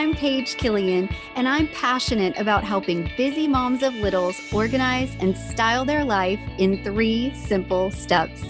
I'm 0.00 0.14
Paige 0.14 0.56
Killian, 0.56 1.10
and 1.34 1.46
I'm 1.46 1.68
passionate 1.68 2.34
about 2.38 2.64
helping 2.64 3.10
busy 3.18 3.46
moms 3.46 3.82
of 3.82 3.94
littles 3.96 4.40
organize 4.50 5.14
and 5.20 5.36
style 5.36 5.84
their 5.84 6.04
life 6.04 6.40
in 6.56 6.82
three 6.82 7.34
simple 7.34 7.90
steps. 7.90 8.42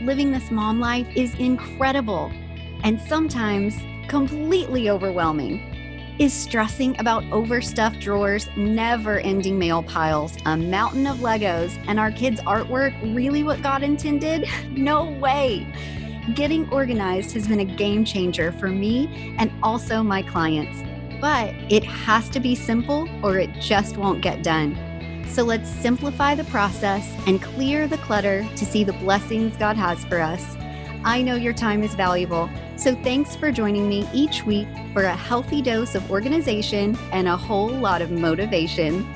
Living 0.00 0.32
this 0.32 0.50
mom 0.50 0.80
life 0.80 1.06
is 1.14 1.34
incredible 1.34 2.32
and 2.82 2.98
sometimes 2.98 3.76
completely 4.08 4.88
overwhelming. 4.88 5.60
Is 6.18 6.32
stressing 6.32 6.98
about 6.98 7.24
overstuffed 7.30 8.00
drawers, 8.00 8.48
never 8.56 9.18
ending 9.18 9.58
mail 9.58 9.82
piles, 9.82 10.38
a 10.46 10.56
mountain 10.56 11.06
of 11.06 11.18
Legos, 11.18 11.78
and 11.88 12.00
our 12.00 12.10
kids' 12.10 12.40
artwork 12.40 12.98
really 13.14 13.42
what 13.42 13.60
God 13.60 13.82
intended? 13.82 14.48
No 14.70 15.10
way. 15.10 15.66
Getting 16.34 16.68
organized 16.70 17.32
has 17.32 17.46
been 17.46 17.60
a 17.60 17.64
game 17.64 18.04
changer 18.04 18.50
for 18.50 18.66
me 18.66 19.34
and 19.38 19.52
also 19.62 20.02
my 20.02 20.22
clients. 20.22 20.82
But 21.20 21.54
it 21.70 21.84
has 21.84 22.28
to 22.30 22.40
be 22.40 22.56
simple 22.56 23.08
or 23.22 23.38
it 23.38 23.52
just 23.60 23.96
won't 23.96 24.22
get 24.22 24.42
done. 24.42 24.76
So 25.28 25.44
let's 25.44 25.68
simplify 25.68 26.34
the 26.34 26.44
process 26.44 27.08
and 27.28 27.40
clear 27.40 27.86
the 27.86 27.98
clutter 27.98 28.46
to 28.56 28.64
see 28.64 28.82
the 28.82 28.92
blessings 28.94 29.56
God 29.56 29.76
has 29.76 30.04
for 30.06 30.20
us. 30.20 30.56
I 31.04 31.22
know 31.22 31.36
your 31.36 31.52
time 31.52 31.84
is 31.84 31.94
valuable, 31.94 32.50
so 32.74 32.96
thanks 33.02 33.36
for 33.36 33.52
joining 33.52 33.88
me 33.88 34.08
each 34.12 34.44
week 34.44 34.66
for 34.92 35.04
a 35.04 35.14
healthy 35.14 35.62
dose 35.62 35.94
of 35.94 36.10
organization 36.10 36.98
and 37.12 37.28
a 37.28 37.36
whole 37.36 37.68
lot 37.68 38.02
of 38.02 38.10
motivation. 38.10 39.06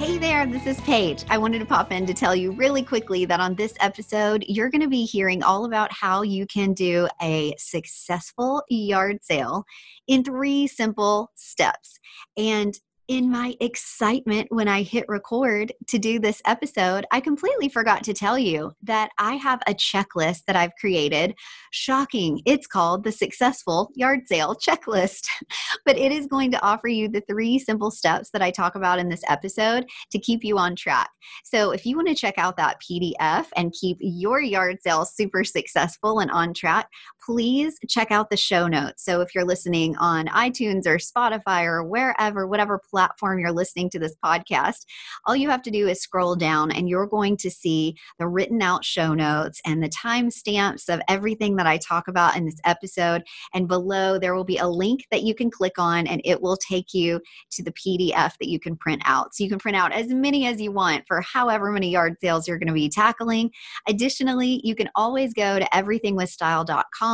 Hey 0.00 0.16
there, 0.16 0.46
this 0.46 0.66
is 0.66 0.80
Paige. 0.80 1.26
I 1.28 1.36
wanted 1.36 1.58
to 1.58 1.66
pop 1.66 1.92
in 1.92 2.06
to 2.06 2.14
tell 2.14 2.34
you 2.34 2.52
really 2.52 2.82
quickly 2.82 3.26
that 3.26 3.38
on 3.38 3.54
this 3.54 3.74
episode, 3.80 4.42
you're 4.48 4.70
going 4.70 4.80
to 4.80 4.88
be 4.88 5.04
hearing 5.04 5.42
all 5.42 5.66
about 5.66 5.92
how 5.92 6.22
you 6.22 6.46
can 6.46 6.72
do 6.72 7.06
a 7.20 7.54
successful 7.58 8.62
yard 8.70 9.18
sale 9.22 9.62
in 10.08 10.24
three 10.24 10.66
simple 10.66 11.30
steps. 11.34 12.00
And 12.38 12.74
in 13.10 13.28
my 13.28 13.56
excitement 13.58 14.46
when 14.52 14.68
I 14.68 14.82
hit 14.82 15.04
record 15.08 15.72
to 15.88 15.98
do 15.98 16.20
this 16.20 16.40
episode, 16.46 17.04
I 17.10 17.18
completely 17.18 17.68
forgot 17.68 18.04
to 18.04 18.14
tell 18.14 18.38
you 18.38 18.70
that 18.84 19.10
I 19.18 19.34
have 19.34 19.60
a 19.66 19.74
checklist 19.74 20.44
that 20.46 20.54
I've 20.54 20.76
created. 20.78 21.34
Shocking. 21.72 22.40
It's 22.46 22.68
called 22.68 23.02
the 23.02 23.10
Successful 23.10 23.90
Yard 23.96 24.28
Sale 24.28 24.54
Checklist. 24.54 25.26
but 25.84 25.98
it 25.98 26.12
is 26.12 26.28
going 26.28 26.52
to 26.52 26.62
offer 26.62 26.86
you 26.86 27.08
the 27.08 27.22
three 27.22 27.58
simple 27.58 27.90
steps 27.90 28.30
that 28.30 28.42
I 28.42 28.52
talk 28.52 28.76
about 28.76 29.00
in 29.00 29.08
this 29.08 29.24
episode 29.28 29.86
to 30.12 30.18
keep 30.20 30.44
you 30.44 30.56
on 30.56 30.76
track. 30.76 31.10
So 31.42 31.72
if 31.72 31.84
you 31.84 31.96
want 31.96 32.06
to 32.06 32.14
check 32.14 32.34
out 32.38 32.56
that 32.58 32.80
PDF 32.80 33.46
and 33.56 33.72
keep 33.72 33.96
your 33.98 34.40
yard 34.40 34.78
sale 34.82 35.04
super 35.04 35.42
successful 35.42 36.20
and 36.20 36.30
on 36.30 36.54
track, 36.54 36.86
please 37.24 37.78
check 37.88 38.10
out 38.10 38.30
the 38.30 38.36
show 38.36 38.66
notes. 38.66 39.04
So 39.04 39.20
if 39.20 39.34
you're 39.34 39.44
listening 39.44 39.96
on 39.96 40.26
iTunes 40.28 40.86
or 40.86 40.98
Spotify 40.98 41.64
or 41.64 41.84
wherever, 41.84 42.46
whatever 42.46 42.78
platform, 42.78 43.38
you're 43.38 43.52
listening 43.52 43.90
to 43.90 43.98
this 43.98 44.14
podcast, 44.24 44.86
all 45.26 45.36
you 45.36 45.50
have 45.50 45.62
to 45.62 45.70
do 45.70 45.88
is 45.88 46.00
scroll 46.00 46.36
down 46.36 46.70
and 46.70 46.88
you're 46.88 47.06
going 47.06 47.36
to 47.38 47.50
see 47.50 47.96
the 48.18 48.26
written 48.26 48.62
out 48.62 48.84
show 48.84 49.14
notes 49.14 49.60
and 49.64 49.82
the 49.82 49.88
timestamps 49.88 50.88
of 50.88 51.00
everything 51.08 51.56
that 51.56 51.66
I 51.66 51.78
talk 51.78 52.08
about 52.08 52.36
in 52.36 52.44
this 52.44 52.60
episode. 52.64 53.22
And 53.54 53.68
below, 53.68 54.18
there 54.18 54.34
will 54.34 54.44
be 54.44 54.58
a 54.58 54.68
link 54.68 55.06
that 55.10 55.22
you 55.22 55.34
can 55.34 55.50
click 55.50 55.78
on 55.78 56.06
and 56.06 56.20
it 56.24 56.40
will 56.40 56.56
take 56.56 56.94
you 56.94 57.20
to 57.52 57.62
the 57.62 57.72
PDF 57.72 58.32
that 58.38 58.48
you 58.48 58.58
can 58.58 58.76
print 58.76 59.02
out. 59.04 59.34
So 59.34 59.44
you 59.44 59.50
can 59.50 59.58
print 59.58 59.76
out 59.76 59.92
as 59.92 60.08
many 60.08 60.46
as 60.46 60.60
you 60.60 60.72
want 60.72 61.04
for 61.06 61.20
however 61.20 61.70
many 61.70 61.90
yard 61.90 62.16
sales 62.20 62.46
you're 62.46 62.58
going 62.58 62.68
to 62.68 62.72
be 62.72 62.88
tackling. 62.88 63.50
Additionally, 63.88 64.60
you 64.64 64.74
can 64.74 64.88
always 64.94 65.34
go 65.34 65.58
to 65.58 65.64
everythingwithstyle.com, 65.72 67.09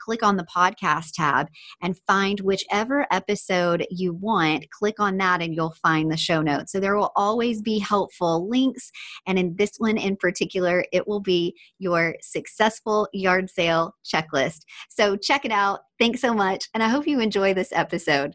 click 0.00 0.22
on 0.22 0.36
the 0.36 0.46
podcast 0.54 1.12
tab, 1.14 1.48
and 1.82 1.98
find 2.06 2.40
whichever 2.40 3.06
episode 3.10 3.86
you 3.90 4.14
want. 4.14 4.70
Click 4.70 4.98
on 4.98 5.16
that 5.18 5.42
and 5.42 5.54
you'll 5.54 5.74
find 5.82 6.10
the 6.10 6.16
show 6.16 6.42
notes. 6.42 6.72
So 6.72 6.80
there 6.80 6.96
will 6.96 7.12
always 7.16 7.62
be 7.62 7.78
helpful 7.78 8.48
links. 8.48 8.90
And 9.26 9.38
in 9.38 9.54
this 9.56 9.72
one 9.78 9.96
in 9.96 10.16
particular, 10.16 10.84
it 10.92 11.06
will 11.06 11.20
be 11.20 11.54
your 11.78 12.16
successful 12.20 13.08
yard 13.12 13.50
sale 13.50 13.94
checklist. 14.04 14.60
So 14.88 15.16
check 15.16 15.44
it 15.44 15.52
out. 15.52 15.80
Thanks 15.98 16.20
so 16.20 16.34
much. 16.34 16.68
And 16.74 16.82
I 16.82 16.88
hope 16.88 17.06
you 17.06 17.20
enjoy 17.20 17.54
this 17.54 17.72
episode. 17.72 18.34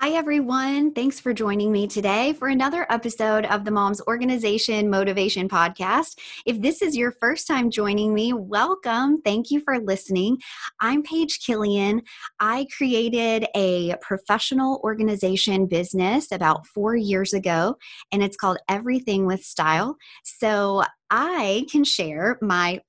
Hi, 0.00 0.10
everyone. 0.10 0.92
Thanks 0.92 1.18
for 1.18 1.32
joining 1.32 1.72
me 1.72 1.86
today 1.86 2.34
for 2.34 2.48
another 2.48 2.84
episode 2.90 3.46
of 3.46 3.64
the 3.64 3.70
Moms 3.70 4.02
Organization 4.06 4.90
Motivation 4.90 5.48
Podcast. 5.48 6.18
If 6.44 6.60
this 6.60 6.82
is 6.82 6.94
your 6.94 7.12
first 7.12 7.46
time 7.46 7.70
joining 7.70 8.12
me, 8.12 8.34
welcome. 8.34 9.22
Thank 9.22 9.50
you 9.50 9.60
for 9.60 9.78
listening. 9.78 10.38
I'm 10.80 11.02
Paige 11.04 11.40
Killian. 11.40 12.02
I 12.38 12.66
created 12.76 13.46
a 13.56 13.94
professional 14.02 14.80
organization 14.84 15.64
business 15.66 16.30
about 16.32 16.66
four 16.66 16.96
years 16.96 17.32
ago, 17.32 17.76
and 18.12 18.22
it's 18.22 18.36
called 18.36 18.58
Everything 18.68 19.24
with 19.26 19.42
Style. 19.42 19.96
So 20.22 20.82
I 21.08 21.64
can 21.70 21.84
share 21.84 22.36
my 22.42 22.80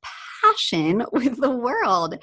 passion 0.51 1.03
with 1.11 1.39
the 1.39 1.49
world. 1.49 2.15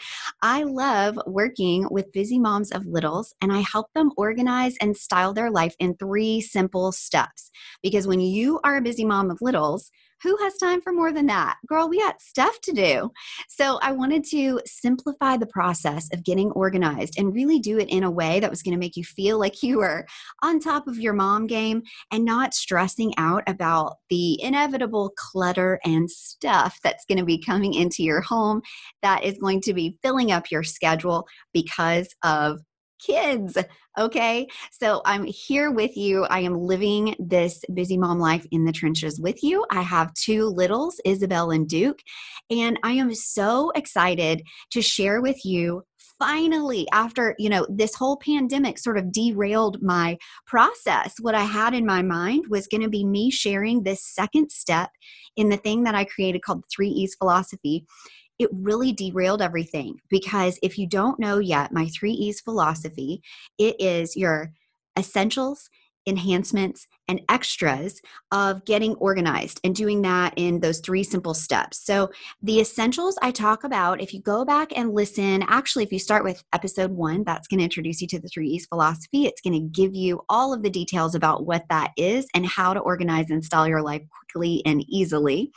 I 0.42 0.62
love 0.64 1.18
working 1.26 1.86
with 1.90 2.12
busy 2.12 2.38
moms 2.38 2.70
of 2.70 2.86
littles 2.86 3.34
and 3.40 3.52
I 3.52 3.60
help 3.60 3.92
them 3.94 4.10
organize 4.16 4.76
and 4.80 4.96
style 4.96 5.32
their 5.32 5.50
life 5.50 5.74
in 5.78 5.96
three 5.96 6.40
simple 6.40 6.92
steps. 6.92 7.50
Because 7.82 8.06
when 8.06 8.20
you 8.20 8.60
are 8.64 8.76
a 8.76 8.82
busy 8.82 9.04
mom 9.04 9.30
of 9.30 9.38
littles, 9.40 9.90
who 10.22 10.36
has 10.38 10.56
time 10.56 10.80
for 10.80 10.92
more 10.92 11.12
than 11.12 11.26
that? 11.26 11.56
Girl, 11.66 11.88
we 11.88 12.00
got 12.00 12.20
stuff 12.20 12.60
to 12.62 12.72
do. 12.72 13.10
So 13.48 13.78
I 13.82 13.92
wanted 13.92 14.24
to 14.30 14.60
simplify 14.66 15.36
the 15.36 15.46
process 15.46 16.08
of 16.12 16.24
getting 16.24 16.50
organized 16.52 17.18
and 17.18 17.34
really 17.34 17.58
do 17.58 17.78
it 17.78 17.88
in 17.88 18.04
a 18.04 18.10
way 18.10 18.40
that 18.40 18.50
was 18.50 18.62
going 18.62 18.72
to 18.72 18.78
make 18.78 18.96
you 18.96 19.04
feel 19.04 19.38
like 19.38 19.62
you 19.62 19.78
were 19.78 20.06
on 20.42 20.60
top 20.60 20.86
of 20.86 20.98
your 20.98 21.12
mom 21.12 21.46
game 21.46 21.82
and 22.10 22.24
not 22.24 22.54
stressing 22.54 23.12
out 23.18 23.42
about 23.46 23.96
the 24.10 24.42
inevitable 24.42 25.12
clutter 25.16 25.80
and 25.84 26.10
stuff 26.10 26.78
that's 26.82 27.04
going 27.04 27.18
to 27.18 27.24
be 27.24 27.38
coming 27.38 27.74
into 27.74 28.02
your 28.02 28.20
home 28.20 28.62
that 29.02 29.24
is 29.24 29.38
going 29.38 29.60
to 29.60 29.74
be 29.74 29.96
filling 30.02 30.32
up 30.32 30.50
your 30.50 30.62
schedule 30.62 31.26
because 31.52 32.08
of 32.22 32.60
kids. 33.04 33.56
Okay. 33.98 34.46
So 34.70 35.02
I'm 35.04 35.24
here 35.24 35.70
with 35.70 35.96
you. 35.96 36.24
I 36.24 36.40
am 36.40 36.58
living 36.58 37.14
this 37.18 37.62
busy 37.74 37.98
mom 37.98 38.18
life 38.18 38.46
in 38.50 38.64
the 38.64 38.72
trenches 38.72 39.20
with 39.20 39.42
you. 39.42 39.64
I 39.70 39.82
have 39.82 40.14
two 40.14 40.46
littles, 40.46 41.00
Isabel 41.04 41.50
and 41.50 41.68
Duke, 41.68 42.00
and 42.50 42.78
I 42.82 42.92
am 42.92 43.14
so 43.14 43.70
excited 43.74 44.42
to 44.70 44.80
share 44.82 45.20
with 45.20 45.44
you 45.44 45.82
finally 46.18 46.86
after 46.92 47.34
you 47.38 47.48
know 47.48 47.66
this 47.68 47.94
whole 47.96 48.16
pandemic 48.16 48.78
sort 48.78 48.96
of 48.96 49.10
derailed 49.10 49.82
my 49.82 50.16
process 50.46 51.14
what 51.20 51.34
i 51.34 51.42
had 51.42 51.74
in 51.74 51.84
my 51.84 52.00
mind 52.00 52.44
was 52.48 52.68
going 52.68 52.80
to 52.80 52.88
be 52.88 53.04
me 53.04 53.30
sharing 53.30 53.82
this 53.82 54.04
second 54.04 54.50
step 54.50 54.90
in 55.36 55.48
the 55.48 55.56
thing 55.56 55.82
that 55.82 55.94
i 55.94 56.04
created 56.04 56.42
called 56.42 56.62
the 56.62 56.68
three 56.74 56.88
e's 56.88 57.16
philosophy 57.16 57.84
it 58.42 58.50
really 58.52 58.92
derailed 58.92 59.42
everything 59.42 59.98
because 60.08 60.58
if 60.62 60.78
you 60.78 60.86
don't 60.86 61.18
know 61.18 61.38
yet 61.38 61.72
my 61.72 61.86
three 61.88 62.12
e's 62.12 62.40
philosophy 62.40 63.22
it 63.58 63.76
is 63.80 64.16
your 64.16 64.52
essentials 64.98 65.68
enhancements 66.06 66.86
and 67.08 67.20
extras 67.28 68.00
of 68.30 68.64
getting 68.64 68.94
organized 68.94 69.60
and 69.64 69.74
doing 69.74 70.02
that 70.02 70.32
in 70.36 70.60
those 70.60 70.80
three 70.80 71.04
simple 71.04 71.34
steps. 71.34 71.84
So, 71.84 72.10
the 72.42 72.60
essentials 72.60 73.18
I 73.22 73.30
talk 73.30 73.64
about, 73.64 74.00
if 74.00 74.12
you 74.12 74.20
go 74.20 74.44
back 74.44 74.76
and 74.76 74.94
listen, 74.94 75.44
actually, 75.48 75.84
if 75.84 75.92
you 75.92 75.98
start 75.98 76.24
with 76.24 76.42
episode 76.52 76.92
one, 76.92 77.24
that's 77.24 77.48
going 77.48 77.58
to 77.58 77.64
introduce 77.64 78.00
you 78.00 78.08
to 78.08 78.18
the 78.18 78.28
three 78.28 78.48
E's 78.48 78.66
philosophy. 78.66 79.26
It's 79.26 79.40
going 79.40 79.54
to 79.54 79.80
give 79.80 79.94
you 79.94 80.22
all 80.28 80.52
of 80.52 80.62
the 80.62 80.70
details 80.70 81.14
about 81.14 81.46
what 81.46 81.64
that 81.70 81.92
is 81.96 82.26
and 82.34 82.46
how 82.46 82.74
to 82.74 82.80
organize 82.80 83.30
and 83.30 83.44
style 83.44 83.68
your 83.68 83.82
life 83.82 84.02
quickly 84.10 84.62
and 84.66 84.84
easily. 84.88 85.52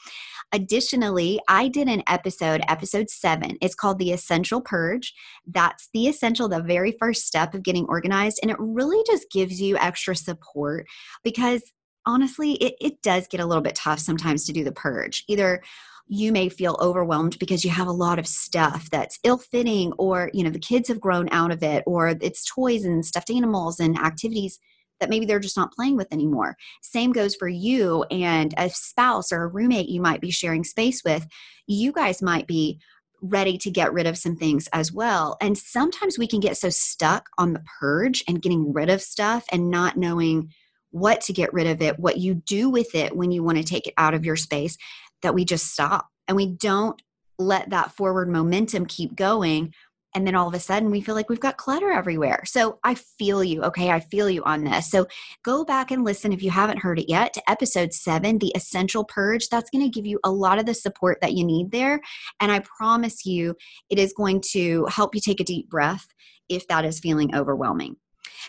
Additionally, 0.54 1.40
I 1.50 1.68
did 1.68 1.88
an 1.88 2.04
episode, 2.08 2.62
episode 2.68 3.10
seven. 3.10 3.58
It's 3.62 3.76
called 3.76 4.00
The 4.00 4.12
Essential 4.12 4.62
Purge. 4.62 5.14
That's 5.46 5.90
the 5.94 6.08
essential, 6.08 6.48
the 6.48 6.62
very 6.62 6.96
first 7.00 7.26
step 7.26 7.54
of 7.54 7.64
getting 7.64 7.86
organized. 7.88 8.40
And 8.42 8.52
it 8.52 8.58
really 8.60 9.04
just 9.06 9.30
gives 9.32 9.60
you 9.60 9.78
extra 9.78 10.16
support 10.16 10.88
because 11.24 11.62
honestly, 12.06 12.54
it, 12.54 12.76
it 12.80 13.02
does 13.02 13.28
get 13.28 13.40
a 13.40 13.46
little 13.46 13.64
bit 13.64 13.76
tough 13.76 14.00
sometimes 14.00 14.46
to 14.46 14.54
do 14.54 14.64
the 14.64 14.72
purge. 14.72 15.24
Either 15.28 15.62
you 16.08 16.32
may 16.32 16.50
feel 16.50 16.78
overwhelmed 16.80 17.38
because 17.40 17.66
you 17.66 17.72
have 17.72 17.88
a 17.88 17.92
lot 17.92 18.20
of 18.20 18.28
stuff 18.28 18.90
that's 18.92 19.20
ill-fitting 19.24 19.92
or 19.98 20.30
you 20.34 20.44
know 20.44 20.52
the 20.52 20.60
kids 20.60 20.88
have 20.88 21.00
grown 21.00 21.28
out 21.32 21.52
of 21.52 21.64
it 21.64 21.84
or 21.88 22.10
it's 22.22 22.46
toys 22.46 22.86
and 22.86 23.04
stuffed 23.04 23.32
animals 23.32 23.80
and 23.80 23.98
activities 23.98 24.60
that 25.00 25.10
maybe 25.10 25.26
they're 25.26 25.40
just 25.40 25.58
not 25.58 25.74
playing 25.74 25.98
with 25.98 26.12
anymore. 26.12 26.56
Same 26.82 27.12
goes 27.12 27.36
for 27.36 27.48
you 27.48 28.04
and 28.12 28.54
a 28.58 28.70
spouse 28.70 29.32
or 29.32 29.44
a 29.44 29.48
roommate 29.48 29.90
you 29.90 30.02
might 30.02 30.22
be 30.22 30.32
sharing 30.32 30.64
space 30.64 31.04
with. 31.04 31.28
You 31.68 31.92
guys 31.92 32.22
might 32.22 32.48
be 32.48 32.80
ready 33.22 33.58
to 33.58 33.72
get 33.72 33.94
rid 33.94 34.08
of 34.08 34.18
some 34.18 34.36
things 34.36 34.68
as 34.74 34.92
well. 34.92 35.38
And 35.42 35.58
sometimes 35.58 36.18
we 36.18 36.28
can 36.28 36.40
get 36.40 36.58
so 36.58 36.70
stuck 36.70 37.30
on 37.38 37.54
the 37.54 37.64
purge 37.80 38.24
and 38.28 38.42
getting 38.42 38.74
rid 38.74 38.90
of 38.90 39.02
stuff 39.02 39.46
and 39.52 39.70
not 39.70 39.98
knowing 39.98 40.52
what 40.92 41.22
to 41.22 41.34
get 41.34 41.54
rid 41.54 41.68
of 41.68 41.82
it, 41.82 42.00
what 42.00 42.18
you 42.18 42.36
do 42.36 42.70
with 42.70 42.94
it 42.96 43.16
when 43.16 43.32
you 43.32 43.44
want 43.44 43.58
to 43.58 43.64
take 43.64 43.88
it 43.88 43.94
out 43.98 44.14
of 44.14 44.26
your 44.26 44.36
space, 44.36 44.78
that 45.22 45.34
we 45.34 45.44
just 45.44 45.68
stop 45.68 46.08
and 46.28 46.38
we 46.38 46.46
don't 46.48 47.02
let 47.38 47.70
that 47.72 47.92
forward 47.92 48.30
momentum 48.30 48.86
keep 48.86 49.16
going 49.16 49.74
and 50.16 50.26
then 50.26 50.34
all 50.34 50.48
of 50.48 50.54
a 50.54 50.60
sudden 50.60 50.90
we 50.90 51.02
feel 51.02 51.14
like 51.14 51.30
we've 51.30 51.40
got 51.40 51.58
clutter 51.58 51.92
everywhere. 51.92 52.42
So 52.46 52.80
I 52.84 52.96
feel 52.96 53.44
you. 53.44 53.62
Okay. 53.64 53.92
I 53.92 54.00
feel 54.00 54.30
you 54.30 54.44
on 54.44 54.64
this. 54.64 54.90
So 54.90 55.06
go 55.44 55.66
back 55.66 55.92
and 55.92 56.04
listen 56.04 56.32
if 56.32 56.42
you 56.42 56.50
haven't 56.50 56.80
heard 56.80 56.98
it 56.98 57.10
yet 57.10 57.34
to 57.34 57.50
episode 57.50 57.94
seven, 57.94 58.40
The 58.40 58.54
Essential 58.56 59.04
Purge. 59.04 59.50
That's 59.50 59.70
going 59.70 59.84
to 59.84 59.90
give 59.90 60.06
you 60.06 60.20
a 60.24 60.32
lot 60.32 60.58
of 60.58 60.66
the 60.66 60.74
support 60.74 61.20
that 61.22 61.34
you 61.34 61.46
need 61.46 61.72
there. 61.72 62.00
And 62.40 62.52
I 62.52 62.60
promise 62.60 63.26
you, 63.26 63.56
it 63.90 64.00
is 64.00 64.14
going 64.14 64.42
to 64.54 64.86
help 64.86 65.14
you 65.14 65.22
take 65.22 65.42
a 65.42 65.46
deep 65.46 65.70
breath 65.70 66.08
if 66.50 66.68
that 66.70 66.86
is 66.86 67.00
feeling 67.00 67.36
overwhelming. 67.36 67.98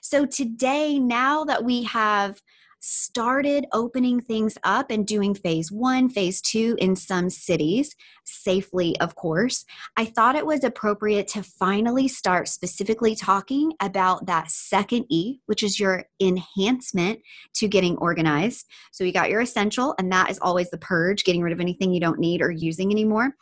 So 0.03 0.25
today, 0.25 0.99
now 0.99 1.45
that 1.45 1.65
we 1.65 1.83
have 1.85 2.41
started 2.81 3.67
opening 3.73 4.21
things 4.21 4.57
up 4.65 4.91
and 4.91 5.07
doing 5.07 5.35
phase 5.35 5.73
one, 5.73 6.09
phase 6.09 6.41
two 6.41 6.77
in 6.79 6.95
some 6.95 7.31
cities, 7.31 7.97
safely, 8.25 8.99
of 9.01 9.15
course, 9.15 9.65
I 9.97 10.05
thought 10.05 10.37
it 10.37 10.47
was 10.47 10.65
appropriate 10.65 11.29
to 11.29 11.43
finally 11.43 12.09
start 12.09 12.49
specifically 12.49 13.15
talking 13.15 13.73
about 13.81 14.27
that 14.27 14.51
second 14.51 15.07
E, 15.09 15.39
which 15.47 15.63
is 15.63 15.81
your 15.81 16.05
enhancement 16.21 17.21
to 17.55 17.69
getting 17.69 17.97
organized. 17.99 18.67
So 18.93 19.05
you 19.05 19.13
got 19.13 19.31
your 19.31 19.41
essential, 19.41 19.95
and 19.99 20.13
that 20.13 20.31
is 20.31 20.39
always 20.41 20.71
the 20.71 20.79
purge, 20.79 21.25
getting 21.25 21.43
rid 21.43 21.53
of 21.53 21.61
anything 21.61 21.93
you 21.93 22.01
don't 22.01 22.21
need 22.21 22.43
or 22.43 22.51
using 22.51 22.91
anymore 22.93 23.35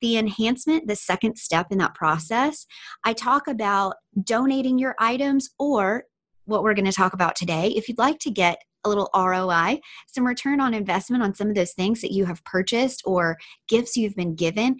the 0.00 0.18
enhancement, 0.18 0.88
the 0.88 0.96
second 0.96 1.36
step 1.36 1.68
in 1.70 1.78
that 1.78 1.94
process, 1.94 2.66
I 3.04 3.12
talk 3.12 3.46
about 3.46 3.94
donating 4.24 4.76
your 4.76 4.96
items 4.98 5.48
or 5.60 6.04
what 6.44 6.62
we're 6.62 6.74
going 6.74 6.86
to 6.86 6.92
talk 6.92 7.12
about 7.14 7.36
today. 7.36 7.68
If 7.68 7.88
you'd 7.88 7.98
like 7.98 8.18
to 8.18 8.30
get 8.30 8.58
a 8.84 8.88
little 8.88 9.10
ROI, 9.14 9.80
some 10.06 10.26
return 10.26 10.60
on 10.60 10.74
investment 10.74 11.22
on 11.22 11.34
some 11.34 11.48
of 11.48 11.54
those 11.54 11.72
things 11.72 12.00
that 12.00 12.12
you 12.12 12.24
have 12.24 12.44
purchased 12.44 13.02
or 13.04 13.38
gifts 13.68 13.96
you've 13.96 14.16
been 14.16 14.34
given, 14.34 14.76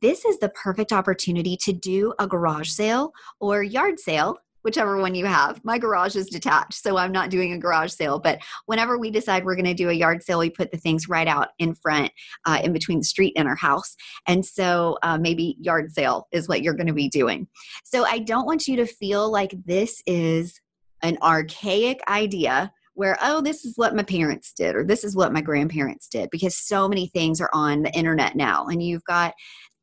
this 0.00 0.24
is 0.24 0.38
the 0.38 0.48
perfect 0.50 0.92
opportunity 0.92 1.56
to 1.62 1.72
do 1.72 2.12
a 2.18 2.26
garage 2.26 2.70
sale 2.70 3.12
or 3.40 3.62
yard 3.62 4.00
sale 4.00 4.36
whichever 4.66 4.96
one 5.00 5.14
you 5.14 5.24
have. 5.24 5.64
My 5.64 5.78
garage 5.78 6.16
is 6.16 6.26
detached, 6.26 6.74
so 6.74 6.96
I'm 6.96 7.12
not 7.12 7.30
doing 7.30 7.52
a 7.52 7.58
garage 7.58 7.92
sale. 7.92 8.18
But 8.18 8.40
whenever 8.66 8.98
we 8.98 9.12
decide 9.12 9.44
we're 9.44 9.54
going 9.54 9.64
to 9.64 9.74
do 9.74 9.90
a 9.90 9.92
yard 9.92 10.24
sale, 10.24 10.40
we 10.40 10.50
put 10.50 10.72
the 10.72 10.76
things 10.76 11.08
right 11.08 11.28
out 11.28 11.50
in 11.60 11.72
front, 11.76 12.10
uh, 12.46 12.58
in 12.64 12.72
between 12.72 12.98
the 12.98 13.04
street 13.04 13.32
and 13.36 13.46
our 13.46 13.54
house. 13.54 13.94
And 14.26 14.44
so 14.44 14.98
uh, 15.04 15.18
maybe 15.18 15.56
yard 15.60 15.92
sale 15.92 16.26
is 16.32 16.48
what 16.48 16.62
you're 16.62 16.74
going 16.74 16.88
to 16.88 16.92
be 16.92 17.08
doing. 17.08 17.46
So 17.84 18.04
I 18.04 18.18
don't 18.18 18.44
want 18.44 18.66
you 18.66 18.74
to 18.76 18.86
feel 18.86 19.30
like 19.30 19.54
this 19.66 20.02
is 20.04 20.60
an 21.00 21.16
archaic 21.22 22.00
idea 22.08 22.72
where 22.96 23.16
oh 23.22 23.40
this 23.40 23.64
is 23.64 23.76
what 23.76 23.94
my 23.94 24.02
parents 24.02 24.52
did 24.52 24.74
or 24.74 24.84
this 24.84 25.04
is 25.04 25.14
what 25.14 25.32
my 25.32 25.40
grandparents 25.40 26.08
did 26.08 26.28
because 26.30 26.56
so 26.56 26.88
many 26.88 27.06
things 27.08 27.40
are 27.40 27.50
on 27.52 27.82
the 27.82 27.92
internet 27.92 28.34
now 28.34 28.66
and 28.66 28.82
you've 28.82 29.04
got 29.04 29.34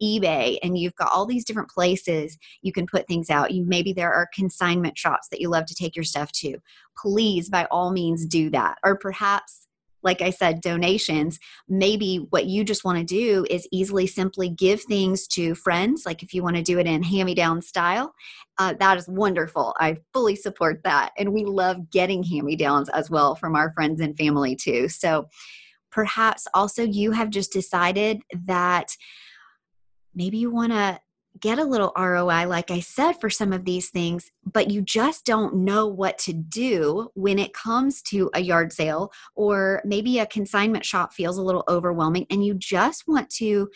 ebay 0.04 0.58
and 0.62 0.78
you've 0.78 0.96
got 0.96 1.12
all 1.12 1.26
these 1.26 1.46
different 1.46 1.70
places 1.70 2.38
you 2.62 2.72
can 2.72 2.86
put 2.86 3.08
things 3.08 3.30
out. 3.30 3.52
You 3.52 3.64
maybe 3.66 3.94
there 3.94 4.12
are 4.12 4.28
consignment 4.34 4.98
shops 4.98 5.28
that 5.30 5.40
you 5.40 5.50
love 5.50 5.66
to 5.68 5.76
take 5.76 5.96
your 5.96 6.04
stuff 6.04 6.32
to. 6.34 6.58
Please 6.98 7.50
by 7.50 7.66
all 7.72 7.92
means 7.92 8.26
do 8.26 8.50
that. 8.52 8.78
Or 8.84 8.98
perhaps 8.98 9.68
like 10.04 10.22
I 10.22 10.30
said, 10.30 10.62
donations, 10.62 11.40
maybe 11.68 12.28
what 12.30 12.46
you 12.46 12.64
just 12.64 12.84
want 12.84 12.98
to 12.98 13.04
do 13.04 13.46
is 13.50 13.68
easily 13.72 14.06
simply 14.08 14.50
give 14.50 14.82
things 14.82 15.28
to 15.30 15.56
friends. 15.56 16.06
Like 16.06 16.24
if 16.24 16.34
you 16.34 16.44
want 16.44 16.58
to 16.58 16.62
do 16.62 16.80
it 16.80 16.88
in 16.88 17.04
hand 17.04 17.26
me 17.26 17.36
down 17.36 17.62
style, 17.62 18.14
uh, 18.58 18.74
that 18.80 18.98
is 18.98 19.08
wonderful. 19.08 19.74
I 19.80 19.98
fully 20.14 20.36
support 20.36 20.82
that. 20.84 21.12
And 21.18 21.34
we 21.34 21.46
love 21.46 21.90
getting 21.90 22.24
hand 22.24 22.46
me 22.46 22.56
downs 22.56 22.90
as 22.90 23.10
well 23.10 23.36
from 23.36 23.56
our 23.56 23.72
friends 23.74 24.02
and 24.02 24.18
family 24.18 24.56
too. 24.56 24.90
So 24.90 25.28
perhaps 25.92 26.48
also 26.54 26.84
you 26.84 27.12
have 27.12 27.30
just 27.30 27.54
decided 27.54 28.22
that 28.46 28.90
maybe 30.14 30.38
you 30.38 30.52
want 30.52 30.72
to 30.72 31.00
get 31.40 31.60
a 31.60 31.64
little 31.64 31.92
ROI, 31.98 32.48
like 32.48 32.72
I 32.72 32.80
said, 32.80 33.14
for 33.14 33.30
some 33.30 33.54
of 33.54 33.66
these 33.66 33.90
things, 33.90 34.32
but 34.46 34.70
you 34.70 34.82
just 34.82 35.26
don't 35.26 35.56
know 35.56 35.88
what 35.88 36.18
to 36.20 36.34
do 36.34 37.10
when 37.16 37.40
it 37.40 37.54
comes 37.54 38.02
to 38.04 38.30
a 38.34 38.40
yard 38.40 38.72
sale 38.72 39.12
or 39.36 39.82
maybe 39.86 40.20
a 40.20 40.26
consignment 40.26 40.86
shop 40.86 41.14
feels 41.14 41.38
a 41.38 41.44
little 41.44 41.64
overwhelming 41.68 42.26
and 42.30 42.46
you 42.46 42.54
just 42.54 43.08
want 43.08 43.30
to 43.32 43.70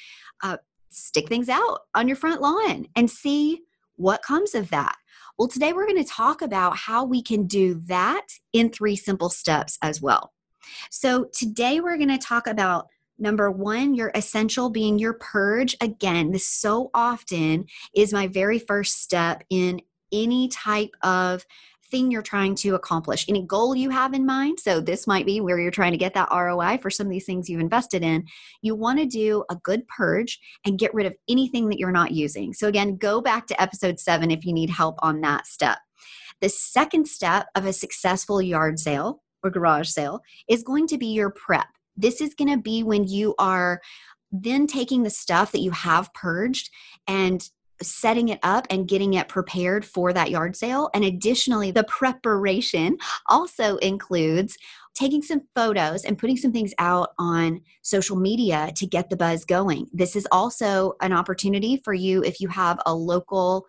uh, 0.43 0.57
stick 0.89 1.27
things 1.27 1.49
out 1.49 1.81
on 1.95 2.07
your 2.07 2.17
front 2.17 2.41
lawn 2.41 2.87
and 2.95 3.09
see 3.09 3.61
what 3.95 4.21
comes 4.21 4.55
of 4.55 4.69
that. 4.69 4.95
Well, 5.37 5.47
today 5.47 5.73
we're 5.73 5.87
going 5.87 6.03
to 6.03 6.09
talk 6.09 6.41
about 6.41 6.77
how 6.77 7.05
we 7.05 7.21
can 7.21 7.45
do 7.45 7.81
that 7.85 8.27
in 8.53 8.69
three 8.69 8.95
simple 8.95 9.29
steps 9.29 9.77
as 9.81 10.01
well. 10.01 10.33
So, 10.89 11.25
today 11.33 11.79
we're 11.79 11.97
going 11.97 12.09
to 12.09 12.17
talk 12.17 12.47
about 12.47 12.87
Number 13.19 13.49
one, 13.49 13.95
your 13.95 14.11
essential 14.13 14.69
being 14.69 14.99
your 14.99 15.13
purge. 15.13 15.75
Again, 15.81 16.31
this 16.31 16.47
so 16.47 16.91
often 16.93 17.65
is 17.95 18.13
my 18.13 18.27
very 18.27 18.59
first 18.59 19.01
step 19.01 19.43
in 19.49 19.81
any 20.11 20.47
type 20.49 20.91
of 21.01 21.45
thing 21.89 22.11
you're 22.11 22.21
trying 22.21 22.53
to 22.53 22.75
accomplish, 22.75 23.25
any 23.27 23.41
goal 23.41 23.75
you 23.75 23.89
have 23.89 24.13
in 24.13 24.25
mind. 24.25 24.59
So, 24.59 24.79
this 24.79 25.07
might 25.07 25.25
be 25.25 25.41
where 25.41 25.59
you're 25.59 25.71
trying 25.71 25.93
to 25.93 25.97
get 25.97 26.13
that 26.13 26.29
ROI 26.31 26.79
for 26.81 26.89
some 26.89 27.07
of 27.07 27.11
these 27.11 27.25
things 27.25 27.49
you've 27.49 27.61
invested 27.61 28.03
in. 28.03 28.25
You 28.61 28.75
want 28.75 28.99
to 28.99 29.05
do 29.05 29.43
a 29.49 29.55
good 29.55 29.87
purge 29.87 30.39
and 30.65 30.79
get 30.79 30.93
rid 30.93 31.05
of 31.05 31.15
anything 31.29 31.69
that 31.69 31.79
you're 31.79 31.91
not 31.91 32.11
using. 32.11 32.53
So, 32.53 32.67
again, 32.67 32.97
go 32.97 33.21
back 33.21 33.47
to 33.47 33.61
episode 33.61 33.99
seven 33.99 34.31
if 34.31 34.45
you 34.45 34.53
need 34.53 34.69
help 34.69 34.97
on 35.01 35.21
that 35.21 35.47
step. 35.47 35.79
The 36.41 36.49
second 36.49 37.07
step 37.07 37.47
of 37.55 37.65
a 37.65 37.73
successful 37.73 38.41
yard 38.41 38.79
sale 38.79 39.23
or 39.43 39.49
garage 39.49 39.89
sale 39.89 40.21
is 40.47 40.63
going 40.63 40.87
to 40.87 40.97
be 40.97 41.07
your 41.07 41.31
prep. 41.31 41.67
This 41.97 42.21
is 42.21 42.33
going 42.33 42.51
to 42.51 42.61
be 42.61 42.83
when 42.83 43.07
you 43.07 43.35
are 43.39 43.81
then 44.31 44.67
taking 44.67 45.03
the 45.03 45.09
stuff 45.09 45.51
that 45.51 45.61
you 45.61 45.71
have 45.71 46.13
purged 46.13 46.69
and 47.07 47.49
setting 47.81 48.29
it 48.29 48.39
up 48.43 48.65
and 48.69 48.87
getting 48.87 49.13
it 49.13 49.27
prepared 49.27 49.85
for 49.85 50.11
that 50.13 50.31
yard 50.31 50.55
sale. 50.55 50.89
And 50.93 51.03
additionally, 51.03 51.71
the 51.71 51.83
preparation 51.83 52.97
also 53.27 53.77
includes 53.77 54.57
taking 54.95 55.21
some 55.21 55.41
photos 55.55 56.03
and 56.03 56.17
putting 56.17 56.37
some 56.37 56.51
things 56.51 56.73
out 56.79 57.09
on 57.19 57.61
social 57.83 58.15
media 58.15 58.71
to 58.75 58.87
get 58.87 59.09
the 59.09 59.17
buzz 59.17 59.45
going. 59.45 59.87
This 59.93 60.15
is 60.15 60.27
also 60.31 60.93
an 61.01 61.13
opportunity 61.13 61.77
for 61.77 61.93
you 61.93 62.23
if 62.23 62.41
you 62.41 62.47
have 62.47 62.79
a 62.85 62.95
local 62.95 63.67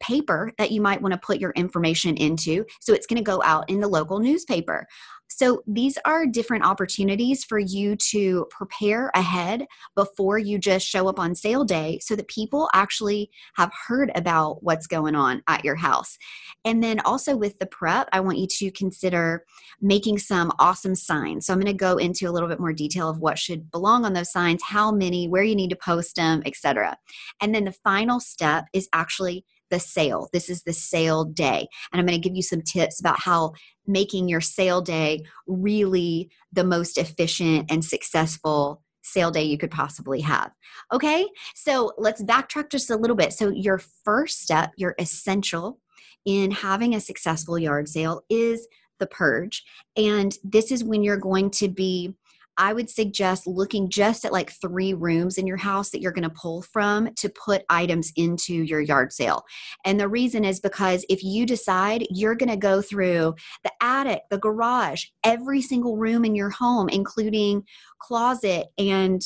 paper 0.00 0.50
that 0.56 0.70
you 0.70 0.80
might 0.80 1.02
want 1.02 1.12
to 1.12 1.18
put 1.18 1.38
your 1.38 1.50
information 1.50 2.16
into. 2.16 2.64
So 2.80 2.94
it's 2.94 3.06
going 3.06 3.18
to 3.18 3.22
go 3.22 3.42
out 3.44 3.68
in 3.68 3.80
the 3.80 3.88
local 3.88 4.18
newspaper. 4.18 4.86
So 5.30 5.62
these 5.66 5.96
are 6.04 6.26
different 6.26 6.64
opportunities 6.64 7.44
for 7.44 7.58
you 7.58 7.96
to 8.10 8.46
prepare 8.50 9.10
ahead 9.14 9.66
before 9.94 10.38
you 10.38 10.58
just 10.58 10.86
show 10.86 11.08
up 11.08 11.18
on 11.18 11.34
sale 11.34 11.64
day 11.64 11.98
so 12.02 12.16
that 12.16 12.28
people 12.28 12.68
actually 12.74 13.30
have 13.54 13.70
heard 13.86 14.10
about 14.14 14.62
what's 14.62 14.86
going 14.86 15.14
on 15.14 15.42
at 15.46 15.64
your 15.64 15.76
house. 15.76 16.18
And 16.64 16.82
then 16.82 17.00
also 17.00 17.36
with 17.36 17.58
the 17.58 17.66
prep, 17.66 18.08
I 18.12 18.20
want 18.20 18.38
you 18.38 18.46
to 18.46 18.70
consider 18.72 19.44
making 19.80 20.18
some 20.18 20.52
awesome 20.58 20.94
signs. 20.94 21.46
So 21.46 21.52
I'm 21.52 21.60
going 21.60 21.72
to 21.72 21.78
go 21.78 21.96
into 21.96 22.28
a 22.28 22.32
little 22.32 22.48
bit 22.48 22.60
more 22.60 22.72
detail 22.72 23.08
of 23.08 23.18
what 23.18 23.38
should 23.38 23.70
belong 23.70 24.04
on 24.04 24.12
those 24.12 24.32
signs, 24.32 24.62
how 24.62 24.90
many, 24.92 25.28
where 25.28 25.44
you 25.44 25.54
need 25.54 25.70
to 25.70 25.76
post 25.76 26.16
them, 26.16 26.42
etc. 26.44 26.96
And 27.40 27.54
then 27.54 27.64
the 27.64 27.72
final 27.72 28.20
step 28.20 28.66
is 28.72 28.88
actually 28.92 29.44
the 29.70 29.80
sale. 29.80 30.28
This 30.32 30.48
is 30.48 30.62
the 30.62 30.72
sale 30.72 31.24
day. 31.24 31.66
And 31.92 32.00
I'm 32.00 32.06
going 32.06 32.20
to 32.20 32.28
give 32.28 32.36
you 32.36 32.42
some 32.42 32.62
tips 32.62 33.00
about 33.00 33.20
how 33.20 33.52
making 33.86 34.28
your 34.28 34.40
sale 34.40 34.80
day 34.80 35.22
really 35.46 36.30
the 36.52 36.64
most 36.64 36.98
efficient 36.98 37.70
and 37.70 37.84
successful 37.84 38.82
sale 39.02 39.30
day 39.30 39.42
you 39.42 39.58
could 39.58 39.70
possibly 39.70 40.20
have. 40.20 40.52
Okay, 40.92 41.26
so 41.54 41.92
let's 41.96 42.22
backtrack 42.22 42.70
just 42.70 42.90
a 42.90 42.96
little 42.96 43.16
bit. 43.16 43.32
So, 43.32 43.48
your 43.48 43.80
first 44.04 44.42
step, 44.42 44.72
your 44.76 44.94
essential 44.98 45.78
in 46.26 46.50
having 46.50 46.94
a 46.94 47.00
successful 47.00 47.58
yard 47.58 47.88
sale 47.88 48.22
is 48.28 48.68
the 48.98 49.06
purge. 49.06 49.64
And 49.96 50.36
this 50.44 50.70
is 50.70 50.84
when 50.84 51.02
you're 51.02 51.16
going 51.16 51.50
to 51.52 51.68
be 51.68 52.14
I 52.56 52.72
would 52.72 52.90
suggest 52.90 53.46
looking 53.46 53.88
just 53.88 54.24
at 54.24 54.32
like 54.32 54.52
three 54.52 54.92
rooms 54.92 55.38
in 55.38 55.46
your 55.46 55.56
house 55.56 55.90
that 55.90 56.00
you're 56.00 56.12
going 56.12 56.28
to 56.28 56.34
pull 56.34 56.62
from 56.62 57.14
to 57.14 57.28
put 57.28 57.64
items 57.70 58.12
into 58.16 58.54
your 58.54 58.80
yard 58.80 59.12
sale. 59.12 59.42
And 59.84 59.98
the 59.98 60.08
reason 60.08 60.44
is 60.44 60.60
because 60.60 61.04
if 61.08 61.22
you 61.22 61.46
decide 61.46 62.06
you're 62.10 62.34
going 62.34 62.50
to 62.50 62.56
go 62.56 62.82
through 62.82 63.34
the 63.64 63.72
attic, 63.80 64.22
the 64.30 64.38
garage, 64.38 65.04
every 65.24 65.62
single 65.62 65.96
room 65.96 66.24
in 66.24 66.34
your 66.34 66.50
home, 66.50 66.88
including 66.88 67.62
closet 68.00 68.66
and 68.76 69.22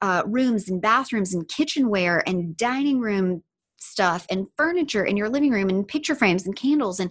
uh, 0.00 0.22
rooms 0.26 0.68
and 0.68 0.80
bathrooms 0.80 1.34
and 1.34 1.48
kitchenware 1.48 2.22
and 2.28 2.56
dining 2.56 3.00
room 3.00 3.42
stuff 3.78 4.26
and 4.30 4.46
furniture 4.56 5.04
in 5.04 5.16
your 5.16 5.28
living 5.28 5.50
room 5.50 5.68
and 5.68 5.86
picture 5.86 6.14
frames 6.14 6.46
and 6.46 6.56
candles 6.56 7.00
and 7.00 7.10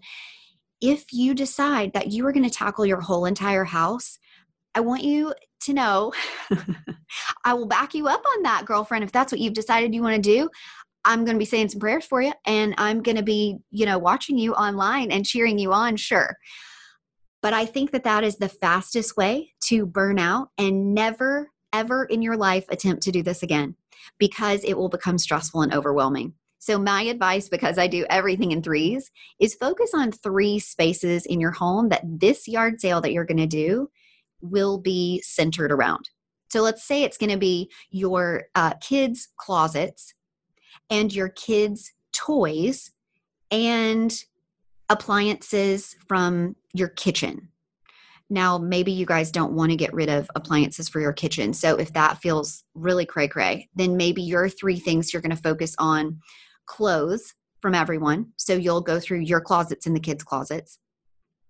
if 0.81 1.05
you 1.11 1.33
decide 1.33 1.91
that 1.93 2.11
you 2.11 2.25
are 2.25 2.31
going 2.31 2.47
to 2.47 2.49
tackle 2.49 2.85
your 2.85 2.99
whole 2.99 3.25
entire 3.25 3.63
house 3.63 4.19
I 4.75 4.81
want 4.81 5.03
you 5.03 5.33
to 5.61 5.73
know 5.73 6.13
I 7.45 7.53
will 7.53 7.67
back 7.67 7.93
you 7.93 8.07
up 8.07 8.23
on 8.35 8.43
that, 8.43 8.65
girlfriend. 8.65 9.03
If 9.03 9.11
that's 9.11 9.31
what 9.31 9.41
you've 9.41 9.53
decided 9.53 9.93
you 9.93 10.03
want 10.03 10.15
to 10.15 10.21
do, 10.21 10.49
I'm 11.05 11.23
going 11.23 11.35
to 11.35 11.39
be 11.39 11.45
saying 11.45 11.69
some 11.69 11.79
prayers 11.79 12.05
for 12.05 12.21
you 12.21 12.33
and 12.45 12.75
I'm 12.77 13.01
going 13.01 13.17
to 13.17 13.23
be, 13.23 13.57
you 13.71 13.85
know, 13.85 13.97
watching 13.97 14.37
you 14.37 14.53
online 14.53 15.11
and 15.11 15.25
cheering 15.25 15.57
you 15.57 15.71
on, 15.71 15.95
sure. 15.95 16.35
But 17.41 17.53
I 17.53 17.65
think 17.65 17.91
that 17.91 18.03
that 18.03 18.23
is 18.23 18.35
the 18.35 18.49
fastest 18.49 19.15
way 19.15 19.53
to 19.65 19.85
burn 19.85 20.19
out 20.19 20.49
and 20.57 20.93
never, 20.93 21.49
ever 21.71 22.03
in 22.05 22.21
your 22.21 22.35
life 22.35 22.65
attempt 22.69 23.03
to 23.03 23.11
do 23.11 23.23
this 23.23 23.43
again 23.43 23.75
because 24.17 24.63
it 24.63 24.73
will 24.73 24.89
become 24.89 25.17
stressful 25.17 25.61
and 25.61 25.73
overwhelming. 25.73 26.33
So, 26.59 26.77
my 26.77 27.03
advice, 27.03 27.47
because 27.47 27.77
I 27.77 27.87
do 27.87 28.05
everything 28.09 28.51
in 28.51 28.61
threes, 28.61 29.11
is 29.39 29.55
focus 29.55 29.91
on 29.93 30.11
three 30.11 30.59
spaces 30.59 31.25
in 31.25 31.39
your 31.39 31.51
home 31.51 31.89
that 31.89 32.03
this 32.03 32.47
yard 32.47 32.81
sale 32.81 32.99
that 33.01 33.13
you're 33.13 33.25
going 33.25 33.37
to 33.37 33.47
do 33.47 33.89
will 34.41 34.77
be 34.77 35.21
centered 35.21 35.71
around. 35.71 36.09
So 36.49 36.61
let's 36.61 36.83
say 36.83 37.03
it's 37.03 37.17
going 37.17 37.31
to 37.31 37.37
be 37.37 37.69
your 37.89 38.43
uh, 38.55 38.73
kids' 38.81 39.29
closets 39.37 40.13
and 40.89 41.13
your 41.13 41.29
kids' 41.29 41.91
toys 42.13 42.91
and 43.51 44.13
appliances 44.89 45.95
from 46.07 46.55
your 46.73 46.87
kitchen. 46.87 47.49
Now, 48.29 48.57
maybe 48.57 48.91
you 48.91 49.05
guys 49.05 49.31
don't 49.31 49.53
want 49.53 49.71
to 49.71 49.77
get 49.77 49.93
rid 49.93 50.09
of 50.09 50.29
appliances 50.35 50.89
for 50.89 50.99
your 50.99 51.13
kitchen. 51.13 51.53
So 51.53 51.75
if 51.75 51.93
that 51.93 52.17
feels 52.17 52.63
really 52.75 53.05
cray 53.05 53.27
cray, 53.27 53.69
then 53.75 53.95
maybe 53.95 54.21
your 54.21 54.49
three 54.49 54.79
things 54.79 55.13
you're 55.13 55.21
going 55.21 55.35
to 55.35 55.41
focus 55.41 55.75
on 55.77 56.19
clothes 56.65 57.33
from 57.61 57.73
everyone. 57.73 58.33
So 58.35 58.53
you'll 58.53 58.81
go 58.81 58.99
through 58.99 59.19
your 59.19 59.41
closets 59.41 59.85
and 59.85 59.95
the 59.95 60.01
kids' 60.01 60.23
closets 60.23 60.79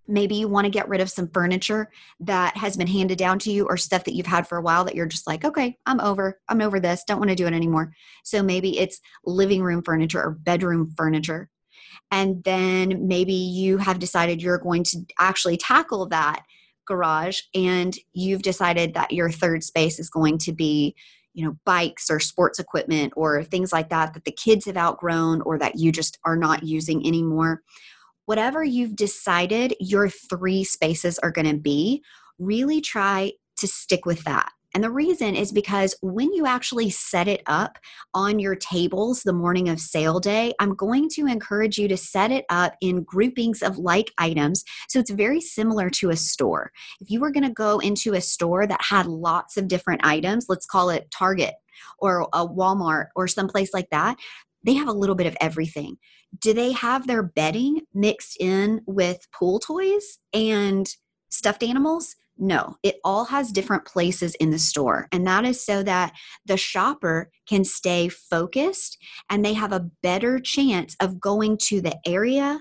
maybe 0.07 0.35
you 0.35 0.47
want 0.47 0.65
to 0.65 0.71
get 0.71 0.87
rid 0.87 1.01
of 1.01 1.09
some 1.09 1.29
furniture 1.29 1.89
that 2.19 2.55
has 2.55 2.77
been 2.77 2.87
handed 2.87 3.17
down 3.17 3.39
to 3.39 3.51
you 3.51 3.65
or 3.65 3.77
stuff 3.77 4.03
that 4.03 4.13
you've 4.13 4.25
had 4.25 4.47
for 4.47 4.57
a 4.57 4.61
while 4.61 4.83
that 4.83 4.95
you're 4.95 5.05
just 5.05 5.27
like 5.27 5.43
okay 5.43 5.77
i'm 5.85 5.99
over 5.99 6.39
i'm 6.49 6.61
over 6.61 6.79
this 6.79 7.03
don't 7.07 7.19
want 7.19 7.29
to 7.29 7.35
do 7.35 7.47
it 7.47 7.53
anymore. 7.53 7.93
So 8.23 8.43
maybe 8.43 8.77
it's 8.77 8.99
living 9.25 9.63
room 9.63 9.81
furniture 9.81 10.21
or 10.21 10.31
bedroom 10.31 10.93
furniture. 10.95 11.49
And 12.11 12.43
then 12.43 13.07
maybe 13.07 13.33
you 13.33 13.77
have 13.77 13.99
decided 13.99 14.41
you're 14.41 14.59
going 14.59 14.83
to 14.85 15.05
actually 15.19 15.57
tackle 15.57 16.07
that 16.07 16.43
garage 16.85 17.39
and 17.53 17.97
you've 18.13 18.43
decided 18.43 18.93
that 18.93 19.11
your 19.11 19.29
third 19.29 19.63
space 19.63 19.99
is 19.99 20.09
going 20.09 20.37
to 20.37 20.53
be 20.53 20.95
you 21.33 21.45
know 21.45 21.55
bikes 21.65 22.09
or 22.09 22.19
sports 22.19 22.59
equipment 22.59 23.13
or 23.15 23.43
things 23.43 23.73
like 23.73 23.89
that 23.89 24.13
that 24.13 24.23
the 24.23 24.31
kids 24.31 24.65
have 24.65 24.77
outgrown 24.77 25.41
or 25.41 25.59
that 25.59 25.77
you 25.77 25.91
just 25.91 26.17
are 26.23 26.37
not 26.37 26.63
using 26.63 27.05
anymore 27.05 27.61
whatever 28.27 28.63
you've 28.63 28.95
decided 28.95 29.73
your 29.79 30.09
three 30.09 30.63
spaces 30.63 31.17
are 31.19 31.31
going 31.31 31.49
to 31.49 31.57
be, 31.57 32.03
really 32.37 32.81
try 32.81 33.31
to 33.57 33.67
stick 33.67 34.05
with 34.05 34.23
that. 34.25 34.51
And 34.75 34.83
the 34.83 34.91
reason 34.91 35.35
is 35.35 35.51
because 35.51 35.95
when 36.01 36.33
you 36.33 36.45
actually 36.45 36.89
set 36.89 37.27
it 37.27 37.41
up 37.47 37.79
on 38.13 38.37
your 38.37 38.55
tables 38.55 39.23
the 39.23 39.33
morning 39.33 39.69
of 39.69 39.79
sale 39.79 40.19
day, 40.19 40.53
I'm 40.59 40.75
going 40.75 41.09
to 41.13 41.25
encourage 41.25 41.77
you 41.77 41.87
to 41.87 41.97
set 41.97 42.31
it 42.31 42.45
up 42.49 42.75
in 42.81 43.03
groupings 43.03 43.63
of 43.63 43.79
like 43.79 44.11
items. 44.17 44.63
So 44.89 44.99
it's 44.99 45.09
very 45.09 45.41
similar 45.41 45.89
to 45.91 46.09
a 46.09 46.15
store. 46.15 46.71
If 46.99 47.09
you 47.09 47.21
were 47.21 47.31
going 47.31 47.47
to 47.47 47.53
go 47.53 47.79
into 47.79 48.13
a 48.13 48.21
store 48.21 48.67
that 48.67 48.81
had 48.83 49.07
lots 49.07 49.57
of 49.57 49.67
different 49.67 50.05
items, 50.05 50.45
let's 50.49 50.65
call 50.65 50.89
it 50.89 51.09
Target 51.11 51.55
or 51.99 52.27
a 52.33 52.47
Walmart 52.47 53.07
or 53.15 53.27
someplace 53.27 53.73
like 53.73 53.89
that, 53.91 54.17
they 54.67 54.73
have 54.73 54.89
a 54.89 54.93
little 54.93 55.15
bit 55.15 55.27
of 55.27 55.37
everything. 55.39 55.97
Do 56.39 56.53
they 56.53 56.73
have 56.73 57.07
their 57.07 57.23
bedding 57.23 57.81
mixed 57.93 58.37
in 58.39 58.81
with 58.85 59.25
pool 59.33 59.59
toys 59.59 60.19
and 60.33 60.87
stuffed 61.29 61.63
animals? 61.63 62.15
No, 62.37 62.75
it 62.83 62.97
all 63.03 63.25
has 63.25 63.51
different 63.51 63.85
places 63.85 64.35
in 64.35 64.51
the 64.51 64.59
store. 64.59 65.07
And 65.11 65.25
that 65.25 65.45
is 65.45 65.65
so 65.65 65.83
that 65.83 66.13
the 66.45 66.57
shopper 66.57 67.31
can 67.47 67.63
stay 67.63 68.09
focused 68.09 68.97
and 69.29 69.43
they 69.43 69.53
have 69.53 69.71
a 69.71 69.89
better 70.03 70.37
chance 70.37 70.95
of 70.99 71.19
going 71.19 71.57
to 71.63 71.81
the 71.81 71.97
area, 72.05 72.59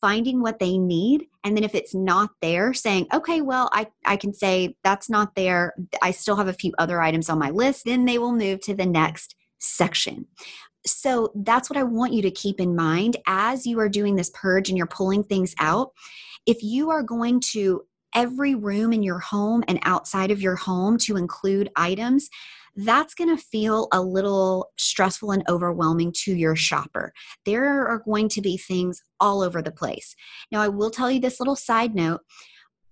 finding 0.00 0.40
what 0.40 0.60
they 0.60 0.78
need. 0.78 1.26
And 1.42 1.56
then 1.56 1.64
if 1.64 1.74
it's 1.74 1.94
not 1.94 2.30
there, 2.40 2.72
saying, 2.72 3.08
okay, 3.12 3.40
well, 3.40 3.68
I, 3.72 3.88
I 4.06 4.16
can 4.16 4.32
say 4.32 4.76
that's 4.84 5.10
not 5.10 5.34
there. 5.34 5.74
I 6.00 6.12
still 6.12 6.36
have 6.36 6.48
a 6.48 6.52
few 6.52 6.72
other 6.78 7.02
items 7.02 7.28
on 7.28 7.38
my 7.38 7.50
list. 7.50 7.84
Then 7.84 8.04
they 8.04 8.18
will 8.18 8.32
move 8.32 8.60
to 8.60 8.74
the 8.74 8.86
next 8.86 9.34
section 9.58 10.24
so 10.86 11.32
that's 11.34 11.68
what 11.68 11.76
I 11.76 11.82
want 11.82 12.12
you 12.12 12.22
to 12.22 12.30
keep 12.30 12.60
in 12.60 12.74
mind 12.74 13.16
as 13.26 13.66
you 13.66 13.78
are 13.80 13.88
doing 13.88 14.16
this 14.16 14.30
purge 14.34 14.68
and 14.68 14.78
you're 14.78 14.86
pulling 14.86 15.24
things 15.24 15.54
out. 15.58 15.92
If 16.46 16.62
you 16.62 16.90
are 16.90 17.02
going 17.02 17.40
to 17.52 17.82
every 18.14 18.54
room 18.54 18.92
in 18.92 19.02
your 19.02 19.18
home 19.18 19.62
and 19.68 19.78
outside 19.82 20.30
of 20.30 20.40
your 20.40 20.56
home 20.56 20.96
to 20.98 21.16
include 21.16 21.70
items, 21.76 22.28
that's 22.76 23.14
going 23.14 23.34
to 23.34 23.42
feel 23.42 23.88
a 23.92 24.00
little 24.00 24.70
stressful 24.78 25.32
and 25.32 25.42
overwhelming 25.48 26.12
to 26.12 26.34
your 26.34 26.54
shopper. 26.54 27.12
There 27.44 27.86
are 27.86 27.98
going 27.98 28.28
to 28.30 28.40
be 28.40 28.56
things 28.56 29.02
all 29.18 29.42
over 29.42 29.60
the 29.60 29.72
place. 29.72 30.14
Now, 30.52 30.60
I 30.60 30.68
will 30.68 30.90
tell 30.90 31.10
you 31.10 31.20
this 31.20 31.40
little 31.40 31.56
side 31.56 31.94
note 31.94 32.20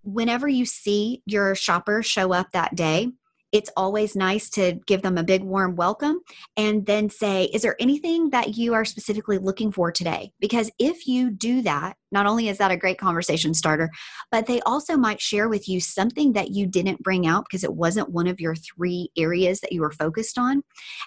whenever 0.02 0.48
you 0.48 0.64
see 0.64 1.22
your 1.24 1.54
shopper 1.54 2.02
show 2.02 2.32
up 2.32 2.52
that 2.52 2.74
day, 2.74 3.12
it's 3.52 3.70
always 3.76 4.16
nice 4.16 4.50
to 4.50 4.78
give 4.86 5.02
them 5.02 5.16
a 5.16 5.24
big 5.24 5.42
warm 5.42 5.76
welcome 5.76 6.20
and 6.56 6.84
then 6.86 7.08
say, 7.08 7.44
Is 7.44 7.62
there 7.62 7.76
anything 7.80 8.30
that 8.30 8.56
you 8.56 8.74
are 8.74 8.84
specifically 8.84 9.38
looking 9.38 9.70
for 9.70 9.92
today? 9.92 10.32
Because 10.40 10.70
if 10.78 11.06
you 11.06 11.30
do 11.30 11.62
that, 11.62 11.96
not 12.12 12.26
only 12.26 12.48
is 12.48 12.58
that 12.58 12.70
a 12.70 12.76
great 12.76 12.98
conversation 12.98 13.54
starter, 13.54 13.90
but 14.30 14.46
they 14.46 14.60
also 14.62 14.96
might 14.96 15.20
share 15.20 15.48
with 15.48 15.68
you 15.68 15.80
something 15.80 16.32
that 16.32 16.50
you 16.50 16.66
didn't 16.66 17.02
bring 17.02 17.26
out 17.26 17.44
because 17.48 17.64
it 17.64 17.74
wasn't 17.74 18.10
one 18.10 18.26
of 18.26 18.40
your 18.40 18.54
three 18.54 19.10
areas 19.16 19.60
that 19.60 19.72
you 19.72 19.80
were 19.80 19.92
focused 19.92 20.38
on. 20.38 20.62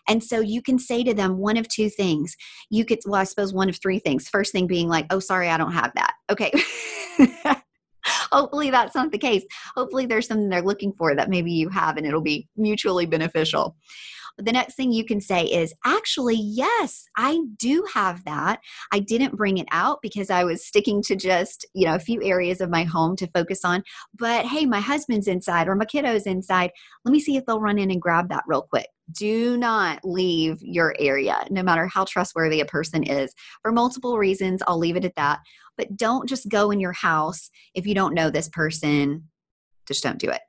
And 0.08 0.24
so 0.24 0.40
you 0.40 0.62
can 0.62 0.80
say 0.80 1.04
to 1.04 1.14
them 1.14 1.38
one 1.38 1.58
of 1.58 1.68
two 1.68 1.90
things. 1.90 2.36
You 2.70 2.86
could, 2.86 3.00
well, 3.06 3.22
I 3.22 3.26
suppose 3.26 3.54
one 3.54 3.70
of 3.70 3.80
three 3.82 4.00
things. 4.00 4.30
First 4.30 4.52
thing 4.52 4.68
being 4.68 4.88
like, 4.88 5.06
Oh, 5.10 5.20
sorry, 5.20 5.50
I 5.50 5.58
don't 5.58 5.74
have 5.74 5.92
that. 5.96 6.14
Okay. 6.30 6.52
hopefully 8.32 8.70
that's 8.70 8.96
not 8.96 9.12
the 9.12 9.18
case. 9.18 9.44
Hopefully 9.76 10.06
there's 10.06 10.28
something 10.28 10.50
they're 10.50 10.62
looking 10.62 10.94
for 10.94 11.16
that 11.16 11.30
maybe 11.30 11.52
you 11.52 11.70
have 11.70 11.98
and 11.98 12.06
it'll 12.06 12.22
be 12.22 12.48
mutually 12.56 13.06
beneficial. 13.06 13.76
The 14.40 14.52
next 14.52 14.76
thing 14.76 14.92
you 14.92 15.04
can 15.04 15.20
say 15.20 15.44
is 15.44 15.74
actually, 15.86 16.36
yes, 16.36 17.06
I 17.18 17.40
do 17.58 17.86
have 17.94 18.24
that. 18.24 18.62
I 18.92 19.00
didn't 19.00 19.36
bring 19.36 19.58
it 19.58 19.68
out 19.72 20.00
because 20.02 20.30
I 20.30 20.44
was 20.44 20.66
sticking 20.66 21.02
to 21.04 21.16
just, 21.16 21.66
you 21.74 21.86
know, 21.86 21.96
a 21.96 22.00
few 22.00 22.24
areas 22.24 22.62
of 22.62 22.70
my 22.70 22.84
home 22.84 23.16
to 23.18 23.28
focus 23.28 23.66
on. 23.66 23.84
But 24.18 24.46
hey, 24.46 24.66
my 24.66 24.80
husband's 24.80 25.28
inside 25.28 25.68
or 25.68 25.76
my 25.76 25.86
kiddo's 25.86 26.26
inside. 26.26 26.72
Let 27.04 27.12
me 27.12 27.20
see 27.20 27.36
if 27.36 27.46
they'll 27.46 27.60
run 27.60 27.80
in 27.80 27.92
and 27.92 28.02
grab 28.02 28.30
that 28.30 28.44
real 28.48 28.62
quick. 28.62 28.88
Do 29.12 29.58
not 29.58 30.00
leave 30.04 30.62
your 30.62 30.96
area, 31.00 31.44
no 31.50 31.64
matter 31.64 31.88
how 31.88 32.06
trustworthy 32.06 32.62
a 32.62 32.66
person 32.66 33.04
is. 33.04 33.34
For 33.62 33.72
multiple 33.72 34.18
reasons, 34.18 34.62
I'll 34.68 34.78
leave 34.78 34.96
it 34.96 35.06
at 35.06 35.16
that. 35.16 35.40
But 35.78 35.98
don't 35.98 36.30
just 36.30 36.50
go 36.50 36.72
in 36.72 36.80
your 36.80 36.94
house 36.94 37.50
if 37.74 37.86
you 37.86 37.96
don't 37.96 38.14
know 38.14 38.30
this 38.30 38.50
person. 38.50 39.30
Just 39.88 40.04
don't 40.04 40.20
do 40.20 40.30
it 40.30 40.42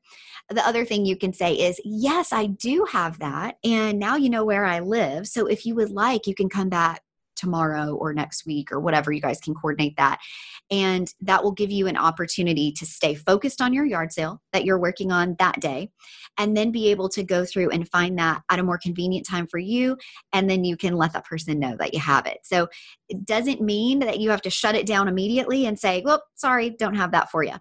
the 0.51 0.67
other 0.67 0.85
thing 0.85 1.07
you 1.07 1.17
can 1.17 1.33
say 1.33 1.55
is, 1.55 1.81
Yes, 1.85 2.33
I 2.33 2.47
do 2.47 2.87
have 2.91 3.19
that. 3.21 3.57
And 3.65 3.99
now 3.99 4.17
you 4.17 4.31
know 4.31 4.45
where 4.45 4.65
I 4.65 4.81
live. 4.81 5.29
So 5.29 5.47
if 5.47 5.65
you 5.65 5.75
would 5.77 5.91
like, 5.91 6.27
you 6.27 6.35
can 6.35 6.49
come 6.49 6.69
back 6.69 7.03
tomorrow 7.37 7.95
or 7.95 8.13
next 8.13 8.45
week 8.45 8.71
or 8.71 8.81
whatever 8.81 9.11
you 9.11 9.21
guys 9.21 9.41
can 9.41 9.55
coordinate 9.55 9.97
that 9.97 10.19
and 10.71 11.15
that 11.23 11.43
will 11.43 11.53
give 11.53 11.71
you 11.71 11.87
an 11.87 11.97
opportunity 11.97 12.71
to 12.71 12.85
stay 12.85 13.15
focused 13.15 13.63
on 13.63 13.73
your 13.73 13.87
yard 13.87 14.13
sale 14.13 14.43
that 14.53 14.65
you're 14.65 14.79
working 14.79 15.11
on 15.11 15.37
that 15.39 15.59
day 15.59 15.91
and 16.37 16.55
then 16.55 16.71
be 16.71 16.91
able 16.91 17.09
to 17.09 17.23
go 17.23 17.45
through 17.45 17.71
and 17.71 17.89
find 17.89 18.19
that 18.19 18.43
at 18.51 18.59
a 18.59 18.63
more 18.63 18.79
convenient 18.79 19.27
time 19.27 19.47
for 19.47 19.59
you 19.59 19.97
and 20.35 20.51
then 20.51 20.65
you 20.65 20.77
can 20.77 20.97
let 20.97 21.15
that 21.15 21.25
person 21.25 21.59
know 21.59 21.75
that 21.79 21.95
you 21.95 22.01
have 22.01 22.27
it 22.27 22.39
so 22.43 22.69
it 23.09 23.25
doesn't 23.25 23.63
mean 23.63 24.01
that 24.01 24.21
you 24.21 24.29
have 24.29 24.43
to 24.43 24.51
shut 24.51 24.75
it 24.75 24.85
down 24.85 25.09
immediately 25.09 25.65
and 25.65 25.79
say 25.79 26.03
well 26.05 26.23
sorry 26.35 26.69
don't 26.69 26.95
have 26.95 27.13
that 27.13 27.31
for 27.31 27.43
you 27.43 27.55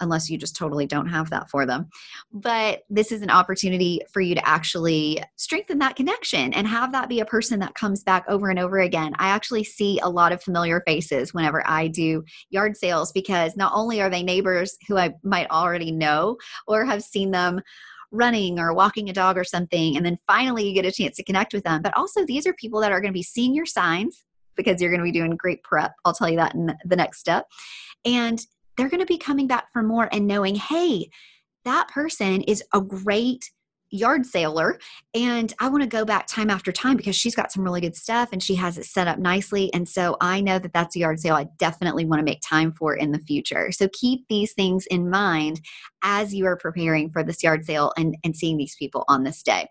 unless 0.00 0.30
you 0.30 0.38
just 0.38 0.56
totally 0.56 0.86
don't 0.86 1.08
have 1.08 1.30
that 1.30 1.50
for 1.50 1.66
them. 1.66 1.88
But 2.32 2.82
this 2.88 3.12
is 3.12 3.22
an 3.22 3.30
opportunity 3.30 4.00
for 4.12 4.20
you 4.20 4.34
to 4.34 4.48
actually 4.48 5.22
strengthen 5.36 5.78
that 5.78 5.96
connection 5.96 6.52
and 6.52 6.66
have 6.66 6.92
that 6.92 7.08
be 7.08 7.20
a 7.20 7.24
person 7.24 7.60
that 7.60 7.74
comes 7.74 8.02
back 8.02 8.24
over 8.28 8.50
and 8.50 8.58
over 8.58 8.78
again. 8.78 9.12
I 9.18 9.28
actually 9.28 9.64
see 9.64 9.98
a 10.02 10.08
lot 10.08 10.32
of 10.32 10.42
familiar 10.42 10.82
faces 10.86 11.34
whenever 11.34 11.66
I 11.66 11.88
do 11.88 12.24
yard 12.50 12.76
sales 12.76 13.12
because 13.12 13.56
not 13.56 13.72
only 13.74 14.00
are 14.00 14.10
they 14.10 14.22
neighbors 14.22 14.76
who 14.88 14.96
I 14.96 15.14
might 15.22 15.50
already 15.50 15.92
know 15.92 16.36
or 16.66 16.84
have 16.84 17.02
seen 17.02 17.30
them 17.30 17.60
running 18.12 18.58
or 18.58 18.74
walking 18.74 19.08
a 19.08 19.12
dog 19.12 19.38
or 19.38 19.44
something 19.44 19.96
and 19.96 20.04
then 20.04 20.18
finally 20.26 20.66
you 20.66 20.74
get 20.74 20.84
a 20.84 20.92
chance 20.92 21.16
to 21.16 21.22
connect 21.22 21.52
with 21.52 21.62
them 21.62 21.80
but 21.80 21.96
also 21.96 22.24
these 22.26 22.46
are 22.46 22.52
people 22.54 22.80
that 22.80 22.90
are 22.90 23.00
going 23.00 23.12
to 23.12 23.16
be 23.16 23.22
seeing 23.22 23.54
your 23.54 23.66
signs 23.66 24.24
because 24.56 24.80
you're 24.80 24.90
going 24.90 25.00
to 25.00 25.04
be 25.04 25.12
doing 25.12 25.30
great 25.36 25.62
prep 25.62 25.92
i'll 26.04 26.12
tell 26.12 26.28
you 26.28 26.36
that 26.36 26.54
in 26.54 26.74
the 26.84 26.96
next 26.96 27.20
step 27.20 27.46
and 28.04 28.46
they're 28.76 28.88
going 28.88 29.00
to 29.00 29.06
be 29.06 29.18
coming 29.18 29.46
back 29.46 29.72
for 29.72 29.82
more 29.82 30.08
and 30.12 30.26
knowing, 30.26 30.54
hey, 30.54 31.10
that 31.64 31.88
person 31.88 32.42
is 32.42 32.62
a 32.72 32.80
great 32.80 33.50
yard 33.90 34.24
sailor 34.24 34.78
and 35.14 35.52
I 35.58 35.68
want 35.68 35.82
to 35.82 35.88
go 35.88 36.04
back 36.04 36.26
time 36.26 36.48
after 36.48 36.70
time 36.70 36.96
because 36.96 37.16
she's 37.16 37.34
got 37.34 37.50
some 37.50 37.64
really 37.64 37.80
good 37.80 37.96
stuff 37.96 38.28
and 38.32 38.42
she 38.42 38.54
has 38.54 38.78
it 38.78 38.84
set 38.84 39.08
up 39.08 39.18
nicely 39.18 39.72
and 39.74 39.88
so 39.88 40.16
I 40.20 40.40
know 40.40 40.58
that 40.60 40.72
that's 40.72 40.94
a 40.94 41.00
yard 41.00 41.18
sale 41.18 41.34
I 41.34 41.48
definitely 41.58 42.04
want 42.04 42.20
to 42.20 42.24
make 42.24 42.40
time 42.40 42.72
for 42.72 42.94
in 42.94 43.10
the 43.10 43.18
future. 43.18 43.72
So 43.72 43.88
keep 43.92 44.26
these 44.28 44.52
things 44.52 44.86
in 44.86 45.10
mind 45.10 45.60
as 46.02 46.32
you 46.32 46.46
are 46.46 46.56
preparing 46.56 47.10
for 47.10 47.24
this 47.24 47.42
yard 47.42 47.64
sale 47.66 47.92
and 47.96 48.16
and 48.22 48.36
seeing 48.36 48.56
these 48.56 48.76
people 48.76 49.04
on 49.08 49.24
this 49.24 49.42
day. 49.42 49.68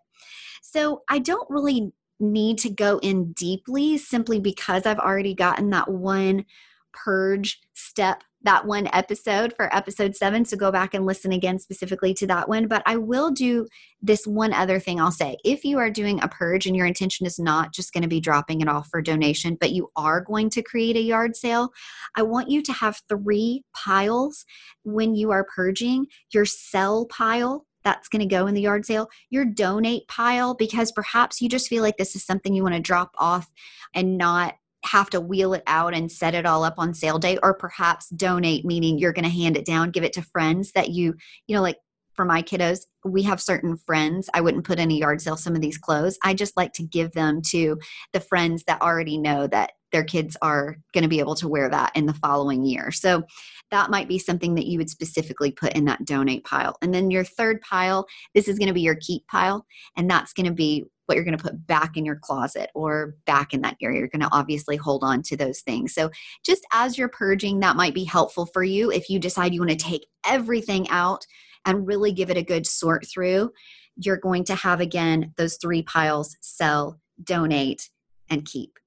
So 0.62 1.04
I 1.10 1.20
don't 1.20 1.50
really 1.50 1.94
need 2.20 2.58
to 2.60 2.70
go 2.70 3.00
in 3.00 3.32
deeply 3.34 3.98
simply 3.98 4.42
because 4.42 4.86
I've 4.86 5.00
already 5.00 5.34
gotten 5.34 5.70
that 5.70 5.90
one 5.90 6.46
purge 6.92 7.62
step 7.74 8.24
that 8.44 8.66
one 8.66 8.88
episode 8.94 9.54
for 9.56 9.74
episode 9.76 10.16
seven. 10.16 10.46
So 10.46 10.56
go 10.56 10.72
back 10.72 10.94
and 10.94 11.06
listen 11.06 11.32
again 11.32 11.60
specifically 11.60 12.14
to 12.16 12.28
that 12.28 12.48
one. 12.48 12.68
But 12.68 12.84
I 12.86 12.96
will 12.96 13.32
do 13.32 13.68
this 14.02 14.26
one 14.26 14.54
other 14.54 14.80
thing 14.80 15.00
I'll 15.00 15.12
say. 15.12 15.38
If 15.44 15.66
you 15.66 15.78
are 15.78 15.90
doing 15.90 16.22
a 16.22 16.28
purge 16.28 16.66
and 16.66 16.76
your 16.76 16.86
intention 16.86 17.26
is 17.26 17.38
not 17.38 17.74
just 17.74 17.94
going 17.94 18.04
to 18.04 18.08
be 18.08 18.22
dropping 18.22 18.62
it 18.62 18.70
off 18.70 18.88
for 18.90 19.02
donation, 19.02 19.58
but 19.60 19.72
you 19.72 19.92
are 19.96 20.22
going 20.22 20.50
to 20.52 20.62
create 20.62 20.96
a 20.96 21.02
yard 21.02 21.36
sale, 21.36 21.72
I 22.16 22.22
want 22.22 22.50
you 22.50 22.62
to 22.64 22.74
have 22.74 23.02
three 23.10 23.64
piles 23.74 24.46
when 24.84 25.16
you 25.16 25.32
are 25.32 25.46
purging 25.56 26.08
your 26.34 26.46
sell 26.46 27.06
pile 27.08 27.66
that's 27.84 28.10
going 28.10 28.20
to 28.20 28.26
go 28.26 28.48
in 28.48 28.54
the 28.54 28.62
yard 28.62 28.86
sale, 28.86 29.10
your 29.30 29.46
donate 29.46 30.08
pile, 30.08 30.54
because 30.54 30.92
perhaps 30.92 31.42
you 31.42 31.50
just 31.50 31.68
feel 31.68 31.82
like 31.82 31.98
this 31.98 32.16
is 32.16 32.26
something 32.26 32.54
you 32.54 32.64
want 32.64 32.76
to 32.76 32.82
drop 32.82 33.12
off 33.18 33.50
and 33.94 34.18
not 34.18 34.56
have 34.92 35.10
to 35.10 35.22
wheel 35.22 35.54
it 35.54 35.64
out 35.68 35.94
and 35.94 36.12
set 36.12 36.36
it 36.36 36.46
all 36.46 36.64
up 36.64 36.76
on 36.78 36.94
sale 36.94 37.20
day 37.20 37.38
or 37.44 37.54
perhaps 37.54 38.10
donate 38.10 38.66
meaning 38.66 38.98
you're 38.98 39.14
going 39.14 39.24
to 39.24 39.30
hand 39.30 39.58
it 39.58 39.66
down 39.66 39.92
give 39.92 40.04
it 40.04 40.14
to 40.14 40.22
friends 40.22 40.72
that 40.74 40.90
you 40.90 41.14
you 41.48 41.56
know 41.56 41.62
like 41.62 41.78
for 42.14 42.26
my 42.26 42.42
kiddos 42.42 42.82
we 43.06 43.24
have 43.24 43.42
certain 43.42 43.78
friends. 43.78 44.30
I 44.34 44.42
wouldn't 44.42 44.66
put 44.66 44.80
in 44.80 44.92
a 44.92 44.96
yard 44.96 45.22
sale 45.22 45.38
some 45.38 45.56
of 45.56 45.62
these 45.62 45.78
clothes. 45.78 46.18
I 46.24 46.34
just 46.34 46.58
like 46.58 46.74
to 46.74 46.84
give 46.84 47.12
them 47.14 47.42
to 47.50 47.78
the 48.14 48.20
friends 48.20 48.64
that 48.68 48.82
already 48.82 49.18
know 49.18 49.48
that 49.48 49.72
their 49.92 50.04
kids 50.04 50.38
are 50.42 50.78
going 50.94 51.04
to 51.04 51.10
be 51.10 51.20
able 51.20 51.36
to 51.36 51.48
wear 51.48 51.70
that 51.70 51.92
in 51.96 52.06
the 52.06 52.14
following 52.14 52.66
year 52.66 52.92
so 52.92 53.24
that 53.72 53.90
might 53.90 54.08
be 54.08 54.20
something 54.20 54.56
that 54.56 54.66
you 54.66 54.78
would 54.78 54.90
specifically 54.90 55.52
put 55.52 55.74
in 55.74 55.86
that 55.86 56.06
donate 56.06 56.44
pile 56.44 56.76
and 56.82 56.94
then 56.94 57.12
your 57.12 57.24
third 57.24 57.62
pile 57.62 58.06
this 58.34 58.48
is 58.48 58.58
going 58.58 58.68
to 58.68 58.74
be 58.74 58.82
your 58.82 58.96
keep 58.96 59.26
pile 59.28 59.66
and 59.98 60.10
that's 60.10 60.34
going 60.34 60.46
to 60.46 60.54
be 60.54 60.86
what 61.10 61.16
you're 61.16 61.26
going 61.26 61.36
to 61.36 61.44
put 61.44 61.66
back 61.66 61.98
in 61.98 62.06
your 62.06 62.18
closet 62.18 62.70
or 62.76 63.16
back 63.26 63.52
in 63.52 63.62
that 63.62 63.76
area. 63.82 63.98
You're 63.98 64.10
going 64.10 64.22
to 64.22 64.30
obviously 64.32 64.76
hold 64.78 65.04
on 65.04 65.24
to 65.24 65.36
those 65.36 65.62
things. 65.62 65.96
So, 65.96 66.12
just 66.46 66.64
as 66.72 67.00
you're 67.00 67.10
purging, 67.10 67.60
that 67.60 67.76
might 67.76 67.96
be 67.96 68.04
helpful 68.04 68.46
for 68.46 68.64
you 68.64 68.92
if 68.92 69.10
you 69.10 69.18
decide 69.18 69.54
you 69.54 69.60
want 69.60 69.72
to 69.72 69.76
take 69.76 70.06
everything 70.26 70.88
out 70.90 71.26
and 71.66 71.88
really 71.88 72.12
give 72.12 72.30
it 72.30 72.38
a 72.38 72.44
good 72.44 72.68
sort 72.68 73.08
through. 73.08 73.52
You're 73.96 74.18
going 74.18 74.44
to 74.46 74.56
have 74.56 74.80
again 74.82 75.34
those 75.36 75.58
three 75.58 75.82
piles 75.82 76.38
sell, 76.42 77.00
donate, 77.24 77.90
and 78.30 78.46
keep. 78.46 78.78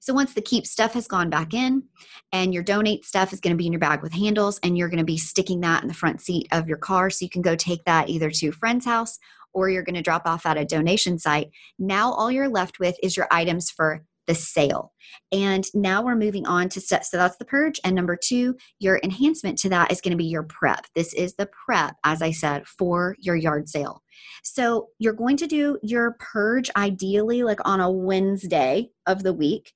So 0.00 0.12
once 0.12 0.34
the 0.34 0.42
keep 0.42 0.66
stuff 0.66 0.94
has 0.94 1.08
gone 1.08 1.30
back 1.30 1.54
in 1.54 1.84
and 2.32 2.52
your 2.52 2.62
donate 2.62 3.04
stuff 3.04 3.32
is 3.32 3.40
going 3.40 3.54
to 3.54 3.58
be 3.58 3.66
in 3.66 3.72
your 3.72 3.80
bag 3.80 4.02
with 4.02 4.12
handles 4.12 4.58
and 4.62 4.76
you're 4.76 4.88
going 4.88 4.98
to 4.98 5.04
be 5.04 5.18
sticking 5.18 5.60
that 5.60 5.82
in 5.82 5.88
the 5.88 5.94
front 5.94 6.20
seat 6.20 6.46
of 6.52 6.68
your 6.68 6.78
car 6.78 7.10
so 7.10 7.24
you 7.24 7.30
can 7.30 7.42
go 7.42 7.56
take 7.56 7.84
that 7.84 8.08
either 8.08 8.30
to 8.30 8.48
a 8.48 8.52
friend's 8.52 8.84
house 8.84 9.18
or 9.52 9.68
you're 9.68 9.82
going 9.82 9.94
to 9.94 10.02
drop 10.02 10.22
off 10.26 10.46
at 10.46 10.58
a 10.58 10.64
donation 10.64 11.18
site. 11.18 11.50
Now, 11.78 12.12
all 12.12 12.30
you're 12.30 12.48
left 12.48 12.78
with 12.78 12.96
is 13.02 13.16
your 13.16 13.26
items 13.30 13.70
for 13.70 14.04
the 14.28 14.34
sale. 14.34 14.92
And 15.32 15.66
now 15.74 16.02
we're 16.02 16.14
moving 16.14 16.46
on 16.46 16.68
to 16.68 16.80
step. 16.80 17.02
So 17.02 17.16
that's 17.16 17.38
the 17.38 17.44
purge. 17.44 17.80
And 17.82 17.96
number 17.96 18.16
two, 18.16 18.56
your 18.78 19.00
enhancement 19.02 19.58
to 19.60 19.68
that 19.70 19.90
is 19.90 20.00
going 20.00 20.12
to 20.12 20.16
be 20.16 20.26
your 20.26 20.44
prep. 20.44 20.86
This 20.94 21.12
is 21.14 21.34
the 21.34 21.48
prep, 21.66 21.96
as 22.04 22.22
I 22.22 22.30
said, 22.30 22.66
for 22.66 23.16
your 23.18 23.34
yard 23.34 23.68
sale. 23.68 24.02
So 24.44 24.90
you're 24.98 25.14
going 25.14 25.38
to 25.38 25.46
do 25.46 25.78
your 25.82 26.16
purge 26.20 26.70
ideally 26.76 27.42
like 27.42 27.60
on 27.64 27.80
a 27.80 27.90
Wednesday 27.90 28.90
of 29.06 29.24
the 29.24 29.32
week. 29.32 29.72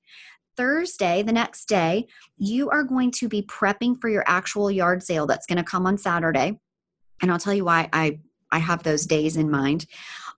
Thursday, 0.55 1.23
the 1.23 1.33
next 1.33 1.65
day, 1.65 2.07
you 2.37 2.69
are 2.69 2.83
going 2.83 3.09
to 3.11 3.27
be 3.27 3.41
prepping 3.41 3.99
for 3.99 4.07
your 4.07 4.23
actual 4.27 4.69
yard 4.69 5.01
sale 5.01 5.25
that's 5.25 5.47
going 5.47 5.57
to 5.57 5.63
come 5.63 5.87
on 5.87 5.97
Saturday. 5.97 6.59
And 7.21 7.31
I'll 7.31 7.39
tell 7.39 7.55
you 7.55 7.65
why 7.65 7.89
I 7.91 8.19
I 8.51 8.59
have 8.59 8.83
those 8.83 9.07
days 9.07 9.35
in 9.35 9.49
mind. 9.49 9.87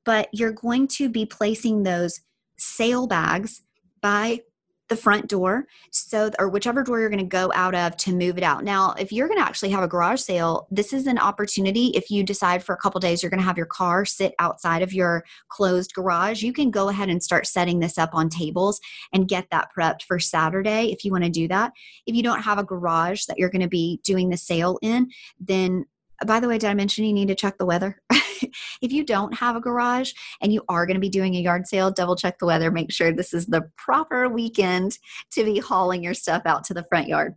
But 0.05 0.29
you're 0.31 0.53
going 0.53 0.87
to 0.89 1.09
be 1.09 1.25
placing 1.25 1.83
those 1.83 2.21
sale 2.57 3.07
bags 3.07 3.61
by 4.05 4.39
the 4.87 4.95
front 4.95 5.27
door 5.27 5.65
so 5.89 6.29
or 6.37 6.47
whichever 6.47 6.83
door 6.83 6.99
you're 6.99 7.09
going 7.09 7.17
to 7.17 7.25
go 7.25 7.51
out 7.55 7.73
of 7.73 7.97
to 7.97 8.13
move 8.13 8.37
it 8.37 8.43
out. 8.43 8.63
Now 8.63 8.93
if 8.99 9.11
you're 9.11 9.27
going 9.27 9.39
to 9.39 9.43
actually 9.43 9.71
have 9.71 9.81
a 9.81 9.87
garage 9.87 10.21
sale 10.21 10.67
this 10.69 10.93
is 10.93 11.07
an 11.07 11.17
opportunity. 11.17 11.87
If 11.95 12.11
you 12.11 12.23
decide 12.23 12.63
for 12.63 12.75
a 12.75 12.77
couple 12.77 12.99
days 12.99 13.23
you're 13.23 13.31
going 13.31 13.39
to 13.39 13.45
have 13.47 13.57
your 13.57 13.65
car 13.65 14.05
sit 14.05 14.35
outside 14.37 14.83
of 14.83 14.93
your 14.93 15.25
closed 15.49 15.91
garage 15.95 16.43
you 16.43 16.53
can 16.53 16.69
go 16.69 16.89
ahead 16.89 17.09
and 17.09 17.23
start 17.23 17.47
setting 17.47 17.79
this 17.79 17.97
up 17.97 18.11
on 18.13 18.29
tables 18.29 18.79
and 19.11 19.27
get 19.27 19.47
that 19.49 19.69
prepped 19.75 20.03
for 20.03 20.19
saturday 20.19 20.91
if 20.91 21.03
you 21.03 21.11
want 21.11 21.23
to 21.23 21.31
do 21.31 21.47
that. 21.47 21.71
If 22.05 22.15
you 22.15 22.21
don't 22.21 22.43
have 22.43 22.59
a 22.59 22.63
garage 22.63 23.25
that 23.25 23.39
you're 23.39 23.49
going 23.49 23.63
to 23.63 23.67
be 23.67 24.01
doing 24.03 24.29
the 24.29 24.37
sale 24.37 24.77
in 24.83 25.09
then 25.39 25.85
by 26.27 26.39
the 26.39 26.47
way, 26.47 26.57
did 26.57 26.69
I 26.69 26.73
mention 26.75 27.03
you 27.05 27.11
need 27.11 27.27
to 27.27 27.35
check 27.35 27.57
the 27.57 27.65
weather? 27.65 27.99
if 28.81 28.91
you 28.91 29.03
don't 29.03 29.33
have 29.33 29.55
a 29.55 29.61
garage 29.61 30.13
and 30.41 30.53
you 30.53 30.63
are 30.69 30.85
going 30.85 30.95
to 30.95 31.01
be 31.01 31.09
doing 31.09 31.35
a 31.35 31.39
yard 31.39 31.67
sale, 31.67 31.91
double 31.91 32.15
check 32.15 32.39
the 32.39 32.45
weather. 32.45 32.71
Make 32.71 32.91
sure 32.91 33.11
this 33.11 33.33
is 33.33 33.45
the 33.45 33.69
proper 33.77 34.27
weekend 34.29 34.97
to 35.31 35.43
be 35.43 35.59
hauling 35.59 36.03
your 36.03 36.13
stuff 36.13 36.43
out 36.45 36.63
to 36.65 36.73
the 36.73 36.85
front 36.89 37.07
yard. 37.07 37.35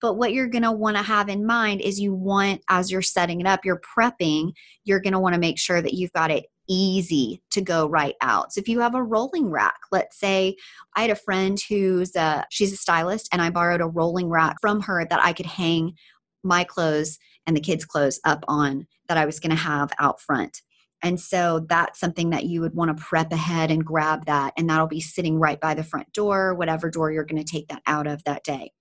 But 0.00 0.14
what 0.14 0.32
you're 0.32 0.48
going 0.48 0.62
to 0.62 0.72
want 0.72 0.96
to 0.96 1.02
have 1.02 1.28
in 1.28 1.46
mind 1.46 1.80
is 1.80 2.00
you 2.00 2.14
want, 2.14 2.62
as 2.68 2.90
you're 2.90 3.02
setting 3.02 3.40
it 3.40 3.46
up, 3.46 3.64
you're 3.64 3.80
prepping, 3.80 4.52
you're 4.84 5.00
going 5.00 5.12
to 5.12 5.20
want 5.20 5.34
to 5.34 5.40
make 5.40 5.58
sure 5.58 5.80
that 5.80 5.94
you've 5.94 6.12
got 6.12 6.30
it 6.30 6.46
easy 6.68 7.42
to 7.50 7.60
go 7.60 7.86
right 7.86 8.14
out. 8.20 8.52
So 8.52 8.60
if 8.60 8.68
you 8.68 8.80
have 8.80 8.94
a 8.94 9.02
rolling 9.02 9.50
rack, 9.50 9.78
let's 9.92 10.18
say 10.18 10.56
I 10.96 11.02
had 11.02 11.10
a 11.10 11.16
friend 11.16 11.58
who's 11.68 12.16
a 12.16 12.46
she's 12.50 12.72
a 12.72 12.76
stylist 12.76 13.28
and 13.32 13.42
I 13.42 13.50
borrowed 13.50 13.80
a 13.80 13.86
rolling 13.86 14.28
rack 14.28 14.56
from 14.60 14.80
her 14.82 15.06
that 15.08 15.22
I 15.22 15.32
could 15.32 15.46
hang 15.46 15.94
my 16.42 16.64
clothes 16.64 17.18
and 17.46 17.56
the 17.56 17.60
kids' 17.60 17.84
clothes 17.84 18.20
up 18.24 18.44
on 18.48 18.86
that 19.08 19.18
I 19.18 19.26
was 19.26 19.40
going 19.40 19.50
to 19.50 19.56
have 19.56 19.92
out 19.98 20.20
front. 20.20 20.62
And 21.02 21.20
so 21.20 21.66
that's 21.68 22.00
something 22.00 22.30
that 22.30 22.44
you 22.44 22.62
would 22.62 22.74
want 22.74 22.96
to 22.96 23.02
prep 23.02 23.30
ahead 23.30 23.70
and 23.70 23.84
grab 23.84 24.24
that. 24.24 24.54
And 24.56 24.68
that'll 24.70 24.86
be 24.86 25.00
sitting 25.00 25.38
right 25.38 25.60
by 25.60 25.74
the 25.74 25.84
front 25.84 26.10
door, 26.12 26.54
whatever 26.54 26.90
door 26.90 27.12
you're 27.12 27.24
going 27.24 27.44
to 27.44 27.50
take 27.52 27.68
that 27.68 27.82
out 27.86 28.06
of 28.06 28.24
that 28.24 28.42
day. 28.42 28.72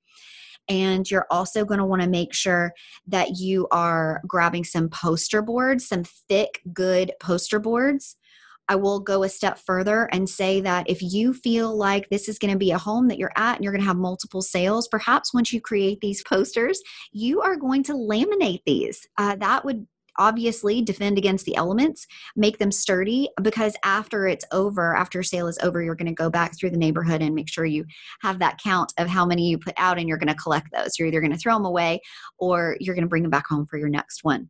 And 0.70 1.10
you're 1.12 1.28
also 1.30 1.66
going 1.66 1.80
to 1.80 1.86
want 1.86 2.02
to 2.02 2.08
make 2.08 2.34
sure 2.34 2.72
that 3.08 3.38
you 3.38 3.68
are 3.72 4.22
grabbing 4.26 4.64
some 4.64 4.88
poster 4.88 5.42
boards, 5.42 5.86
some 5.86 6.06
thick, 6.06 6.62
good 6.72 7.12
poster 7.20 7.60
boards 7.60 8.16
I 8.70 8.76
will 8.76 9.00
go 9.00 9.24
a 9.24 9.30
step 9.30 9.58
further 9.58 10.10
and 10.12 10.30
say 10.30 10.62
that 10.62 10.90
if 10.90 11.02
you 11.02 11.34
feel 11.34 11.76
like 11.76 12.10
this 12.10 12.30
is 12.30 12.40
going 12.40 12.54
to 12.54 12.58
be 12.58 12.72
a 12.72 12.78
home 12.78 13.08
that 13.10 13.18
you're 13.18 13.32
at 13.36 13.56
and 13.56 13.64
you're 13.64 13.74
going 13.74 13.82
to 13.82 13.88
have 13.88 13.98
multiple 13.98 14.42
sales, 14.42 14.88
perhaps 14.88 15.34
once 15.34 15.52
you 15.52 15.62
create 15.62 16.00
these 16.02 16.24
posters, 16.28 16.82
you 17.12 17.42
are 17.42 17.56
going 17.56 17.84
to 17.84 17.94
laminate 17.94 18.62
these. 18.66 19.06
Uh, 19.18 19.36
that 19.36 19.66
would 19.66 19.88
obviously 20.18 20.82
defend 20.82 21.18
against 21.18 21.46
the 21.46 21.56
elements 21.56 22.06
make 22.36 22.60
them 22.60 22.72
sturdy 22.72 23.28
because 23.42 23.76
after 23.84 24.28
it's 24.28 24.46
over 24.52 24.96
after 24.96 25.24
sale 25.24 25.48
is 25.48 25.58
over 25.64 25.82
you're 25.82 25.96
going 25.96 26.06
to 26.06 26.14
go 26.14 26.30
back 26.30 26.58
through 26.58 26.70
the 26.70 26.78
neighborhood 26.78 27.22
and 27.22 27.34
make 27.34 27.50
sure 27.50 27.66
you 27.66 27.84
have 28.22 28.40
that 28.40 28.60
count 28.64 28.94
of 28.98 29.08
how 29.08 29.26
many 29.26 29.50
you 29.50 29.58
put 29.58 29.74
out 29.78 29.98
and 29.98 30.08
you're 30.08 30.18
going 30.18 30.28
to 30.28 30.36
collect 30.36 30.68
those 30.72 31.00
you're 31.00 31.08
either 31.08 31.20
going 31.22 31.32
to 31.32 31.38
throw 31.38 31.56
them 31.56 31.66
away 31.66 32.00
or 32.38 32.78
you're 32.80 32.96
going 32.96 33.04
to 33.04 33.10
bring 33.10 33.24
them 33.24 33.32
back 33.32 33.48
home 33.48 33.66
for 33.66 33.78
your 33.78 33.90
next 33.90 34.24
one 34.24 34.50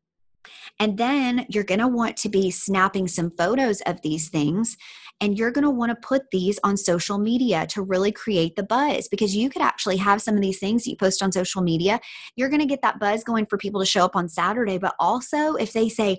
and 0.80 0.98
then 0.98 1.46
you're 1.50 1.64
going 1.64 1.80
to 1.80 1.88
want 1.88 2.18
to 2.18 2.30
be 2.30 2.52
snapping 2.52 3.08
some 3.08 3.32
photos 3.38 3.82
of 3.82 4.02
these 4.02 4.30
things. 4.30 4.78
And 5.22 5.38
you're 5.38 5.52
going 5.52 5.64
to 5.64 5.70
want 5.70 5.92
to 5.92 6.08
put 6.08 6.24
these 6.32 6.60
on 6.64 6.76
social 6.76 7.18
media 7.18 7.66
to 7.68 7.82
really 7.82 8.12
create 8.12 8.56
the 8.56 8.64
buzz 8.64 9.08
because 9.08 9.36
you 9.36 9.50
could 9.50 9.62
actually 9.62 9.98
have 9.98 10.22
some 10.22 10.36
of 10.36 10.42
these 10.42 10.60
things 10.60 10.86
you 10.86 10.98
post 10.98 11.22
on 11.22 11.32
social 11.32 11.62
media. 11.62 12.00
You're 12.36 12.50
going 12.50 12.60
to 12.62 12.66
get 12.66 12.82
that 12.82 13.00
buzz 13.00 13.24
going 13.24 13.46
for 13.46 13.58
people 13.58 13.80
to 13.80 13.86
show 13.86 14.04
up 14.04 14.16
on 14.16 14.28
Saturday. 14.28 14.78
But 14.78 14.96
also, 15.00 15.54
if 15.54 15.72
they 15.72 15.88
say, 15.88 16.18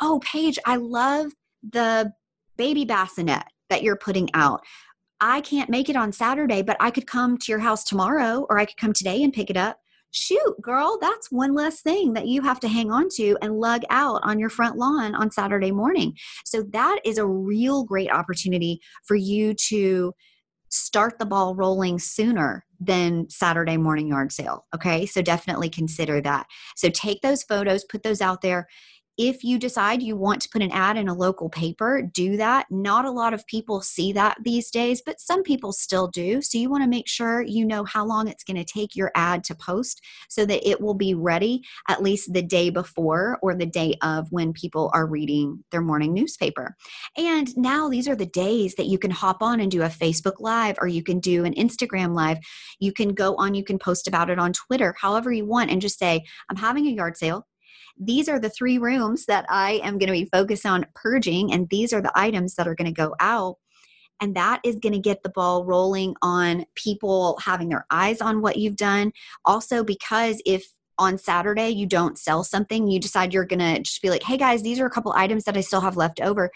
Oh, 0.00 0.20
Paige, 0.24 0.58
I 0.66 0.76
love 0.76 1.32
the 1.62 2.12
baby 2.56 2.84
bassinet 2.84 3.44
that 3.70 3.82
you're 3.82 3.96
putting 3.96 4.28
out. 4.34 4.60
I 5.20 5.40
can't 5.40 5.70
make 5.70 5.88
it 5.88 5.96
on 5.96 6.12
Saturday, 6.12 6.62
but 6.62 6.76
I 6.80 6.90
could 6.90 7.06
come 7.06 7.38
to 7.38 7.52
your 7.52 7.60
house 7.60 7.84
tomorrow 7.84 8.46
or 8.50 8.58
I 8.58 8.64
could 8.64 8.76
come 8.76 8.92
today 8.92 9.22
and 9.22 9.32
pick 9.32 9.48
it 9.48 9.56
up 9.56 9.78
shoot, 10.14 10.54
girl, 10.60 10.98
that's 11.00 11.30
one 11.30 11.54
less 11.54 11.80
thing 11.82 12.12
that 12.14 12.28
you 12.28 12.40
have 12.42 12.60
to 12.60 12.68
hang 12.68 12.90
on 12.90 13.08
to 13.16 13.36
and 13.42 13.58
lug 13.58 13.82
out 13.90 14.20
on 14.22 14.38
your 14.38 14.48
front 14.48 14.76
lawn 14.76 15.14
on 15.14 15.30
Saturday 15.30 15.72
morning. 15.72 16.14
So 16.44 16.62
that 16.72 17.00
is 17.04 17.18
a 17.18 17.26
real 17.26 17.84
great 17.84 18.10
opportunity 18.10 18.80
for 19.04 19.16
you 19.16 19.54
to 19.68 20.14
start 20.70 21.18
the 21.18 21.26
ball 21.26 21.54
rolling 21.54 21.98
sooner 21.98 22.64
than 22.80 23.28
Saturday 23.30 23.76
morning 23.76 24.08
yard 24.08 24.32
sale. 24.32 24.66
Okay. 24.74 25.06
So 25.06 25.22
definitely 25.22 25.68
consider 25.68 26.20
that. 26.20 26.46
So 26.76 26.90
take 26.90 27.20
those 27.22 27.42
photos, 27.42 27.84
put 27.84 28.02
those 28.02 28.20
out 28.20 28.40
there 28.40 28.68
if 29.16 29.44
you 29.44 29.58
decide 29.58 30.02
you 30.02 30.16
want 30.16 30.42
to 30.42 30.48
put 30.48 30.62
an 30.62 30.72
ad 30.72 30.96
in 30.96 31.08
a 31.08 31.14
local 31.14 31.48
paper, 31.48 32.02
do 32.02 32.36
that. 32.36 32.66
Not 32.70 33.04
a 33.04 33.10
lot 33.10 33.32
of 33.32 33.46
people 33.46 33.80
see 33.80 34.12
that 34.12 34.38
these 34.42 34.70
days, 34.70 35.02
but 35.04 35.20
some 35.20 35.42
people 35.42 35.72
still 35.72 36.08
do. 36.08 36.42
So 36.42 36.58
you 36.58 36.68
want 36.68 36.82
to 36.82 36.88
make 36.88 37.08
sure 37.08 37.42
you 37.42 37.64
know 37.64 37.84
how 37.84 38.04
long 38.04 38.28
it's 38.28 38.44
going 38.44 38.56
to 38.56 38.64
take 38.64 38.96
your 38.96 39.12
ad 39.14 39.44
to 39.44 39.54
post 39.54 40.00
so 40.28 40.44
that 40.46 40.68
it 40.68 40.80
will 40.80 40.94
be 40.94 41.14
ready 41.14 41.62
at 41.88 42.02
least 42.02 42.32
the 42.32 42.42
day 42.42 42.70
before 42.70 43.38
or 43.42 43.54
the 43.54 43.66
day 43.66 43.94
of 44.02 44.26
when 44.30 44.52
people 44.52 44.90
are 44.92 45.06
reading 45.06 45.62
their 45.70 45.82
morning 45.82 46.12
newspaper. 46.12 46.74
And 47.16 47.56
now 47.56 47.88
these 47.88 48.08
are 48.08 48.16
the 48.16 48.26
days 48.26 48.74
that 48.76 48.86
you 48.86 48.98
can 48.98 49.10
hop 49.10 49.42
on 49.42 49.60
and 49.60 49.70
do 49.70 49.82
a 49.82 49.86
Facebook 49.86 50.40
Live 50.40 50.76
or 50.80 50.88
you 50.88 51.02
can 51.02 51.20
do 51.20 51.44
an 51.44 51.54
Instagram 51.54 52.14
Live. 52.14 52.38
You 52.80 52.92
can 52.92 53.14
go 53.14 53.36
on, 53.36 53.54
you 53.54 53.64
can 53.64 53.78
post 53.78 54.08
about 54.08 54.30
it 54.30 54.38
on 54.38 54.52
Twitter, 54.52 54.94
however 55.00 55.32
you 55.32 55.46
want, 55.46 55.70
and 55.70 55.80
just 55.80 55.98
say, 55.98 56.24
I'm 56.50 56.56
having 56.56 56.86
a 56.86 56.90
yard 56.90 57.16
sale 57.16 57.46
these 57.98 58.28
are 58.28 58.38
the 58.38 58.50
three 58.50 58.78
rooms 58.78 59.26
that 59.26 59.46
I 59.48 59.80
am 59.84 59.98
going 59.98 60.08
to 60.08 60.12
be 60.12 60.28
focused 60.32 60.66
on 60.66 60.86
purging, 60.94 61.52
and 61.52 61.68
these 61.68 61.92
are 61.92 62.00
the 62.00 62.12
items 62.14 62.54
that 62.54 62.68
are 62.68 62.74
going 62.74 62.86
to 62.86 62.92
go 62.92 63.14
out. 63.20 63.56
And 64.20 64.36
that 64.36 64.60
is 64.64 64.76
going 64.76 64.92
to 64.92 64.98
get 64.98 65.22
the 65.22 65.28
ball 65.28 65.64
rolling 65.64 66.14
on 66.22 66.66
people 66.76 67.38
having 67.42 67.68
their 67.68 67.84
eyes 67.90 68.20
on 68.20 68.42
what 68.42 68.56
you've 68.56 68.76
done. 68.76 69.12
Also, 69.44 69.82
because 69.82 70.40
if 70.46 70.64
on 70.98 71.18
Saturday 71.18 71.70
you 71.70 71.86
don't 71.86 72.18
sell 72.18 72.44
something, 72.44 72.86
you 72.88 73.00
decide 73.00 73.34
you're 73.34 73.44
going 73.44 73.58
to 73.58 73.80
just 73.80 74.00
be 74.02 74.10
like, 74.10 74.22
hey 74.22 74.36
guys, 74.36 74.62
these 74.62 74.78
are 74.78 74.86
a 74.86 74.90
couple 74.90 75.12
items 75.16 75.44
that 75.44 75.56
I 75.56 75.60
still 75.60 75.80
have 75.80 75.96
left 75.96 76.20
over 76.20 76.50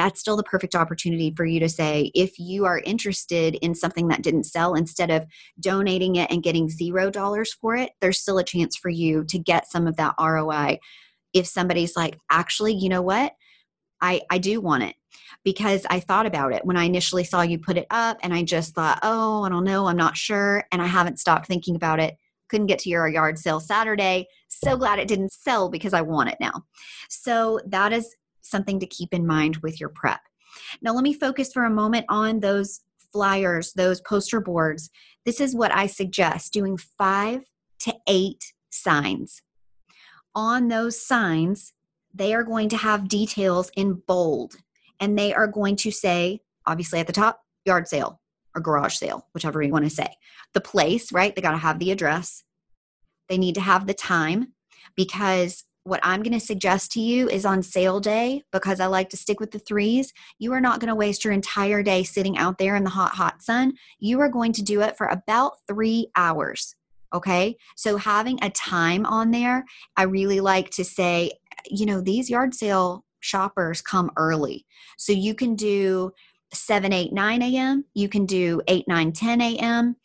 that's 0.00 0.18
still 0.18 0.36
the 0.36 0.42
perfect 0.42 0.74
opportunity 0.74 1.30
for 1.36 1.44
you 1.44 1.60
to 1.60 1.68
say 1.68 2.10
if 2.14 2.38
you 2.38 2.64
are 2.64 2.78
interested 2.86 3.56
in 3.56 3.74
something 3.74 4.08
that 4.08 4.22
didn't 4.22 4.44
sell 4.44 4.72
instead 4.72 5.10
of 5.10 5.26
donating 5.60 6.16
it 6.16 6.30
and 6.30 6.42
getting 6.42 6.70
zero 6.70 7.10
dollars 7.10 7.52
for 7.52 7.76
it 7.76 7.90
there's 8.00 8.18
still 8.18 8.38
a 8.38 8.44
chance 8.44 8.76
for 8.76 8.88
you 8.88 9.24
to 9.24 9.38
get 9.38 9.70
some 9.70 9.86
of 9.86 9.96
that 9.96 10.14
roi 10.18 10.78
if 11.34 11.46
somebody's 11.46 11.96
like 11.96 12.18
actually 12.30 12.72
you 12.74 12.88
know 12.88 13.02
what? 13.02 13.34
I 14.00 14.22
i 14.30 14.38
do 14.38 14.62
want 14.62 14.84
it. 14.84 14.96
Because 15.44 15.84
i 15.90 16.00
thought 16.00 16.24
about 16.24 16.54
it 16.54 16.64
when 16.64 16.78
i 16.78 16.84
initially 16.84 17.24
saw 17.24 17.42
you 17.42 17.58
put 17.58 17.76
it 17.76 17.86
up 17.90 18.16
and 18.22 18.32
i 18.32 18.42
just 18.42 18.74
thought 18.74 19.00
oh 19.02 19.42
i 19.42 19.50
don't 19.50 19.64
know 19.64 19.86
i'm 19.86 19.98
not 19.98 20.16
sure 20.16 20.64
and 20.72 20.80
i 20.80 20.86
haven't 20.86 21.18
stopped 21.18 21.46
thinking 21.46 21.76
about 21.76 22.00
it. 22.00 22.14
Couldn't 22.48 22.68
get 22.68 22.78
to 22.80 22.88
your 22.88 23.06
yard 23.06 23.38
sale 23.38 23.60
saturday. 23.60 24.28
So 24.48 24.78
glad 24.78 24.98
it 24.98 25.08
didn't 25.08 25.32
sell 25.34 25.68
because 25.68 25.92
i 25.92 26.00
want 26.00 26.30
it 26.30 26.38
now. 26.40 26.64
So 27.10 27.60
that 27.66 27.92
is 27.92 28.16
something 28.42 28.80
to 28.80 28.86
keep 28.86 29.12
in 29.12 29.26
mind 29.26 29.58
with 29.58 29.80
your 29.80 29.88
prep. 29.88 30.20
Now, 30.82 30.92
let 30.92 31.02
me 31.02 31.12
focus 31.12 31.52
for 31.52 31.64
a 31.64 31.70
moment 31.70 32.06
on 32.08 32.40
those 32.40 32.80
flyers, 33.12 33.72
those 33.72 34.00
poster 34.00 34.40
boards. 34.40 34.90
This 35.24 35.40
is 35.40 35.54
what 35.54 35.74
I 35.74 35.86
suggest 35.86 36.52
doing 36.52 36.76
five 36.76 37.42
to 37.80 37.94
eight 38.08 38.52
signs. 38.70 39.42
On 40.34 40.68
those 40.68 41.00
signs, 41.00 41.72
they 42.14 42.34
are 42.34 42.44
going 42.44 42.68
to 42.70 42.76
have 42.76 43.08
details 43.08 43.70
in 43.76 44.02
bold 44.06 44.56
and 45.00 45.18
they 45.18 45.32
are 45.34 45.46
going 45.46 45.76
to 45.76 45.90
say, 45.90 46.40
obviously 46.66 47.00
at 47.00 47.06
the 47.06 47.12
top, 47.12 47.40
yard 47.64 47.88
sale 47.88 48.20
or 48.54 48.60
garage 48.60 48.96
sale, 48.96 49.26
whichever 49.32 49.62
you 49.62 49.72
want 49.72 49.84
to 49.84 49.90
say. 49.90 50.08
The 50.54 50.60
place, 50.60 51.12
right? 51.12 51.34
They 51.34 51.42
got 51.42 51.52
to 51.52 51.56
have 51.56 51.78
the 51.78 51.90
address. 51.90 52.44
They 53.28 53.38
need 53.38 53.54
to 53.54 53.60
have 53.60 53.86
the 53.86 53.94
time 53.94 54.54
because 54.96 55.64
what 55.84 56.00
I'm 56.02 56.22
going 56.22 56.38
to 56.38 56.40
suggest 56.40 56.92
to 56.92 57.00
you 57.00 57.28
is 57.28 57.44
on 57.44 57.62
sale 57.62 58.00
day, 58.00 58.42
because 58.52 58.80
I 58.80 58.86
like 58.86 59.08
to 59.10 59.16
stick 59.16 59.40
with 59.40 59.50
the 59.50 59.58
threes, 59.58 60.12
you 60.38 60.52
are 60.52 60.60
not 60.60 60.80
going 60.80 60.88
to 60.88 60.94
waste 60.94 61.24
your 61.24 61.32
entire 61.32 61.82
day 61.82 62.02
sitting 62.02 62.36
out 62.38 62.58
there 62.58 62.76
in 62.76 62.84
the 62.84 62.90
hot, 62.90 63.12
hot 63.12 63.42
sun. 63.42 63.74
You 63.98 64.20
are 64.20 64.28
going 64.28 64.52
to 64.54 64.62
do 64.62 64.82
it 64.82 64.96
for 64.96 65.06
about 65.06 65.54
three 65.66 66.08
hours. 66.16 66.74
Okay. 67.12 67.56
So 67.76 67.96
having 67.96 68.38
a 68.42 68.50
time 68.50 69.04
on 69.06 69.30
there, 69.30 69.64
I 69.96 70.04
really 70.04 70.40
like 70.40 70.70
to 70.70 70.84
say, 70.84 71.32
you 71.68 71.86
know, 71.86 72.00
these 72.00 72.30
yard 72.30 72.54
sale 72.54 73.04
shoppers 73.20 73.82
come 73.82 74.10
early. 74.16 74.66
So 74.96 75.12
you 75.12 75.34
can 75.34 75.56
do 75.56 76.12
7, 76.52 76.92
8, 76.92 77.12
9 77.12 77.42
a.m., 77.42 77.84
you 77.94 78.08
can 78.08 78.26
do 78.26 78.60
8, 78.66 78.86
9, 78.88 79.12
10 79.12 79.40
a.m. 79.40 79.96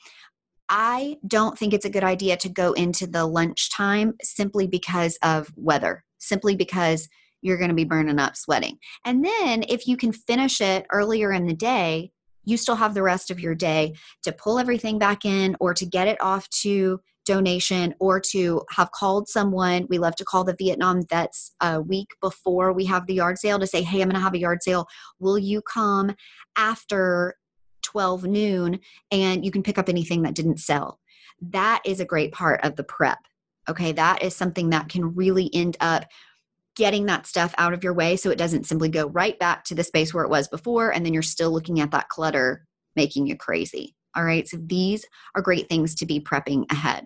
I 0.69 1.17
don't 1.28 1.58
think 1.58 1.73
it's 1.73 1.86
a 1.86 1.89
good 1.89 2.04
idea 2.04 2.38
to 2.38 2.49
go 2.49 2.73
into 2.73 3.08
the 3.08 3.25
lunchtime 3.25 4.15
simply 4.21 4.67
because 4.67 5.17
of 5.23 5.51
weather, 5.56 6.04
simply 6.17 6.56
because 6.56 7.08
you're 7.41 7.58
going 7.58 7.69
to 7.69 7.75
be 7.75 7.86
burning 7.86 8.19
up 8.19 8.36
sweating. 8.36 8.78
And 9.06 9.23
then 9.23 9.63
if 9.69 9.88
you 9.88 9.97
can 9.97 10.12
finish 10.12 10.62
it 10.62 10.86
earlier 10.91 11.32
in 11.32 11.45
the 11.45 11.54
day, 11.54 12.12
you 12.43 12.58
still 12.58 12.75
have 12.75 12.93
the 12.93 13.04
rest 13.04 13.30
of 13.30 13.39
your 13.39 13.56
day 13.56 13.93
to 14.23 14.32
pull 14.32 14.60
everything 14.60 14.97
back 14.97 15.25
in 15.25 15.56
or 15.60 15.73
to 15.73 15.86
get 15.86 16.08
it 16.08 16.21
off 16.21 16.49
to 16.62 16.99
donation 17.25 17.93
or 17.99 18.19
to 18.19 18.62
have 18.71 18.91
called 18.91 19.28
someone. 19.28 19.88
We 19.89 19.97
love 19.97 20.15
to 20.17 20.25
call 20.25 20.43
the 20.43 20.56
Vietnam 20.58 21.01
vets 21.10 21.54
a 21.60 21.82
week 21.82 22.10
before 22.21 22.71
we 22.71 22.86
have 22.86 23.08
the 23.08 23.15
yard 23.15 23.39
sale 23.39 23.60
to 23.60 23.67
say, 23.67 23.82
Hey, 23.82 24.01
I'm 24.01 24.10
going 24.10 24.15
to 24.15 24.21
have 24.21 24.36
a 24.36 24.39
yard 24.39 24.62
sale. 24.62 24.88
Will 25.19 25.38
you 25.38 25.62
come 25.62 26.15
after 26.56 27.36
12 27.86 28.26
noon 28.26 28.80
and 29.12 29.45
you 29.45 29.52
can 29.52 29.63
pick 29.63 29.78
up 29.78 29.89
anything 29.89 30.24
that 30.24 30.36
didn't 30.36 30.60
sell. 30.60 31.00
That 31.41 31.82
is 31.86 32.00
a 32.00 32.06
great 32.06 32.32
part 32.32 32.63
of 32.63 32.76
the 32.76 32.84
prep. 32.84 33.19
Okay, 33.69 33.91
that 33.93 34.21
is 34.21 34.36
something 34.36 34.69
that 34.71 34.89
can 34.89 35.15
really 35.15 35.50
end 35.54 35.78
up 35.80 36.06
getting 36.76 37.06
that 37.06 37.26
stuff 37.26 37.56
out 37.58 37.74
of 37.74 37.84
your 37.84 37.93
way 37.93 38.17
so 38.17 38.30
it 38.30 38.38
doesn't 38.38 38.65
simply 38.65 38.89
go 38.89 39.08
right 39.08 39.39
back 39.39 39.63
to 39.63 39.76
the 39.76 39.84
space 39.84 40.13
where 40.13 40.26
it 40.26 40.30
was 40.30 40.48
before 40.48 40.93
and 40.93 41.06
then 41.06 41.13
you're 41.13 41.24
still 41.24 41.52
looking 41.52 41.80
at 41.80 41.91
that 41.91 42.10
clutter 42.10 42.65
making 42.95 43.26
you 43.28 43.36
crazy. 43.38 43.95
All 44.15 44.24
right, 44.24 44.48
so 44.48 44.58
these 44.58 45.06
are 45.36 45.41
great 45.41 45.69
things 45.69 45.95
to 45.95 46.06
be 46.06 46.19
prepping 46.19 46.69
ahead. 46.71 47.06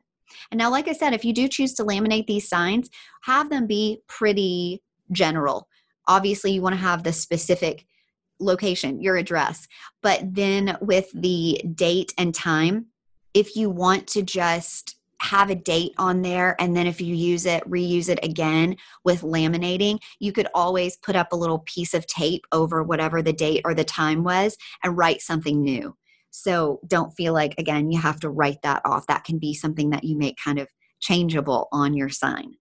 And 0.52 0.58
now, 0.58 0.70
like 0.70 0.88
I 0.88 0.94
said, 0.94 1.14
if 1.14 1.26
you 1.26 1.34
do 1.34 1.48
choose 1.48 1.74
to 1.76 1.84
laminate 1.84 2.28
these 2.28 2.48
signs, 2.48 2.90
have 3.24 3.50
them 3.50 3.68
be 3.68 4.02
pretty 4.08 4.82
general. 5.12 5.68
Obviously, 6.08 6.52
you 6.52 6.62
want 6.62 6.74
to 6.74 6.82
have 6.82 7.04
the 7.04 7.14
specific 7.14 7.86
location, 8.40 9.02
your 9.02 9.18
address. 9.18 9.68
But 10.02 10.22
then 10.24 10.78
with 10.82 11.12
the 11.14 11.62
date 11.76 12.14
and 12.18 12.34
time, 12.34 12.88
if 13.34 13.56
you 13.56 13.70
want 13.70 14.08
to 14.08 14.22
just 14.22 15.00
have 15.22 15.50
a 15.50 15.56
date 15.56 15.94
on 15.98 16.22
there 16.22 16.56
and 16.60 16.76
then 16.76 16.88
if 16.88 17.02
you 17.02 17.14
use 17.14 17.46
it 17.46 17.62
reuse 17.70 18.08
it 18.08 18.20
again 18.24 18.76
with 19.04 19.22
laminating 19.22 20.00
you 20.20 20.32
could 20.32 20.48
always 20.56 20.96
put 20.98 21.16
up 21.16 21.34
a 21.34 21.36
little 21.36 21.60
piece 21.60 21.94
of 21.94 22.08
tape 22.08 22.46
over 22.54 22.84
whatever 22.84 23.22
the 23.22 23.34
date 23.34 23.62
or 23.66 23.74
the 23.74 23.84
time 23.84 24.24
was 24.24 24.56
and 24.82 24.98
write 24.98 25.22
something 25.22 25.62
new. 25.62 25.94
So 26.32 26.80
don't 26.88 27.12
feel 27.12 27.34
like 27.34 27.54
again 27.58 27.92
you 27.92 28.00
have 28.00 28.20
to 28.22 28.30
write 28.30 28.62
that 28.64 28.82
off. 28.86 29.08
That 29.08 29.26
can 29.26 29.40
be 29.40 29.54
something 29.54 29.90
that 29.90 30.06
you 30.06 30.18
make 30.18 30.38
kind 30.38 30.58
of 30.58 30.70
changeable 31.02 31.68
on 31.74 31.94
your 31.94 32.10
sign. 32.10 32.54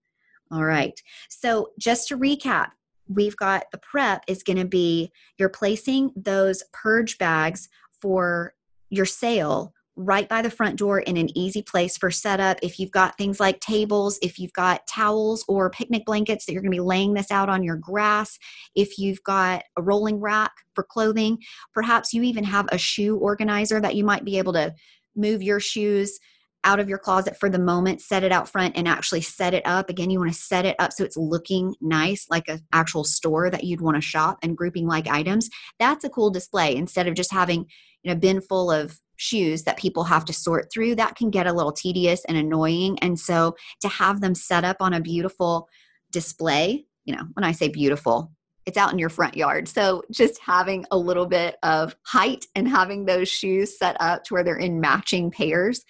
All 0.51 0.65
right. 0.65 1.01
So 1.29 1.71
just 1.79 2.09
to 2.09 2.19
recap 2.19 2.71
we've 3.09 3.37
got 3.37 3.65
the 3.73 3.79
prep 3.79 4.23
is 4.29 4.43
going 4.43 4.59
to 4.59 4.65
be 4.65 5.11
you're 5.39 5.49
placing 5.49 6.13
those 6.17 6.63
purge 6.73 7.19
bags 7.19 7.69
for 8.01 8.55
your 8.91 9.07
sale 9.07 9.73
right 9.99 10.29
by 10.29 10.41
the 10.41 10.51
front 10.51 10.77
door 10.77 11.01
in 11.01 11.17
an 11.17 11.37
easy 11.37 11.61
place 11.61 11.97
for 11.97 12.09
setup. 12.09 12.57
If 12.63 12.79
you've 12.79 12.93
got 12.93 13.19
things 13.19 13.41
like 13.41 13.59
tables, 13.59 14.17
if 14.23 14.39
you've 14.39 14.53
got 14.53 14.87
towels 14.87 15.45
or 15.49 15.71
picnic 15.71 16.05
blankets 16.07 16.47
that 16.47 16.53
you're 16.53 16.63
going 16.63 16.71
to 16.71 16.77
be 16.77 16.81
laying 16.81 17.15
this 17.15 17.33
out 17.33 17.49
on 17.49 17.65
your 17.65 17.77
grass, 17.77 18.39
if 18.77 18.97
you've 18.97 19.23
got 19.25 19.65
a 19.77 19.83
rolling 19.83 20.21
rack 20.21 20.53
for 20.75 20.85
clothing, 20.85 21.39
perhaps 21.75 22.15
you 22.15 22.23
even 22.23 22.45
have 22.45 22.69
a 22.71 22.79
shoe 22.79 23.17
organizer 23.17 23.81
that 23.81 23.97
you 23.97 24.05
might 24.05 24.25
be 24.25 24.39
able 24.39 24.53
to 24.53 24.73
move 25.17 25.43
your 25.43 25.59
shoes 25.59 26.21
out 26.65 26.81
of 26.81 26.89
your 26.89 26.99
closet 26.99 27.37
for 27.39 27.49
the 27.49 27.59
moment, 27.59 28.01
set 28.01 28.25
it 28.25 28.33
out 28.33 28.49
front 28.49 28.77
and 28.77 28.89
actually 28.89 29.21
set 29.21 29.55
it 29.55 29.67
up. 29.67 29.89
Again, 29.89 30.11
you 30.11 30.19
want 30.19 30.33
to 30.33 30.39
set 30.39 30.65
it 30.65 30.77
up 30.79 30.93
so 30.93 31.05
it's 31.05 31.17
looking 31.17 31.75
nice, 31.81 32.27
like 32.31 32.49
an 32.49 32.61
actual 32.73 33.05
store 33.05 33.49
that 33.51 33.65
you'd 33.65 33.81
want 33.81 33.97
to 33.97 34.01
shop 34.01 34.39
and 34.43 34.57
grouping 34.57 34.87
like 34.87 35.07
items. 35.07 35.49
That's 35.79 36.05
a 36.05 36.11
cool 36.11 36.31
display 36.31 36.77
instead 36.77 37.07
of 37.07 37.15
just 37.15 37.33
having 37.33 37.67
you 38.03 38.13
know, 38.13 38.19
bin 38.19 38.41
full 38.41 38.71
of 38.71 38.99
shoes 39.17 39.65
that 39.65 39.77
people 39.77 40.05
have 40.05 40.25
to 40.27 40.33
sort 40.33 40.71
through. 40.73 40.95
That 40.95 41.17
can 41.17 41.31
get 41.31 41.47
a 41.47 41.53
little 41.53 41.73
tedious 41.73 42.25
and 42.27 42.37
annoying. 42.37 42.99
And 43.01 43.19
so 43.19 43.57
to 43.83 43.89
have 43.89 44.21
them 44.21 44.35
set 44.35 44.65
up 44.65 44.77
on 44.81 44.95
a 44.95 45.01
beautiful 45.01 45.69
display, 46.13 46.87
you 47.05 47.15
know, 47.15 47.25
when 47.35 47.45
I 47.45 47.53
say 47.53 47.69
beautiful, 47.69 48.33
it's 48.67 48.77
out 48.77 48.93
in 48.93 48.99
your 48.99 49.09
front 49.09 49.37
yard. 49.37 49.67
So 49.67 50.03
just 50.13 50.39
having 50.41 50.85
a 50.91 50.99
little 50.99 51.27
bit 51.27 51.57
of 51.63 51.97
height 52.07 52.45
and 52.55 52.69
having 52.69 53.07
those 53.07 53.29
shoes 53.29 53.79
set 53.79 53.97
up 53.99 54.25
to 54.25 54.35
where 54.35 54.45
they're 54.45 54.57
in 54.57 54.81
matching 54.81 55.31
pairs 55.31 55.85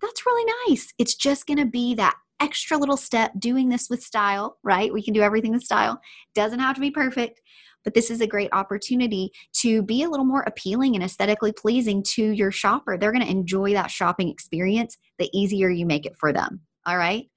that's 0.00 0.26
really 0.26 0.52
nice. 0.68 0.92
It's 0.98 1.14
just 1.14 1.46
going 1.46 1.58
to 1.58 1.66
be 1.66 1.94
that 1.94 2.16
extra 2.40 2.78
little 2.78 2.96
step 2.96 3.32
doing 3.38 3.68
this 3.68 3.88
with 3.90 4.02
style, 4.02 4.56
right? 4.62 4.92
We 4.92 5.02
can 5.02 5.14
do 5.14 5.20
everything 5.20 5.52
with 5.52 5.62
style. 5.62 6.00
Doesn't 6.34 6.60
have 6.60 6.74
to 6.74 6.80
be 6.80 6.90
perfect, 6.90 7.40
but 7.84 7.94
this 7.94 8.10
is 8.10 8.20
a 8.20 8.26
great 8.26 8.50
opportunity 8.52 9.30
to 9.58 9.82
be 9.82 10.02
a 10.02 10.08
little 10.08 10.24
more 10.24 10.42
appealing 10.42 10.94
and 10.94 11.04
aesthetically 11.04 11.52
pleasing 11.52 12.02
to 12.14 12.30
your 12.30 12.50
shopper. 12.50 12.96
They're 12.96 13.12
going 13.12 13.24
to 13.24 13.30
enjoy 13.30 13.72
that 13.74 13.90
shopping 13.90 14.28
experience 14.28 14.96
the 15.18 15.30
easier 15.32 15.68
you 15.68 15.86
make 15.86 16.06
it 16.06 16.16
for 16.16 16.32
them. 16.32 16.60
All 16.86 16.96
right. 16.96 17.28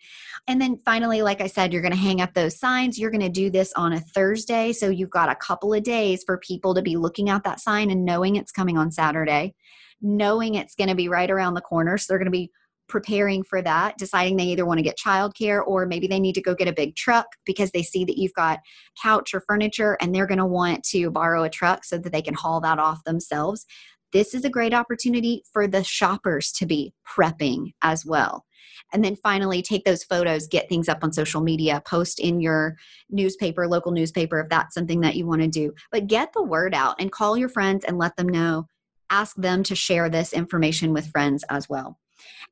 And 0.48 0.62
then 0.62 0.80
finally, 0.86 1.22
like 1.22 1.42
I 1.42 1.48
said, 1.48 1.74
you're 1.74 1.82
going 1.82 1.94
to 1.94 1.98
hang 1.98 2.22
up 2.22 2.34
those 2.34 2.58
signs. 2.58 2.98
You're 2.98 3.12
going 3.12 3.22
to 3.22 3.30
do 3.30 3.50
this 3.50 3.74
on 3.74 3.92
a 3.92 4.00
Thursday. 4.00 4.72
So 4.72 4.90
you've 4.90 5.10
got 5.10 5.30
a 5.30 5.36
couple 5.36 5.74
of 5.74 5.84
days 5.84 6.24
for 6.26 6.38
people 6.38 6.74
to 6.76 6.82
be 6.82 6.96
looking 6.96 7.30
at 7.30 7.44
that 7.44 7.60
sign 7.60 7.92
and 7.92 8.06
knowing 8.06 8.38
it's 8.38 8.54
coming 8.54 8.78
on 8.78 8.90
Saturday 8.90 9.54
knowing 10.04 10.54
it's 10.54 10.76
going 10.76 10.90
to 10.90 10.96
be 10.96 11.08
right 11.10 11.32
around 11.32 11.56
the 11.56 11.62
corner. 11.62 11.98
So 11.98 12.06
they're 12.10 12.20
going 12.20 12.26
to 12.26 12.32
be 12.32 12.52
preparing 12.88 13.44
for 13.44 13.62
that, 13.62 13.98
deciding 13.98 14.36
they 14.36 14.44
either 14.44 14.66
want 14.66 14.78
to 14.78 14.84
get 14.84 14.98
childcare 14.98 15.66
or 15.66 15.86
maybe 15.86 16.06
they 16.06 16.20
need 16.20 16.36
to 16.36 16.42
go 16.42 16.54
get 16.54 16.68
a 16.68 16.74
big 16.74 16.96
truck 16.96 17.26
because 17.46 17.72
they 17.72 17.82
see 17.82 18.04
that 18.06 18.18
you've 18.18 18.34
got 18.34 18.60
couch 19.02 19.34
or 19.34 19.42
furniture 19.48 19.98
and 20.02 20.14
they're 20.14 20.28
going 20.28 20.38
to 20.38 20.46
want 20.46 20.84
to 20.84 21.10
borrow 21.10 21.44
a 21.44 21.50
truck 21.50 21.86
so 21.86 21.98
that 21.98 22.12
they 22.12 22.22
can 22.22 22.34
haul 22.34 22.60
that 22.60 22.80
off 22.80 23.04
themselves. 23.06 23.66
This 24.12 24.36
is 24.36 24.46
a 24.46 24.50
great 24.50 24.74
opportunity 24.74 25.44
for 25.52 25.66
the 25.66 25.84
shoppers 25.84 26.52
to 26.54 26.66
be 26.66 26.94
prepping 27.08 27.74
as 27.82 28.06
well. 28.06 28.46
And 28.92 29.04
then 29.04 29.16
finally, 29.16 29.64
take 29.64 29.86
those 29.86 30.04
photos, 30.04 30.48
get 30.48 30.70
things 30.70 30.88
up 30.88 31.00
on 31.04 31.12
social 31.12 31.42
media, 31.42 31.82
post 31.86 32.20
in 32.20 32.40
your 32.40 32.76
newspaper, 33.10 33.68
local 33.68 33.92
newspaper, 33.92 34.40
if 34.40 34.50
that's 34.50 34.76
something 34.76 35.02
that 35.02 35.16
you 35.16 35.26
want 35.26 35.42
to 35.42 35.48
do. 35.48 35.74
But 35.92 36.08
get 36.08 36.32
the 36.34 36.44
word 36.44 36.76
out 36.76 36.98
and 37.00 37.12
call 37.12 37.38
your 37.38 37.50
friends 37.50 37.86
and 37.86 37.98
let 37.98 38.16
them 38.18 38.30
know 38.30 38.68
ask 39.14 39.36
them 39.36 39.62
to 39.64 39.76
share 39.76 40.10
this 40.10 40.34
information 40.34 40.92
with 40.92 41.12
friends 41.12 41.46
as 41.50 41.70
well. 41.70 42.00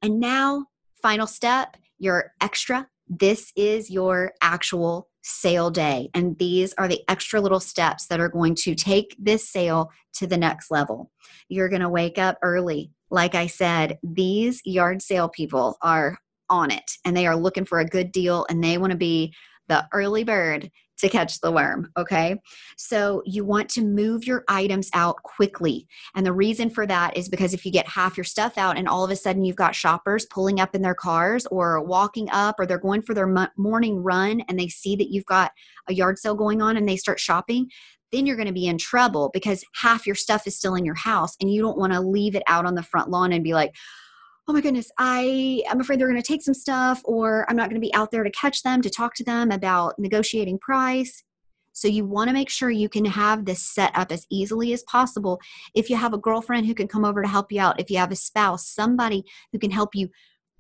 And 0.03 0.19
now, 0.19 0.67
final 1.01 1.25
step 1.25 1.75
your 1.97 2.33
extra. 2.39 2.87
This 3.07 3.51
is 3.55 3.89
your 3.89 4.33
actual 4.41 5.09
sale 5.23 5.71
day. 5.71 6.09
And 6.13 6.37
these 6.37 6.73
are 6.77 6.87
the 6.87 7.01
extra 7.07 7.41
little 7.41 7.59
steps 7.59 8.07
that 8.07 8.19
are 8.19 8.29
going 8.29 8.55
to 8.55 8.75
take 8.75 9.15
this 9.19 9.49
sale 9.49 9.89
to 10.13 10.27
the 10.27 10.37
next 10.37 10.71
level. 10.71 11.11
You're 11.49 11.69
going 11.69 11.81
to 11.81 11.89
wake 11.89 12.17
up 12.17 12.37
early. 12.41 12.91
Like 13.09 13.35
I 13.35 13.47
said, 13.47 13.99
these 14.03 14.61
yard 14.63 15.01
sale 15.01 15.29
people 15.29 15.77
are 15.81 16.17
on 16.49 16.71
it 16.71 16.91
and 17.05 17.15
they 17.15 17.27
are 17.27 17.35
looking 17.35 17.65
for 17.65 17.79
a 17.79 17.85
good 17.85 18.11
deal 18.11 18.45
and 18.49 18.63
they 18.63 18.77
want 18.77 18.91
to 18.91 18.97
be 18.97 19.33
the 19.67 19.87
early 19.93 20.23
bird 20.23 20.69
to 21.01 21.09
catch 21.09 21.39
the 21.41 21.51
worm. 21.51 21.89
Okay. 21.97 22.39
So 22.77 23.21
you 23.25 23.43
want 23.43 23.69
to 23.71 23.81
move 23.81 24.25
your 24.25 24.43
items 24.47 24.89
out 24.93 25.17
quickly. 25.23 25.87
And 26.15 26.25
the 26.25 26.33
reason 26.33 26.69
for 26.69 26.87
that 26.87 27.17
is 27.17 27.29
because 27.29 27.53
if 27.53 27.65
you 27.65 27.71
get 27.71 27.87
half 27.87 28.17
your 28.17 28.23
stuff 28.23 28.57
out 28.57 28.77
and 28.77 28.87
all 28.87 29.03
of 29.03 29.11
a 29.11 29.15
sudden 29.15 29.43
you've 29.43 29.55
got 29.55 29.75
shoppers 29.75 30.25
pulling 30.27 30.59
up 30.59 30.73
in 30.73 30.81
their 30.81 30.95
cars 30.95 31.45
or 31.47 31.83
walking 31.83 32.29
up 32.31 32.55
or 32.59 32.65
they're 32.65 32.77
going 32.77 33.01
for 33.01 33.13
their 33.13 33.49
morning 33.57 33.97
run 33.97 34.41
and 34.47 34.59
they 34.59 34.67
see 34.67 34.95
that 34.95 35.11
you've 35.11 35.25
got 35.25 35.51
a 35.89 35.93
yard 35.93 36.17
sale 36.17 36.35
going 36.35 36.61
on 36.61 36.77
and 36.77 36.87
they 36.87 36.97
start 36.97 37.19
shopping, 37.19 37.67
then 38.11 38.25
you're 38.25 38.35
going 38.35 38.47
to 38.47 38.53
be 38.53 38.67
in 38.67 38.77
trouble 38.77 39.29
because 39.33 39.63
half 39.73 40.05
your 40.05 40.15
stuff 40.15 40.45
is 40.45 40.55
still 40.55 40.75
in 40.75 40.85
your 40.85 40.95
house 40.95 41.35
and 41.41 41.51
you 41.51 41.61
don't 41.61 41.77
want 41.77 41.93
to 41.93 42.01
leave 42.01 42.35
it 42.35 42.43
out 42.47 42.65
on 42.65 42.75
the 42.75 42.83
front 42.83 43.09
lawn 43.09 43.31
and 43.31 43.43
be 43.43 43.53
like, 43.53 43.73
oh 44.47 44.53
my 44.53 44.61
goodness, 44.61 44.91
I 44.97 45.63
am 45.69 45.79
afraid 45.79 45.99
they're 45.99 46.09
going 46.09 46.21
to 46.21 46.27
take 46.27 46.41
some 46.41 46.53
stuff, 46.53 47.01
or 47.05 47.45
I'm 47.49 47.55
not 47.55 47.69
going 47.69 47.79
to 47.79 47.85
be 47.85 47.93
out 47.93 48.11
there 48.11 48.23
to 48.23 48.31
catch 48.31 48.63
them, 48.63 48.81
to 48.81 48.89
talk 48.89 49.13
to 49.15 49.23
them 49.23 49.51
about 49.51 49.97
negotiating 49.97 50.59
price. 50.59 51.23
So 51.73 51.87
you 51.87 52.05
want 52.05 52.27
to 52.27 52.33
make 52.33 52.49
sure 52.49 52.69
you 52.69 52.89
can 52.89 53.05
have 53.05 53.45
this 53.45 53.61
set 53.63 53.97
up 53.97 54.11
as 54.11 54.25
easily 54.29 54.73
as 54.73 54.83
possible. 54.83 55.39
If 55.73 55.89
you 55.89 55.95
have 55.95 56.13
a 56.13 56.17
girlfriend 56.17 56.65
who 56.65 56.73
can 56.73 56.87
come 56.87 57.05
over 57.05 57.21
to 57.21 57.27
help 57.27 57.51
you 57.51 57.61
out, 57.61 57.79
if 57.79 57.89
you 57.89 57.97
have 57.97 58.11
a 58.11 58.15
spouse, 58.15 58.67
somebody 58.67 59.23
who 59.51 59.59
can 59.59 59.71
help 59.71 59.95
you 59.95 60.09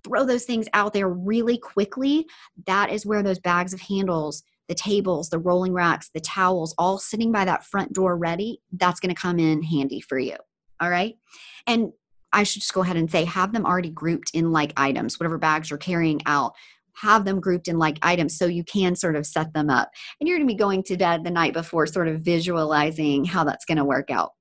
throw 0.03 0.25
those 0.25 0.45
things 0.45 0.67
out 0.73 0.93
there 0.93 1.09
really 1.09 1.57
quickly, 1.57 2.25
that 2.65 2.91
is 2.91 3.05
where 3.05 3.23
those 3.23 3.39
bags 3.39 3.73
of 3.73 3.81
handles, 3.81 4.43
the 4.69 4.75
tables, 4.75 5.29
the 5.29 5.39
rolling 5.39 5.73
racks, 5.73 6.09
the 6.13 6.21
towels, 6.21 6.73
all 6.77 6.97
sitting 6.97 7.31
by 7.31 7.45
that 7.45 7.65
front 7.65 7.91
door 7.93 8.17
ready, 8.17 8.61
that's 8.71 8.99
going 8.99 9.13
to 9.13 9.21
come 9.21 9.37
in 9.37 9.61
handy 9.61 9.99
for 9.99 10.17
you. 10.17 10.37
All 10.79 10.89
right. 10.89 11.15
And 11.67 11.91
I 12.33 12.43
should 12.43 12.61
just 12.61 12.73
go 12.73 12.81
ahead 12.81 12.97
and 12.97 13.09
say 13.09 13.25
have 13.25 13.53
them 13.53 13.65
already 13.65 13.89
grouped 13.89 14.31
in 14.33 14.51
like 14.51 14.73
items, 14.77 15.19
whatever 15.19 15.37
bags 15.37 15.69
you're 15.69 15.77
carrying 15.77 16.21
out. 16.25 16.53
Have 16.95 17.25
them 17.25 17.39
grouped 17.39 17.67
in 17.67 17.79
like 17.79 17.97
items 18.01 18.37
so 18.37 18.45
you 18.45 18.63
can 18.63 18.95
sort 18.95 19.15
of 19.15 19.25
set 19.25 19.53
them 19.53 19.69
up. 19.69 19.89
And 20.19 20.27
you're 20.27 20.37
going 20.37 20.47
to 20.47 20.53
be 20.53 20.57
going 20.57 20.83
to 20.83 20.97
bed 20.97 21.23
the 21.23 21.31
night 21.31 21.53
before, 21.53 21.87
sort 21.87 22.07
of 22.07 22.21
visualizing 22.21 23.25
how 23.25 23.43
that's 23.43 23.65
going 23.65 23.77
to 23.77 23.85
work 23.85 24.09
out. 24.11 24.31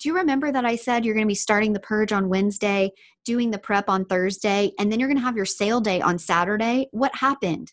Do 0.00 0.08
you 0.08 0.14
remember 0.14 0.52
that 0.52 0.64
I 0.64 0.76
said 0.76 1.04
you're 1.04 1.14
going 1.14 1.26
to 1.26 1.30
be 1.30 1.34
starting 1.34 1.72
the 1.72 1.80
purge 1.80 2.12
on 2.12 2.28
Wednesday, 2.28 2.92
doing 3.24 3.50
the 3.50 3.58
prep 3.58 3.88
on 3.88 4.04
Thursday, 4.04 4.70
and 4.78 4.92
then 4.92 5.00
you're 5.00 5.08
going 5.08 5.18
to 5.18 5.24
have 5.24 5.36
your 5.36 5.44
sale 5.44 5.80
day 5.80 6.00
on 6.00 6.18
Saturday? 6.18 6.86
What 6.92 7.16
happened? 7.16 7.72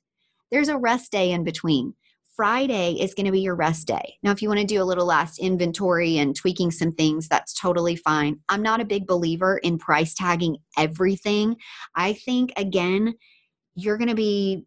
There's 0.51 0.69
a 0.69 0.77
rest 0.77 1.11
day 1.11 1.31
in 1.31 1.43
between. 1.43 1.93
Friday 2.35 2.97
is 2.99 3.13
going 3.13 3.25
to 3.25 3.31
be 3.31 3.39
your 3.39 3.55
rest 3.55 3.87
day. 3.87 4.15
Now, 4.21 4.31
if 4.31 4.41
you 4.41 4.49
want 4.49 4.59
to 4.59 4.65
do 4.65 4.81
a 4.81 4.83
little 4.83 5.05
last 5.05 5.39
inventory 5.39 6.17
and 6.17 6.35
tweaking 6.35 6.69
some 6.69 6.91
things, 6.91 7.29
that's 7.29 7.53
totally 7.53 7.95
fine. 7.95 8.41
I'm 8.49 8.61
not 8.61 8.81
a 8.81 8.85
big 8.85 9.07
believer 9.07 9.57
in 9.59 9.77
price 9.77 10.13
tagging 10.13 10.57
everything. 10.77 11.55
I 11.95 12.13
think, 12.13 12.51
again, 12.57 13.13
you're 13.73 13.97
going 13.97 14.09
to 14.09 14.15
be 14.15 14.65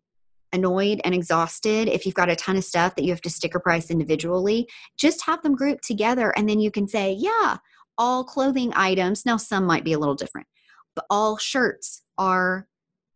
annoyed 0.55 1.03
and 1.05 1.15
exhausted 1.15 1.89
if 1.89 2.07
you've 2.07 2.15
got 2.15 2.31
a 2.31 2.37
ton 2.37 2.57
of 2.57 2.65
stuff 2.65 2.95
that 2.97 3.05
you 3.05 3.11
have 3.11 3.21
to 3.21 3.31
sticker 3.31 3.61
price 3.61 3.91
individually. 3.91 4.67
Just 4.97 5.27
have 5.27 5.43
them 5.43 5.55
grouped 5.55 5.85
together 5.85 6.33
and 6.39 6.49
then 6.49 6.61
you 6.61 6.71
can 6.71 6.89
say, 6.89 7.13
yeah, 7.13 7.59
all 7.99 8.25
clothing 8.25 8.73
items, 8.75 9.27
now 9.27 9.37
some 9.37 9.67
might 9.67 9.85
be 9.85 9.93
a 9.93 9.99
little 9.99 10.15
different, 10.15 10.47
but 10.95 11.05
all 11.11 11.37
shirts 11.37 12.03
are 12.17 12.67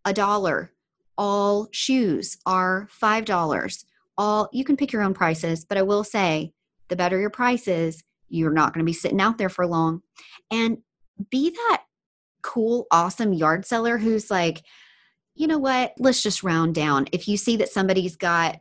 a 0.05 0.13
dollar. 0.13 0.73
All 1.17 1.69
shoes 1.73 2.37
are 2.45 2.89
$5 3.03 3.85
all 4.19 4.49
you 4.53 4.65
can 4.65 4.77
pick 4.77 4.93
your 4.93 5.03
own 5.03 5.15
prices, 5.15 5.65
but 5.65 5.79
I 5.79 5.83
will 5.83 6.05
say 6.05 6.53
the 6.89 6.97
better 6.97 7.19
your 7.19 7.31
prices, 7.31 8.03
you're 8.29 8.53
not 8.53 8.73
going 8.73 8.85
to 8.85 8.89
be 8.89 8.93
sitting 8.93 9.21
out 9.21 9.39
there 9.39 9.49
for 9.49 9.67
long. 9.67 10.03
And 10.51 10.79
be 11.31 11.51
that 11.51 11.83
cool, 12.43 12.87
awesome 12.91 13.33
yard 13.33 13.65
seller 13.65 13.99
who's 13.99 14.31
like, 14.31 14.63
you 15.35 15.47
know 15.47 15.59
what, 15.59 15.95
let's 15.99 16.23
just 16.23 16.43
round 16.43 16.75
down. 16.75 17.07
If 17.13 17.29
you 17.29 17.37
see 17.37 17.57
that 17.59 17.71
somebody's 17.71 18.17
got 18.17 18.61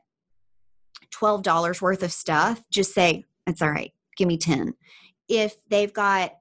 $12 1.13 1.81
worth 1.81 2.03
of 2.03 2.11
stuff, 2.11 2.63
just 2.71 2.93
say, 2.93 3.25
it's 3.47 3.61
all 3.61 3.71
right, 3.71 3.91
give 4.17 4.27
me 4.27 4.37
10. 4.37 4.73
If 5.27 5.55
they've 5.69 5.91
got 5.91 6.33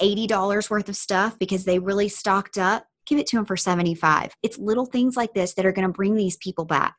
$80 0.00 0.70
worth 0.70 0.88
of 0.88 0.96
stuff 0.96 1.38
because 1.38 1.64
they 1.64 1.78
really 1.78 2.08
stocked 2.08 2.58
up, 2.58 2.86
give 3.06 3.18
it 3.18 3.26
to 3.28 3.36
them 3.36 3.46
for 3.46 3.56
75. 3.56 4.34
It's 4.42 4.58
little 4.58 4.86
things 4.86 5.16
like 5.16 5.34
this 5.34 5.54
that 5.54 5.66
are 5.66 5.72
going 5.72 5.86
to 5.86 5.92
bring 5.92 6.14
these 6.14 6.36
people 6.36 6.64
back. 6.64 6.94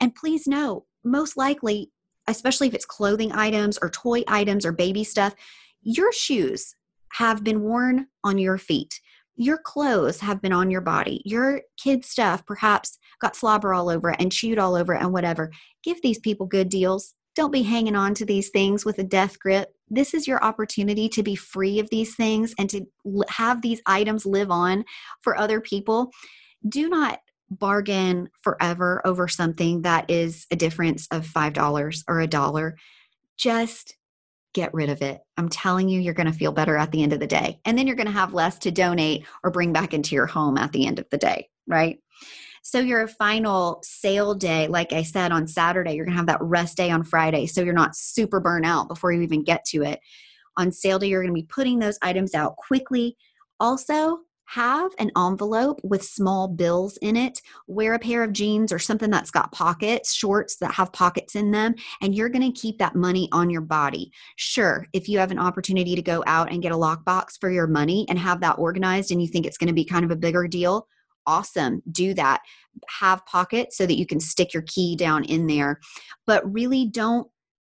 And 0.00 0.14
please 0.14 0.46
know, 0.46 0.86
most 1.04 1.36
likely, 1.36 1.90
especially 2.28 2.68
if 2.68 2.74
it's 2.74 2.84
clothing 2.84 3.32
items 3.32 3.78
or 3.78 3.90
toy 3.90 4.22
items 4.28 4.64
or 4.64 4.72
baby 4.72 5.04
stuff, 5.04 5.34
your 5.82 6.12
shoes 6.12 6.74
have 7.12 7.44
been 7.44 7.62
worn 7.62 8.06
on 8.24 8.38
your 8.38 8.58
feet. 8.58 9.00
Your 9.36 9.58
clothes 9.58 10.20
have 10.20 10.40
been 10.40 10.52
on 10.52 10.70
your 10.70 10.80
body. 10.80 11.22
Your 11.24 11.62
kid 11.76 12.04
stuff 12.04 12.44
perhaps 12.46 12.98
got 13.20 13.34
slobber 13.34 13.74
all 13.74 13.88
over 13.88 14.10
and 14.10 14.30
chewed 14.30 14.58
all 14.58 14.74
over 14.74 14.94
and 14.94 15.12
whatever. 15.12 15.50
Give 15.82 16.00
these 16.02 16.18
people 16.18 16.46
good 16.46 16.68
deals. 16.68 17.14
Don't 17.34 17.52
be 17.52 17.62
hanging 17.62 17.96
on 17.96 18.14
to 18.14 18.26
these 18.26 18.50
things 18.50 18.84
with 18.84 18.98
a 18.98 19.04
death 19.04 19.38
grip. 19.38 19.74
This 19.88 20.12
is 20.12 20.28
your 20.28 20.42
opportunity 20.44 21.08
to 21.10 21.22
be 21.22 21.34
free 21.34 21.78
of 21.78 21.88
these 21.90 22.14
things 22.14 22.54
and 22.58 22.68
to 22.70 22.86
have 23.28 23.62
these 23.62 23.80
items 23.86 24.26
live 24.26 24.50
on 24.50 24.84
for 25.22 25.36
other 25.36 25.60
people. 25.60 26.10
Do 26.68 26.88
not 26.88 27.20
bargain 27.58 28.28
forever 28.42 29.00
over 29.04 29.28
something 29.28 29.82
that 29.82 30.10
is 30.10 30.46
a 30.50 30.56
difference 30.56 31.06
of 31.10 31.26
$5 31.26 32.04
or 32.08 32.20
a 32.20 32.26
dollar. 32.26 32.76
Just 33.36 33.96
get 34.54 34.74
rid 34.74 34.90
of 34.90 35.02
it. 35.02 35.20
I'm 35.36 35.48
telling 35.48 35.88
you, 35.88 36.00
you're 36.00 36.14
going 36.14 36.30
to 36.30 36.38
feel 36.38 36.52
better 36.52 36.76
at 36.76 36.92
the 36.92 37.02
end 37.02 37.12
of 37.12 37.20
the 37.20 37.26
day. 37.26 37.58
And 37.64 37.76
then 37.76 37.86
you're 37.86 37.96
going 37.96 38.06
to 38.06 38.12
have 38.12 38.34
less 38.34 38.58
to 38.60 38.70
donate 38.70 39.26
or 39.42 39.50
bring 39.50 39.72
back 39.72 39.94
into 39.94 40.14
your 40.14 40.26
home 40.26 40.58
at 40.58 40.72
the 40.72 40.86
end 40.86 40.98
of 40.98 41.06
the 41.10 41.18
day, 41.18 41.48
right? 41.66 41.98
So, 42.64 42.78
your 42.78 43.08
final 43.08 43.80
sale 43.82 44.34
day, 44.34 44.68
like 44.68 44.92
I 44.92 45.02
said 45.02 45.32
on 45.32 45.48
Saturday, 45.48 45.94
you're 45.94 46.04
going 46.04 46.14
to 46.14 46.18
have 46.18 46.28
that 46.28 46.40
rest 46.40 46.76
day 46.76 46.90
on 46.90 47.02
Friday. 47.02 47.46
So, 47.46 47.62
you're 47.62 47.74
not 47.74 47.96
super 47.96 48.38
burnt 48.38 48.64
out 48.64 48.88
before 48.88 49.10
you 49.10 49.22
even 49.22 49.42
get 49.42 49.64
to 49.66 49.82
it. 49.82 49.98
On 50.56 50.70
sale 50.70 51.00
day, 51.00 51.08
you're 51.08 51.22
going 51.22 51.34
to 51.34 51.40
be 51.40 51.46
putting 51.46 51.80
those 51.80 51.98
items 52.02 52.34
out 52.34 52.56
quickly. 52.56 53.16
Also, 53.58 54.18
have 54.46 54.90
an 54.98 55.10
envelope 55.16 55.80
with 55.82 56.02
small 56.02 56.48
bills 56.48 56.98
in 56.98 57.16
it. 57.16 57.40
Wear 57.66 57.94
a 57.94 57.98
pair 57.98 58.22
of 58.22 58.32
jeans 58.32 58.72
or 58.72 58.78
something 58.78 59.10
that's 59.10 59.30
got 59.30 59.52
pockets, 59.52 60.12
shorts 60.12 60.56
that 60.56 60.74
have 60.74 60.92
pockets 60.92 61.34
in 61.34 61.50
them, 61.50 61.74
and 62.00 62.14
you're 62.14 62.28
going 62.28 62.52
to 62.52 62.60
keep 62.60 62.78
that 62.78 62.94
money 62.94 63.28
on 63.32 63.50
your 63.50 63.60
body. 63.62 64.12
Sure, 64.36 64.86
if 64.92 65.08
you 65.08 65.18
have 65.18 65.30
an 65.30 65.38
opportunity 65.38 65.94
to 65.94 66.02
go 66.02 66.22
out 66.26 66.52
and 66.52 66.62
get 66.62 66.72
a 66.72 66.76
lockbox 66.76 67.38
for 67.40 67.50
your 67.50 67.66
money 67.66 68.06
and 68.08 68.18
have 68.18 68.40
that 68.40 68.58
organized 68.58 69.10
and 69.10 69.22
you 69.22 69.28
think 69.28 69.46
it's 69.46 69.58
going 69.58 69.68
to 69.68 69.74
be 69.74 69.84
kind 69.84 70.04
of 70.04 70.10
a 70.10 70.16
bigger 70.16 70.46
deal, 70.46 70.86
awesome. 71.26 71.82
Do 71.90 72.14
that. 72.14 72.42
Have 72.88 73.24
pockets 73.26 73.76
so 73.76 73.86
that 73.86 73.98
you 73.98 74.06
can 74.06 74.20
stick 74.20 74.52
your 74.52 74.64
key 74.64 74.96
down 74.96 75.24
in 75.24 75.46
there. 75.46 75.80
But 76.26 76.50
really 76.50 76.86
don't 76.86 77.28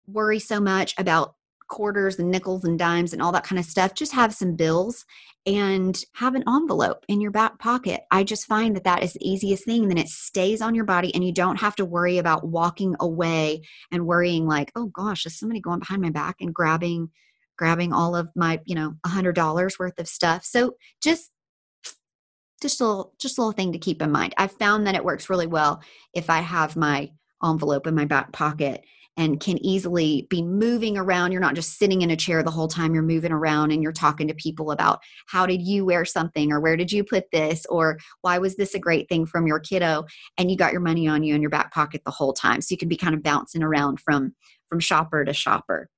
worry 0.07 0.39
so 0.39 0.59
much 0.59 0.93
about 0.97 1.35
quarters 1.67 2.17
and 2.17 2.31
nickels 2.31 2.63
and 2.63 2.79
dimes 2.79 3.13
and 3.13 3.21
all 3.21 3.31
that 3.33 3.43
kind 3.43 3.59
of 3.59 3.65
stuff. 3.65 3.93
Just 3.93 4.13
have 4.13 4.33
some 4.33 4.55
bills 4.55 5.05
and 5.47 5.97
have 6.13 6.35
an 6.35 6.43
envelope 6.45 7.05
in 7.07 7.21
your 7.21 7.31
back 7.31 7.57
pocket. 7.57 8.01
I 8.11 8.25
just 8.25 8.45
find 8.45 8.75
that 8.75 8.83
that 8.83 9.01
is 9.01 9.13
the 9.13 9.27
easiest 9.27 9.63
thing. 9.63 9.87
Then 9.87 9.97
it 9.97 10.09
stays 10.09 10.61
on 10.61 10.75
your 10.75 10.83
body 10.83 11.15
and 11.15 11.23
you 11.23 11.31
don't 11.31 11.61
have 11.61 11.75
to 11.77 11.85
worry 11.85 12.17
about 12.17 12.45
walking 12.45 12.95
away 12.99 13.61
and 13.91 14.05
worrying 14.05 14.45
like, 14.45 14.73
oh 14.75 14.87
gosh, 14.87 15.25
is 15.25 15.39
somebody 15.39 15.61
going 15.61 15.79
behind 15.79 16.01
my 16.01 16.09
back 16.09 16.35
and 16.41 16.53
grabbing 16.53 17.09
grabbing 17.57 17.91
all 17.91 18.15
of 18.15 18.29
my, 18.35 18.59
you 18.65 18.75
know, 18.75 18.93
a 19.03 19.09
hundred 19.09 19.33
dollars 19.33 19.79
worth 19.79 19.97
of 19.99 20.07
stuff. 20.07 20.43
So 20.43 20.75
just 21.01 21.31
just 22.61 22.81
a 22.81 22.85
little 22.85 23.13
just 23.19 23.37
a 23.37 23.41
little 23.41 23.53
thing 23.53 23.71
to 23.71 23.79
keep 23.79 24.01
in 24.01 24.11
mind. 24.11 24.33
I've 24.37 24.51
found 24.51 24.85
that 24.85 24.95
it 24.95 25.05
works 25.05 25.29
really 25.29 25.47
well 25.47 25.81
if 26.13 26.29
I 26.29 26.41
have 26.41 26.75
my 26.75 27.09
envelope 27.43 27.87
in 27.87 27.95
my 27.95 28.05
back 28.05 28.33
pocket 28.33 28.83
and 29.17 29.39
can 29.39 29.57
easily 29.65 30.27
be 30.29 30.43
moving 30.43 30.97
around. 30.97 31.31
You're 31.31 31.41
not 31.41 31.55
just 31.55 31.77
sitting 31.77 32.03
in 32.03 32.11
a 32.11 32.15
chair 32.15 32.43
the 32.43 32.51
whole 32.51 32.67
time, 32.67 32.93
you're 32.93 33.03
moving 33.03 33.31
around 33.31 33.71
and 33.71 33.81
you're 33.81 33.91
talking 33.91 34.27
to 34.27 34.33
people 34.35 34.71
about 34.71 34.99
how 35.25 35.45
did 35.45 35.61
you 35.61 35.83
wear 35.83 36.05
something 36.05 36.51
or 36.51 36.59
where 36.59 36.77
did 36.77 36.91
you 36.91 37.03
put 37.03 37.29
this 37.31 37.65
or 37.65 37.97
why 38.21 38.37
was 38.37 38.55
this 38.55 38.75
a 38.75 38.79
great 38.79 39.09
thing 39.09 39.25
from 39.25 39.47
your 39.47 39.59
kiddo 39.59 40.05
and 40.37 40.51
you 40.51 40.55
got 40.55 40.71
your 40.71 40.81
money 40.81 41.07
on 41.07 41.23
you 41.23 41.33
in 41.33 41.41
your 41.41 41.49
back 41.49 41.73
pocket 41.73 42.01
the 42.05 42.11
whole 42.11 42.33
time. 42.33 42.61
So 42.61 42.71
you 42.71 42.77
can 42.77 42.89
be 42.89 42.97
kind 42.97 43.15
of 43.15 43.23
bouncing 43.23 43.63
around 43.63 43.99
from 43.99 44.35
from 44.69 44.79
shopper 44.79 45.25
to 45.25 45.33
shopper. 45.33 45.89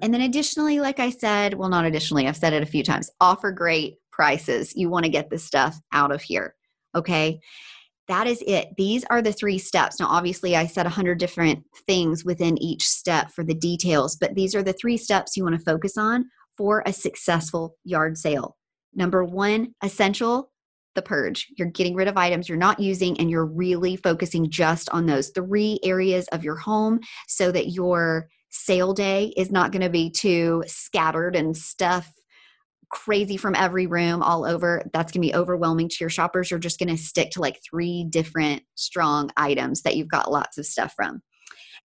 And 0.00 0.12
then 0.14 0.22
additionally, 0.22 0.80
like 0.80 0.98
I 0.98 1.10
said, 1.10 1.54
well 1.54 1.68
not 1.68 1.84
additionally, 1.84 2.26
I've 2.26 2.36
said 2.36 2.52
it 2.52 2.62
a 2.62 2.66
few 2.66 2.82
times, 2.82 3.10
offer 3.20 3.52
great 3.52 3.98
prices. 4.10 4.74
You 4.74 4.90
want 4.90 5.04
to 5.04 5.10
get 5.10 5.30
this 5.30 5.44
stuff 5.44 5.78
out 5.92 6.10
of 6.10 6.22
here. 6.22 6.56
Okay? 6.94 7.40
That 8.08 8.26
is 8.26 8.42
it. 8.46 8.68
These 8.76 9.04
are 9.10 9.22
the 9.22 9.32
three 9.32 9.58
steps. 9.58 10.00
Now, 10.00 10.08
obviously, 10.08 10.56
I 10.56 10.66
said 10.66 10.84
100 10.84 11.18
different 11.18 11.64
things 11.86 12.24
within 12.24 12.60
each 12.60 12.86
step 12.86 13.30
for 13.30 13.44
the 13.44 13.54
details, 13.54 14.16
but 14.16 14.34
these 14.34 14.54
are 14.54 14.62
the 14.62 14.72
three 14.72 14.96
steps 14.96 15.36
you 15.36 15.44
want 15.44 15.56
to 15.56 15.64
focus 15.64 15.96
on 15.96 16.26
for 16.56 16.82
a 16.86 16.92
successful 16.92 17.76
yard 17.84 18.16
sale. 18.16 18.56
Number 18.94 19.24
one, 19.24 19.74
essential 19.82 20.50
the 20.94 21.02
purge. 21.02 21.46
You're 21.56 21.68
getting 21.68 21.94
rid 21.94 22.08
of 22.08 22.16
items 22.16 22.48
you're 22.48 22.58
not 22.58 22.80
using 22.80 23.20
and 23.20 23.30
you're 23.30 23.46
really 23.46 23.94
focusing 23.94 24.50
just 24.50 24.88
on 24.90 25.06
those 25.06 25.28
three 25.28 25.78
areas 25.84 26.26
of 26.28 26.42
your 26.42 26.56
home 26.56 26.98
so 27.28 27.52
that 27.52 27.68
your 27.68 28.28
sale 28.50 28.94
day 28.94 29.32
is 29.36 29.52
not 29.52 29.70
going 29.70 29.82
to 29.82 29.90
be 29.90 30.10
too 30.10 30.64
scattered 30.66 31.36
and 31.36 31.56
stuff 31.56 32.10
crazy 32.90 33.36
from 33.36 33.54
every 33.54 33.86
room 33.86 34.22
all 34.22 34.44
over 34.44 34.82
that's 34.92 35.12
going 35.12 35.22
to 35.22 35.28
be 35.28 35.34
overwhelming 35.34 35.88
to 35.88 35.96
your 36.00 36.08
shoppers. 36.08 36.50
You're 36.50 36.60
just 36.60 36.78
going 36.78 36.88
to 36.88 37.02
stick 37.02 37.30
to 37.32 37.40
like 37.40 37.60
three 37.62 38.06
different 38.08 38.62
strong 38.74 39.30
items 39.36 39.82
that 39.82 39.96
you've 39.96 40.10
got 40.10 40.30
lots 40.30 40.58
of 40.58 40.66
stuff 40.66 40.94
from. 40.94 41.22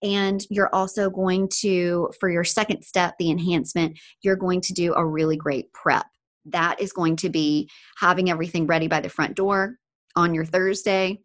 And 0.02 0.44
you're 0.50 0.74
also 0.74 1.10
going 1.10 1.48
to 1.60 2.10
for 2.18 2.30
your 2.30 2.44
second 2.44 2.82
step 2.84 3.14
the 3.18 3.30
enhancement 3.30 3.98
you're 4.22 4.36
going 4.36 4.60
to 4.62 4.72
do 4.72 4.94
a 4.94 5.04
really 5.04 5.36
great 5.36 5.72
prep. 5.72 6.06
That 6.46 6.80
is 6.80 6.92
going 6.92 7.16
to 7.16 7.28
be 7.28 7.68
having 7.98 8.30
everything 8.30 8.66
ready 8.66 8.88
by 8.88 9.00
the 9.00 9.10
front 9.10 9.36
door 9.36 9.76
on 10.16 10.34
your 10.34 10.44
thursday 10.44 11.20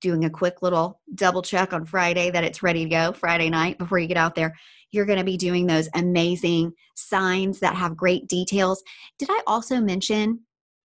doing 0.00 0.24
a 0.24 0.30
quick 0.30 0.62
little 0.62 1.00
double 1.14 1.42
check 1.42 1.72
on 1.72 1.84
friday 1.84 2.30
that 2.30 2.44
it's 2.44 2.62
ready 2.62 2.84
to 2.84 2.90
go 2.90 3.12
friday 3.12 3.48
night 3.48 3.78
before 3.78 3.98
you 3.98 4.06
get 4.06 4.16
out 4.16 4.34
there 4.34 4.54
you're 4.90 5.06
going 5.06 5.18
to 5.18 5.24
be 5.24 5.36
doing 5.36 5.66
those 5.66 5.88
amazing 5.94 6.72
signs 6.94 7.60
that 7.60 7.74
have 7.74 7.96
great 7.96 8.28
details. 8.28 8.82
Did 9.18 9.28
I 9.30 9.42
also 9.46 9.80
mention? 9.80 10.40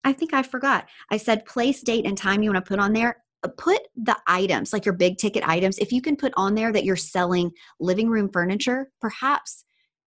I 0.04 0.12
think 0.12 0.32
I 0.32 0.42
forgot. 0.42 0.86
I 1.10 1.16
said 1.16 1.44
place, 1.44 1.82
date, 1.82 2.06
and 2.06 2.16
time 2.16 2.42
you 2.42 2.50
want 2.50 2.64
to 2.64 2.68
put 2.68 2.80
on 2.80 2.92
there. 2.92 3.22
Uh, 3.42 3.48
put 3.56 3.80
the 3.96 4.16
items, 4.26 4.72
like 4.72 4.84
your 4.84 4.94
big 4.94 5.16
ticket 5.16 5.46
items, 5.48 5.78
if 5.78 5.92
you 5.92 6.02
can 6.02 6.14
put 6.16 6.32
on 6.36 6.54
there 6.54 6.72
that 6.72 6.84
you're 6.84 6.96
selling 6.96 7.50
living 7.80 8.08
room 8.08 8.28
furniture, 8.30 8.90
perhaps 9.00 9.64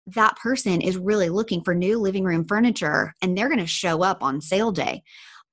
that 0.07 0.37
person 0.37 0.81
is 0.81 0.97
really 0.97 1.29
looking 1.29 1.63
for 1.63 1.75
new 1.75 1.99
living 1.99 2.25
room 2.25 2.45
furniture 2.45 3.15
and 3.23 3.37
they're 3.37 3.49
going 3.49 3.61
to 3.61 3.67
show 3.67 4.03
up 4.03 4.23
on 4.23 4.41
sale 4.41 4.73
day 4.73 5.03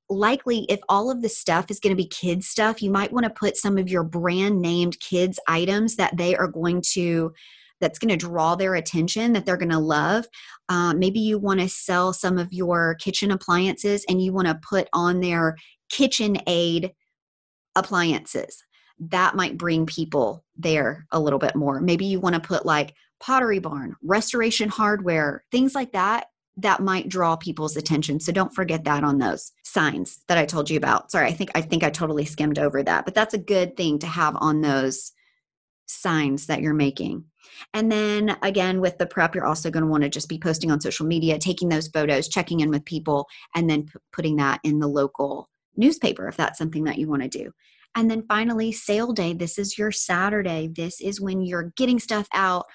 likely 0.09 0.65
if 0.69 0.79
all 0.89 1.11
of 1.11 1.21
the 1.21 1.29
stuff 1.29 1.69
is 1.69 1.79
going 1.79 1.95
to 1.95 2.01
be 2.01 2.07
kids 2.07 2.47
stuff 2.47 2.81
you 2.81 2.89
might 2.89 3.13
want 3.13 3.23
to 3.23 3.29
put 3.29 3.55
some 3.55 3.77
of 3.77 3.87
your 3.87 4.03
brand 4.03 4.59
named 4.59 4.99
kids 4.99 5.39
items 5.47 5.95
that 5.95 6.17
they 6.17 6.35
are 6.35 6.47
going 6.47 6.81
to 6.81 7.31
that's 7.79 7.99
going 7.99 8.09
to 8.09 8.17
draw 8.17 8.55
their 8.55 8.75
attention 8.75 9.33
that 9.33 9.45
they're 9.45 9.57
going 9.57 9.69
to 9.69 9.79
love. 9.79 10.25
Uh, 10.67 10.93
maybe 10.93 11.19
you 11.19 11.37
want 11.37 11.59
to 11.59 11.69
sell 11.69 12.13
some 12.13 12.37
of 12.37 12.51
your 12.51 12.95
kitchen 12.95 13.31
appliances 13.31 14.05
and 14.09 14.21
you 14.21 14.33
want 14.33 14.47
to 14.47 14.59
put 14.67 14.87
on 14.93 15.19
their 15.19 15.55
KitchenAid 15.91 16.91
appliances. 17.75 18.63
That 18.99 19.35
might 19.35 19.57
bring 19.57 19.85
people 19.85 20.43
there 20.57 21.05
a 21.11 21.19
little 21.19 21.39
bit 21.39 21.55
more. 21.55 21.79
Maybe 21.79 22.05
you 22.05 22.19
want 22.19 22.35
to 22.35 22.41
put 22.41 22.65
like 22.65 22.93
Pottery 23.19 23.59
Barn, 23.59 23.95
restoration 24.03 24.69
hardware, 24.69 25.43
things 25.51 25.75
like 25.75 25.93
that 25.93 26.27
that 26.61 26.81
might 26.81 27.09
draw 27.09 27.35
people's 27.35 27.77
attention. 27.77 28.19
So 28.19 28.31
don't 28.31 28.53
forget 28.53 28.83
that 28.83 29.03
on 29.03 29.17
those 29.17 29.51
signs 29.63 30.19
that 30.27 30.37
I 30.37 30.45
told 30.45 30.69
you 30.69 30.77
about. 30.77 31.11
Sorry, 31.11 31.27
I 31.27 31.33
think 31.33 31.51
I 31.55 31.61
think 31.61 31.83
I 31.83 31.89
totally 31.89 32.25
skimmed 32.25 32.59
over 32.59 32.83
that, 32.83 33.05
but 33.05 33.15
that's 33.15 33.33
a 33.33 33.39
good 33.39 33.77
thing 33.77 33.99
to 33.99 34.07
have 34.07 34.35
on 34.39 34.61
those 34.61 35.11
signs 35.89 36.45
that 36.45 36.61
you're 36.61 36.73
making. 36.73 37.25
And 37.73 37.91
then 37.91 38.37
again, 38.43 38.79
with 38.79 38.97
the 38.97 39.07
prep, 39.07 39.33
you're 39.33 39.45
also 39.45 39.71
going 39.71 39.83
to 39.83 39.89
want 39.89 40.03
to 40.03 40.09
just 40.09 40.29
be 40.29 40.37
posting 40.37 40.71
on 40.71 40.79
social 40.79 41.05
media, 41.05 41.39
taking 41.39 41.69
those 41.69 41.87
photos, 41.87 42.27
checking 42.27 42.59
in 42.59 42.69
with 42.69 42.85
people, 42.85 43.27
and 43.55 43.69
then 43.69 43.83
p- 43.83 43.99
putting 44.13 44.35
that 44.37 44.59
in 44.63 44.79
the 44.79 44.87
local 44.87 45.49
newspaper 45.75 46.27
if 46.27 46.37
that's 46.37 46.59
something 46.59 46.83
that 46.83 46.97
you 46.97 47.07
want 47.07 47.23
to 47.23 47.27
do. 47.27 47.51
And 47.95 48.09
then 48.09 48.23
finally, 48.27 48.71
sale 48.71 49.13
day. 49.13 49.33
This 49.33 49.57
is 49.57 49.77
your 49.77 49.91
Saturday. 49.91 50.69
This 50.71 51.01
is 51.01 51.19
when 51.19 51.41
you're 51.41 51.73
getting 51.75 51.99
stuff 51.99 52.27
out 52.33 52.65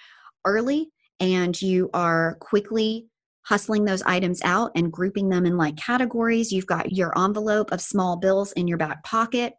early 0.44 0.90
and 1.20 1.60
you 1.62 1.90
are 1.94 2.36
quickly 2.40 3.06
hustling 3.44 3.84
those 3.84 4.02
items 4.02 4.40
out 4.42 4.72
and 4.74 4.92
grouping 4.92 5.28
them 5.28 5.46
in 5.46 5.56
like 5.56 5.76
categories. 5.76 6.50
You've 6.50 6.66
got 6.66 6.92
your 6.92 7.16
envelope 7.18 7.70
of 7.70 7.80
small 7.80 8.16
bills 8.16 8.52
in 8.52 8.66
your 8.66 8.78
back 8.78 9.04
pocket. 9.04 9.54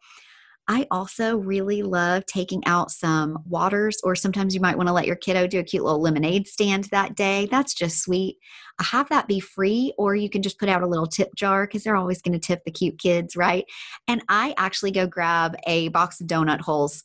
I 0.68 0.88
also 0.90 1.38
really 1.38 1.84
love 1.84 2.26
taking 2.26 2.66
out 2.66 2.92
some 2.92 3.38
waters, 3.48 3.98
or 4.04 4.16
sometimes 4.16 4.56
you 4.56 4.62
might 4.62 4.78
want 4.78 4.88
to 4.88 4.94
let 4.94 5.06
your 5.06 5.16
kiddo 5.16 5.46
do 5.48 5.60
a 5.60 5.64
cute 5.64 5.84
little 5.84 6.02
lemonade 6.02 6.48
stand 6.48 6.86
that 6.86 7.16
day. 7.16 7.48
That's 7.52 7.74
just 7.74 8.04
sweet. 8.04 8.38
I 8.80 8.84
have 8.84 9.08
that 9.10 9.28
be 9.28 9.40
free, 9.40 9.94
or 9.98 10.16
you 10.16 10.30
can 10.30 10.42
just 10.42 10.60
put 10.60 10.70
out 10.70 10.82
a 10.82 10.88
little 10.88 11.08
tip 11.08 11.34
jar 11.36 11.66
because 11.66 11.84
they're 11.84 11.96
always 11.96 12.22
going 12.22 12.34
to 12.34 12.46
tip 12.46 12.64
the 12.66 12.72
cute 12.72 12.98
kids, 12.98 13.36
right? 13.36 13.66
And 14.08 14.24
I 14.28 14.54
actually 14.58 14.92
go 14.92 15.08
grab 15.08 15.56
a 15.68 15.90
box 15.90 16.20
of 16.20 16.28
donut 16.28 16.62
holes. 16.62 17.04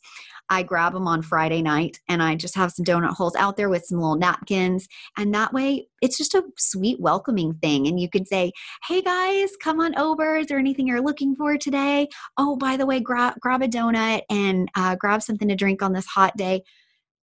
I 0.51 0.63
grab 0.63 0.91
them 0.91 1.07
on 1.07 1.21
Friday 1.21 1.61
night 1.61 1.99
and 2.09 2.21
I 2.21 2.35
just 2.35 2.55
have 2.55 2.73
some 2.73 2.83
donut 2.83 3.13
holes 3.13 3.35
out 3.37 3.55
there 3.55 3.69
with 3.69 3.85
some 3.85 3.99
little 3.99 4.17
napkins. 4.17 4.85
And 5.17 5.33
that 5.33 5.53
way, 5.53 5.87
it's 6.01 6.17
just 6.17 6.35
a 6.35 6.43
sweet, 6.57 6.99
welcoming 6.99 7.53
thing. 7.53 7.87
And 7.87 7.97
you 7.97 8.09
could 8.09 8.27
say, 8.27 8.51
Hey 8.85 9.01
guys, 9.01 9.51
come 9.63 9.79
on 9.79 9.97
over. 9.97 10.35
Is 10.35 10.47
there 10.47 10.59
anything 10.59 10.87
you're 10.87 11.01
looking 11.01 11.37
for 11.37 11.57
today? 11.57 12.09
Oh, 12.37 12.57
by 12.57 12.75
the 12.75 12.85
way, 12.85 12.99
grab, 12.99 13.35
grab 13.39 13.61
a 13.61 13.67
donut 13.67 14.23
and 14.29 14.67
uh, 14.75 14.97
grab 14.97 15.21
something 15.21 15.47
to 15.47 15.55
drink 15.55 15.81
on 15.81 15.93
this 15.93 16.05
hot 16.05 16.35
day. 16.35 16.63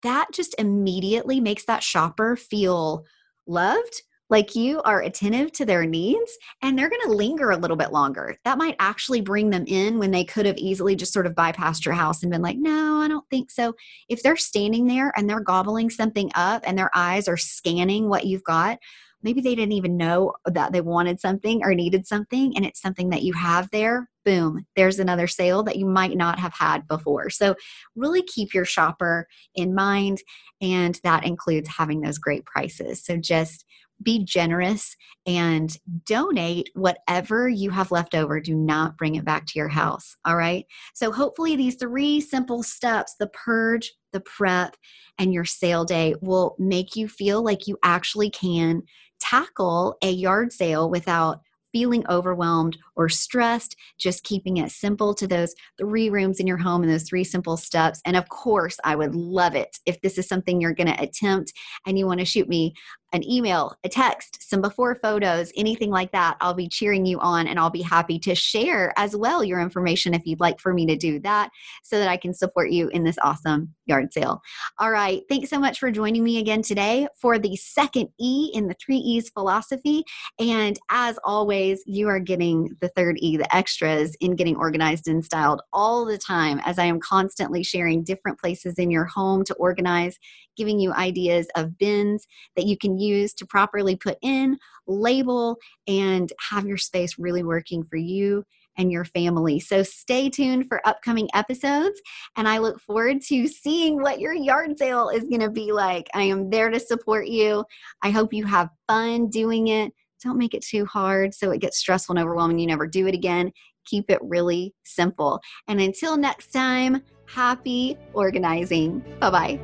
That 0.02 0.26
just 0.34 0.54
immediately 0.58 1.40
makes 1.40 1.64
that 1.64 1.82
shopper 1.82 2.36
feel 2.36 3.06
loved 3.46 4.02
like 4.34 4.56
you 4.56 4.82
are 4.82 5.02
attentive 5.02 5.52
to 5.52 5.64
their 5.64 5.86
needs 5.86 6.36
and 6.60 6.76
they're 6.76 6.90
going 6.90 7.06
to 7.06 7.12
linger 7.12 7.52
a 7.52 7.56
little 7.56 7.76
bit 7.76 7.92
longer. 7.92 8.34
That 8.44 8.58
might 8.58 8.74
actually 8.80 9.20
bring 9.20 9.50
them 9.50 9.62
in 9.68 9.96
when 9.96 10.10
they 10.10 10.24
could 10.24 10.44
have 10.44 10.56
easily 10.56 10.96
just 10.96 11.12
sort 11.12 11.26
of 11.28 11.36
bypassed 11.36 11.84
your 11.84 11.94
house 11.94 12.20
and 12.20 12.32
been 12.32 12.42
like, 12.42 12.56
no, 12.56 12.98
I 12.98 13.06
don't 13.06 13.24
think 13.30 13.52
so. 13.52 13.76
If 14.08 14.24
they're 14.24 14.34
standing 14.34 14.88
there 14.88 15.12
and 15.16 15.30
they're 15.30 15.38
gobbling 15.38 15.88
something 15.88 16.32
up 16.34 16.64
and 16.66 16.76
their 16.76 16.90
eyes 16.96 17.28
are 17.28 17.36
scanning 17.36 18.08
what 18.08 18.26
you've 18.26 18.42
got, 18.42 18.80
maybe 19.22 19.40
they 19.40 19.54
didn't 19.54 19.70
even 19.70 19.96
know 19.96 20.32
that 20.46 20.72
they 20.72 20.80
wanted 20.80 21.20
something 21.20 21.62
or 21.62 21.72
needed 21.72 22.04
something 22.04 22.56
and 22.56 22.66
it's 22.66 22.80
something 22.80 23.10
that 23.10 23.22
you 23.22 23.32
have 23.34 23.70
there 23.70 24.10
boom 24.24 24.66
there's 24.76 24.98
another 24.98 25.26
sale 25.26 25.62
that 25.62 25.76
you 25.76 25.86
might 25.86 26.16
not 26.16 26.38
have 26.38 26.52
had 26.52 26.86
before 26.88 27.30
so 27.30 27.54
really 27.96 28.22
keep 28.22 28.52
your 28.54 28.64
shopper 28.64 29.26
in 29.54 29.74
mind 29.74 30.18
and 30.60 31.00
that 31.04 31.26
includes 31.26 31.68
having 31.68 32.00
those 32.00 32.18
great 32.18 32.44
prices 32.44 33.04
so 33.04 33.16
just 33.16 33.64
be 34.02 34.24
generous 34.24 34.96
and 35.26 35.76
donate 36.06 36.70
whatever 36.74 37.48
you 37.48 37.70
have 37.70 37.90
left 37.90 38.14
over. 38.14 38.40
Do 38.40 38.54
not 38.54 38.96
bring 38.96 39.14
it 39.14 39.24
back 39.24 39.46
to 39.46 39.58
your 39.58 39.68
house. 39.68 40.16
All 40.24 40.36
right. 40.36 40.66
So, 40.94 41.12
hopefully, 41.12 41.56
these 41.56 41.76
three 41.76 42.20
simple 42.20 42.62
steps 42.62 43.14
the 43.18 43.28
purge, 43.28 43.92
the 44.12 44.20
prep, 44.20 44.76
and 45.18 45.32
your 45.32 45.44
sale 45.44 45.84
day 45.84 46.14
will 46.20 46.56
make 46.58 46.96
you 46.96 47.08
feel 47.08 47.42
like 47.42 47.66
you 47.66 47.78
actually 47.82 48.30
can 48.30 48.82
tackle 49.20 49.96
a 50.02 50.10
yard 50.10 50.52
sale 50.52 50.90
without 50.90 51.40
feeling 51.72 52.06
overwhelmed 52.08 52.78
or 52.96 53.08
stressed, 53.08 53.76
just 53.98 54.24
keeping 54.24 54.58
it 54.58 54.70
simple 54.70 55.14
to 55.14 55.26
those 55.26 55.54
three 55.78 56.10
rooms 56.10 56.40
in 56.40 56.46
your 56.46 56.56
home 56.56 56.82
and 56.82 56.92
those 56.92 57.08
three 57.08 57.24
simple 57.24 57.56
steps. 57.56 58.00
And 58.04 58.16
of 58.16 58.28
course, 58.28 58.78
I 58.84 58.96
would 58.96 59.14
love 59.14 59.54
it 59.54 59.78
if 59.86 60.00
this 60.00 60.18
is 60.18 60.28
something 60.28 60.60
you're 60.60 60.74
going 60.74 60.92
to 60.92 61.02
attempt 61.02 61.52
and 61.86 61.98
you 61.98 62.06
want 62.06 62.20
to 62.20 62.26
shoot 62.26 62.48
me 62.48 62.74
an 63.14 63.22
email, 63.30 63.76
a 63.84 63.88
text, 63.88 64.38
some 64.40 64.60
before 64.60 64.96
photos, 64.96 65.52
anything 65.56 65.90
like 65.90 66.10
that, 66.10 66.36
I'll 66.40 66.52
be 66.52 66.68
cheering 66.68 67.06
you 67.06 67.20
on 67.20 67.46
and 67.46 67.60
I'll 67.60 67.70
be 67.70 67.80
happy 67.80 68.18
to 68.18 68.34
share 68.34 68.92
as 68.96 69.14
well 69.14 69.44
your 69.44 69.60
information 69.60 70.14
if 70.14 70.26
you'd 70.26 70.40
like 70.40 70.58
for 70.58 70.74
me 70.74 70.84
to 70.86 70.96
do 70.96 71.20
that 71.20 71.50
so 71.84 71.98
that 72.00 72.08
I 72.08 72.16
can 72.16 72.34
support 72.34 72.70
you 72.70 72.88
in 72.88 73.04
this 73.04 73.16
awesome 73.22 73.72
yard 73.86 74.12
sale. 74.12 74.42
All 74.80 74.90
right. 74.90 75.22
Thanks 75.28 75.48
so 75.48 75.60
much 75.60 75.78
for 75.78 75.92
joining 75.92 76.24
me 76.24 76.38
again 76.38 76.62
today 76.62 77.06
for 77.20 77.38
the 77.38 77.54
second 77.54 78.08
E 78.18 78.50
in 78.52 78.66
the 78.66 78.74
three 78.84 78.96
E's 78.96 79.30
philosophy. 79.30 80.02
And 80.40 80.76
as 80.90 81.16
always, 81.24 81.84
you 81.86 82.08
are 82.08 82.18
getting 82.18 82.70
the 82.84 82.90
third 82.90 83.16
E, 83.20 83.38
the 83.38 83.56
extras 83.56 84.14
in 84.20 84.36
getting 84.36 84.56
organized 84.56 85.08
and 85.08 85.24
styled 85.24 85.62
all 85.72 86.04
the 86.04 86.18
time 86.18 86.60
as 86.66 86.78
I 86.78 86.84
am 86.84 87.00
constantly 87.00 87.62
sharing 87.62 88.04
different 88.04 88.38
places 88.38 88.74
in 88.74 88.90
your 88.90 89.06
home 89.06 89.42
to 89.44 89.54
organize 89.54 90.18
giving 90.56 90.78
you 90.78 90.92
ideas 90.92 91.48
of 91.56 91.78
bins 91.78 92.26
that 92.56 92.66
you 92.66 92.76
can 92.76 92.98
use 92.98 93.32
to 93.34 93.46
properly 93.46 93.96
put 93.96 94.18
in, 94.20 94.58
label, 94.86 95.56
and 95.88 96.30
have 96.50 96.66
your 96.66 96.76
space 96.76 97.18
really 97.18 97.42
working 97.42 97.84
for 97.84 97.96
you 97.96 98.44
and 98.76 98.92
your 98.92 99.04
family. 99.04 99.60
So 99.60 99.82
stay 99.82 100.28
tuned 100.28 100.68
for 100.68 100.86
upcoming 100.86 101.28
episodes, 101.32 102.00
and 102.36 102.46
I 102.46 102.58
look 102.58 102.80
forward 102.80 103.22
to 103.28 103.48
seeing 103.48 104.02
what 104.02 104.20
your 104.20 104.34
yard 104.34 104.78
sale 104.78 105.08
is 105.08 105.24
going 105.24 105.40
to 105.40 105.50
be 105.50 105.72
like. 105.72 106.08
I 106.12 106.24
am 106.24 106.50
there 106.50 106.70
to 106.70 106.80
support 106.80 107.28
you. 107.28 107.64
I 108.02 108.10
hope 108.10 108.32
you 108.32 108.44
have 108.44 108.68
fun 108.86 109.28
doing 109.30 109.68
it. 109.68 109.92
Don't 110.24 110.38
make 110.38 110.54
it 110.54 110.64
too 110.64 110.86
hard 110.86 111.34
so 111.34 111.50
it 111.50 111.60
gets 111.60 111.78
stressful 111.78 112.16
and 112.16 112.24
overwhelming. 112.24 112.58
You 112.58 112.66
never 112.66 112.86
do 112.86 113.06
it 113.06 113.14
again. 113.14 113.52
Keep 113.84 114.10
it 114.10 114.18
really 114.22 114.74
simple. 114.82 115.40
And 115.68 115.80
until 115.80 116.16
next 116.16 116.50
time, 116.50 117.02
happy 117.26 117.98
organizing. 118.14 119.00
Bye 119.20 119.30
bye. 119.30 119.60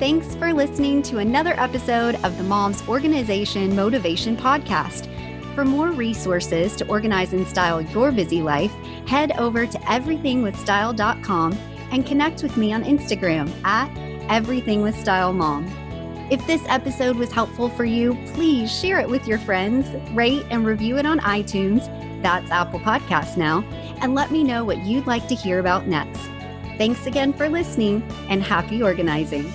Thanks 0.00 0.34
for 0.34 0.52
listening 0.52 1.02
to 1.02 1.18
another 1.18 1.54
episode 1.60 2.16
of 2.24 2.36
the 2.38 2.42
Moms 2.42 2.82
Organization 2.88 3.76
Motivation 3.76 4.36
Podcast. 4.36 5.06
For 5.54 5.64
more 5.64 5.90
resources 5.90 6.74
to 6.76 6.88
organize 6.88 7.32
and 7.32 7.46
style 7.46 7.82
your 7.82 8.10
busy 8.10 8.42
life, 8.42 8.72
head 9.06 9.32
over 9.38 9.66
to 9.66 9.78
everythingwithstyle.com 9.78 11.52
and 11.92 12.06
connect 12.06 12.42
with 12.42 12.56
me 12.56 12.72
on 12.72 12.82
Instagram 12.82 13.52
at 13.64 13.90
everythingwithstylemom. 14.28 15.79
If 16.30 16.46
this 16.46 16.62
episode 16.68 17.16
was 17.16 17.32
helpful 17.32 17.68
for 17.68 17.84
you, 17.84 18.14
please 18.34 18.72
share 18.72 19.00
it 19.00 19.08
with 19.08 19.26
your 19.26 19.40
friends, 19.40 19.88
rate 20.12 20.46
and 20.48 20.64
review 20.64 20.96
it 20.96 21.04
on 21.04 21.18
iTunes, 21.20 21.84
that's 22.22 22.48
Apple 22.52 22.78
Podcasts 22.78 23.36
now, 23.36 23.64
and 24.00 24.14
let 24.14 24.30
me 24.30 24.44
know 24.44 24.62
what 24.62 24.78
you'd 24.78 25.08
like 25.08 25.26
to 25.26 25.34
hear 25.34 25.58
about 25.58 25.88
next. 25.88 26.20
Thanks 26.78 27.04
again 27.06 27.32
for 27.32 27.48
listening 27.48 28.00
and 28.28 28.44
happy 28.44 28.80
organizing. 28.80 29.52